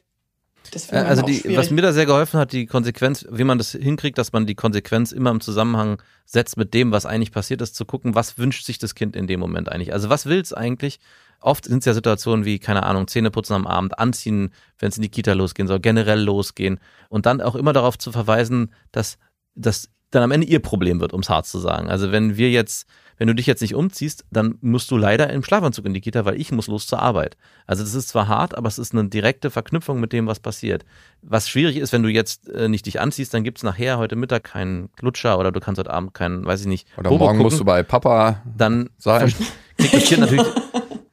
[0.73, 1.57] Das Äh, Also die, schwierig.
[1.57, 4.55] was mir da sehr geholfen hat, die Konsequenz, wie man das hinkriegt, dass man die
[4.55, 8.65] Konsequenz immer im Zusammenhang setzt mit dem, was eigentlich passiert ist, zu gucken, was wünscht
[8.67, 9.93] sich das Kind in dem Moment eigentlich.
[9.93, 10.99] Also was will es eigentlich?
[11.41, 15.03] Oft sind es ja Situationen wie, keine Ahnung, Zähneputzen am Abend, anziehen, wenn es in
[15.03, 16.81] die Kita losgehen soll, generell losgehen.
[17.09, 19.19] Und dann auch immer darauf zu verweisen, dass,
[19.55, 21.89] dass dann am Ende ihr Problem wird, ums hart zu sagen.
[21.91, 22.87] Also wenn wir jetzt,
[23.19, 26.25] wenn du dich jetzt nicht umziehst, dann musst du leider im Schlafanzug in die Kita,
[26.25, 27.37] weil ich muss los zur Arbeit.
[27.67, 30.85] Also das ist zwar hart, aber es ist eine direkte Verknüpfung mit dem, was passiert.
[31.21, 34.45] Was schwierig ist, wenn du jetzt äh, nicht dich anziehst, dann gibt's nachher heute Mittag
[34.45, 37.43] keinen Lutscher oder du kannst heute Abend keinen, weiß ich nicht, Oder Bobo morgen gucken.
[37.51, 39.33] musst du bei Papa dann sein.
[39.77, 40.47] kriegt das Kind natürlich,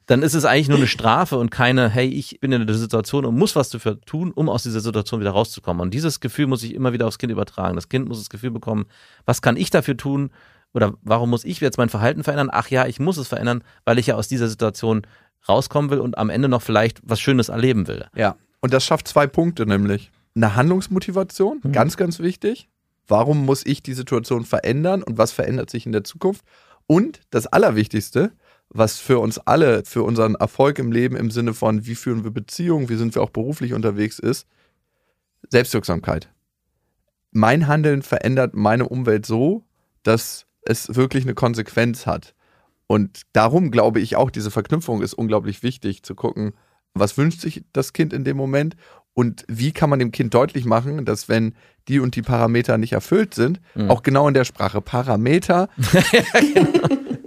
[0.06, 3.24] dann ist es eigentlich nur eine Strafe und keine, hey, ich bin in der Situation
[3.24, 5.82] und muss was dafür tun, um aus dieser Situation wieder rauszukommen.
[5.82, 7.74] Und dieses Gefühl muss ich immer wieder aufs Kind übertragen.
[7.74, 8.86] Das Kind muss das Gefühl bekommen,
[9.24, 10.30] was kann ich dafür tun
[10.72, 12.50] oder warum muss ich jetzt mein Verhalten verändern?
[12.52, 15.02] Ach ja, ich muss es verändern, weil ich ja aus dieser Situation
[15.48, 18.06] rauskommen will und am Ende noch vielleicht was Schönes erleben will.
[18.14, 18.36] Ja.
[18.60, 21.72] Und das schafft zwei Punkte, nämlich eine Handlungsmotivation, Mhm.
[21.72, 22.68] ganz, ganz wichtig.
[23.08, 26.44] Warum muss ich die Situation verändern und was verändert sich in der Zukunft?
[26.86, 28.32] Und das Allerwichtigste,
[28.70, 32.30] was für uns alle, für unseren Erfolg im Leben im Sinne von, wie führen wir
[32.30, 34.46] Beziehungen, wie sind wir auch beruflich unterwegs ist,
[35.48, 36.28] Selbstwirksamkeit.
[37.30, 39.64] Mein Handeln verändert meine Umwelt so,
[40.02, 42.34] dass es wirklich eine Konsequenz hat.
[42.86, 46.52] Und darum glaube ich auch, diese Verknüpfung ist unglaublich wichtig, zu gucken,
[46.94, 48.76] was wünscht sich das Kind in dem Moment
[49.12, 51.54] und wie kann man dem Kind deutlich machen, dass wenn
[51.88, 53.90] die und die Parameter nicht erfüllt sind, Mhm.
[53.90, 55.68] auch genau in der Sprache Parameter,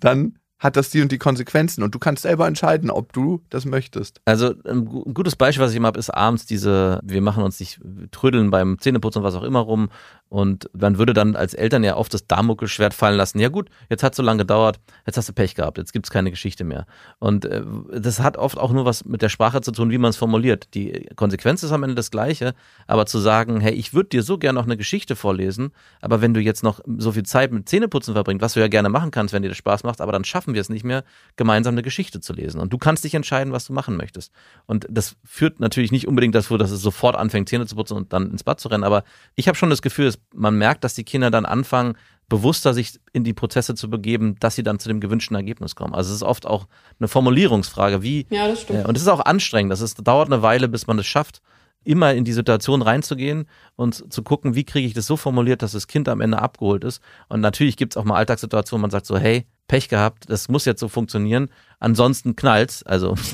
[0.00, 3.64] dann hat das die und die Konsequenzen und du kannst selber entscheiden, ob du das
[3.64, 4.20] möchtest.
[4.26, 7.42] Also ein gu- ein gutes Beispiel, was ich immer habe, ist abends diese, wir machen
[7.42, 7.80] uns nicht
[8.12, 9.88] trödeln beim Zähneputzen und was auch immer rum.
[10.32, 13.38] Und man würde dann als Eltern ja oft das Damokelschwert fallen lassen.
[13.38, 16.30] Ja gut, jetzt hat so lange gedauert, jetzt hast du Pech gehabt, jetzt gibt's keine
[16.30, 16.86] Geschichte mehr.
[17.18, 20.08] Und äh, das hat oft auch nur was mit der Sprache zu tun, wie man
[20.08, 20.72] es formuliert.
[20.72, 22.54] Die Konsequenz ist am Ende das gleiche,
[22.86, 26.32] aber zu sagen, hey, ich würde dir so gerne noch eine Geschichte vorlesen, aber wenn
[26.32, 29.34] du jetzt noch so viel Zeit mit Zähneputzen verbringst, was du ja gerne machen kannst,
[29.34, 31.04] wenn dir das Spaß macht, aber dann schaffen wir es nicht mehr,
[31.36, 32.58] gemeinsam eine Geschichte zu lesen.
[32.58, 34.32] Und du kannst dich entscheiden, was du machen möchtest.
[34.64, 38.14] Und das führt natürlich nicht unbedingt dazu, dass es sofort anfängt, Zähne zu putzen und
[38.14, 38.84] dann ins Bad zu rennen.
[38.84, 39.04] Aber
[39.34, 41.96] ich habe schon das Gefühl, dass man merkt, dass die Kinder dann anfangen,
[42.28, 45.94] bewusster sich in die Prozesse zu begeben, dass sie dann zu dem gewünschten Ergebnis kommen.
[45.94, 46.66] Also es ist oft auch
[46.98, 48.84] eine Formulierungsfrage, wie Ja, das stimmt.
[48.84, 49.70] äh, und es ist auch anstrengend.
[49.72, 51.42] Das ist, dauert eine Weile, bis man es schafft,
[51.84, 53.46] immer in die Situation reinzugehen
[53.76, 56.84] und zu gucken, wie kriege ich das so formuliert, dass das Kind am Ende abgeholt
[56.84, 57.02] ist.
[57.28, 60.50] Und natürlich gibt es auch mal Alltagssituationen, wo man sagt so, hey, Pech gehabt, das
[60.50, 61.48] muss jetzt so funktionieren.
[61.78, 62.82] Ansonsten knallt's.
[62.82, 63.14] Also.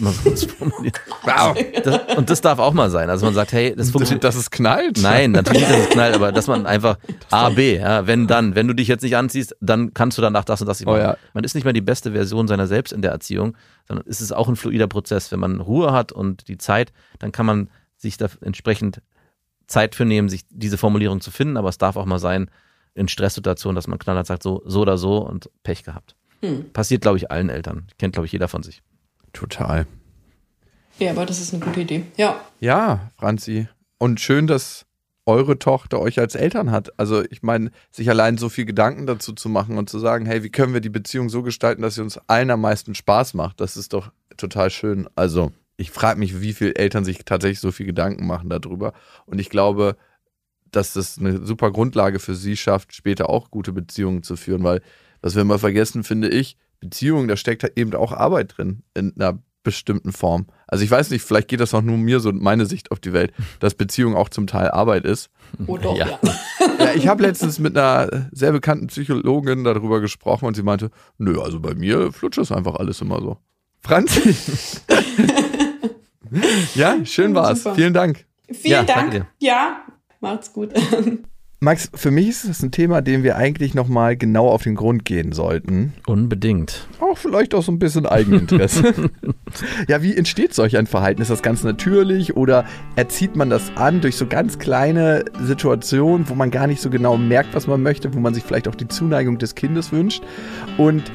[1.24, 1.58] Wow.
[1.82, 3.10] Das, und das darf auch mal sein.
[3.10, 4.24] Also man sagt, hey, das funktioniert.
[4.24, 5.02] Dass es knallt?
[5.02, 6.96] Nein, natürlich nicht, dass es knallt, aber dass man einfach
[7.30, 10.44] A, B, ja, wenn dann, wenn du dich jetzt nicht anziehst, dann kannst du danach
[10.44, 11.18] das und das nicht Oh ja.
[11.34, 13.56] Man ist nicht mehr die beste Version seiner selbst in der Erziehung,
[13.86, 15.30] sondern es ist auch ein fluider Prozess.
[15.32, 19.02] Wenn man Ruhe hat und die Zeit, dann kann man sich da entsprechend
[19.66, 22.50] Zeit für nehmen, sich diese Formulierung zu finden, aber es darf auch mal sein,
[22.94, 26.14] in Stresssituationen, dass man knallhart sagt, so, so oder so und Pech gehabt.
[26.40, 26.70] Hm.
[26.72, 27.86] Passiert, glaube ich, allen Eltern.
[27.98, 28.82] Kennt, glaube ich, jeder von sich.
[29.32, 29.86] Total.
[30.98, 32.04] Ja, aber das ist eine gute Idee.
[32.16, 32.40] Ja.
[32.60, 33.68] Ja, Franzi.
[33.98, 34.86] Und schön, dass
[35.26, 36.98] eure Tochter euch als Eltern hat.
[36.98, 40.42] Also ich meine, sich allein so viel Gedanken dazu zu machen und zu sagen, hey,
[40.42, 43.60] wie können wir die Beziehung so gestalten, dass sie uns allen am meisten Spaß macht,
[43.60, 45.06] das ist doch total schön.
[45.16, 48.94] Also ich frage mich, wie viele Eltern sich tatsächlich so viel Gedanken machen darüber.
[49.26, 49.96] Und ich glaube,
[50.70, 54.80] dass das eine super Grundlage für sie schafft, später auch gute Beziehungen zu führen, weil
[55.22, 59.12] was wir immer vergessen, finde ich, Beziehungen, da steckt halt eben auch Arbeit drin in
[59.18, 60.46] einer bestimmten Form.
[60.66, 63.12] Also ich weiß nicht, vielleicht geht das auch nur mir so meine Sicht auf die
[63.12, 65.28] Welt, dass Beziehung auch zum Teil Arbeit ist.
[65.66, 66.06] Oh doch, Ja.
[66.08, 66.18] ja.
[66.78, 71.40] Ja, ich habe letztens mit einer sehr bekannten Psychologin darüber gesprochen und sie meinte, nö,
[71.40, 73.38] also bei mir flutscht das einfach alles immer so.
[73.80, 74.34] Franzi.
[76.76, 77.64] ja, schön war's.
[77.64, 77.74] Super.
[77.74, 78.26] Vielen Dank.
[78.50, 79.26] Vielen Ja, Dank.
[79.38, 79.82] Ja,
[80.20, 80.70] macht's gut.
[81.60, 85.04] Max, für mich ist das ein Thema, dem wir eigentlich nochmal genau auf den Grund
[85.04, 85.92] gehen sollten.
[86.06, 86.86] Unbedingt.
[87.00, 89.10] Auch vielleicht auch so ein bisschen Eigeninteresse.
[89.88, 91.20] ja, wie entsteht solch ein Verhalten?
[91.20, 92.64] Ist das ganz natürlich oder
[92.94, 97.16] erzieht man das an durch so ganz kleine Situationen, wo man gar nicht so genau
[97.16, 100.22] merkt, was man möchte, wo man sich vielleicht auch die Zuneigung des Kindes wünscht?
[100.76, 101.10] Und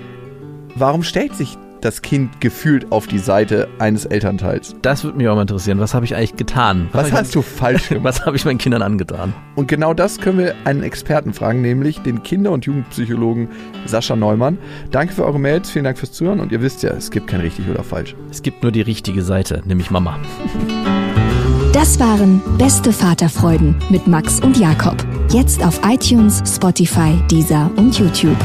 [0.75, 4.75] warum stellt sich das Kind gefühlt auf die Seite eines Elternteils?
[4.81, 5.79] Das würde mich auch mal interessieren.
[5.79, 6.87] Was habe ich eigentlich getan?
[6.91, 8.13] Was ich hast du falsch mein- gemacht?
[8.19, 9.33] Was habe ich meinen Kindern angetan?
[9.55, 13.49] Und genau das können wir einen Experten fragen, nämlich den Kinder- und Jugendpsychologen
[13.85, 14.57] Sascha Neumann.
[14.91, 17.41] Danke für eure Mails, vielen Dank fürs Zuhören und ihr wisst ja, es gibt kein
[17.41, 18.15] richtig oder falsch.
[18.31, 20.17] Es gibt nur die richtige Seite, nämlich Mama.
[21.73, 24.95] Das waren Beste Vaterfreuden mit Max und Jakob.
[25.31, 28.37] Jetzt auf iTunes, Spotify, Deezer und YouTube.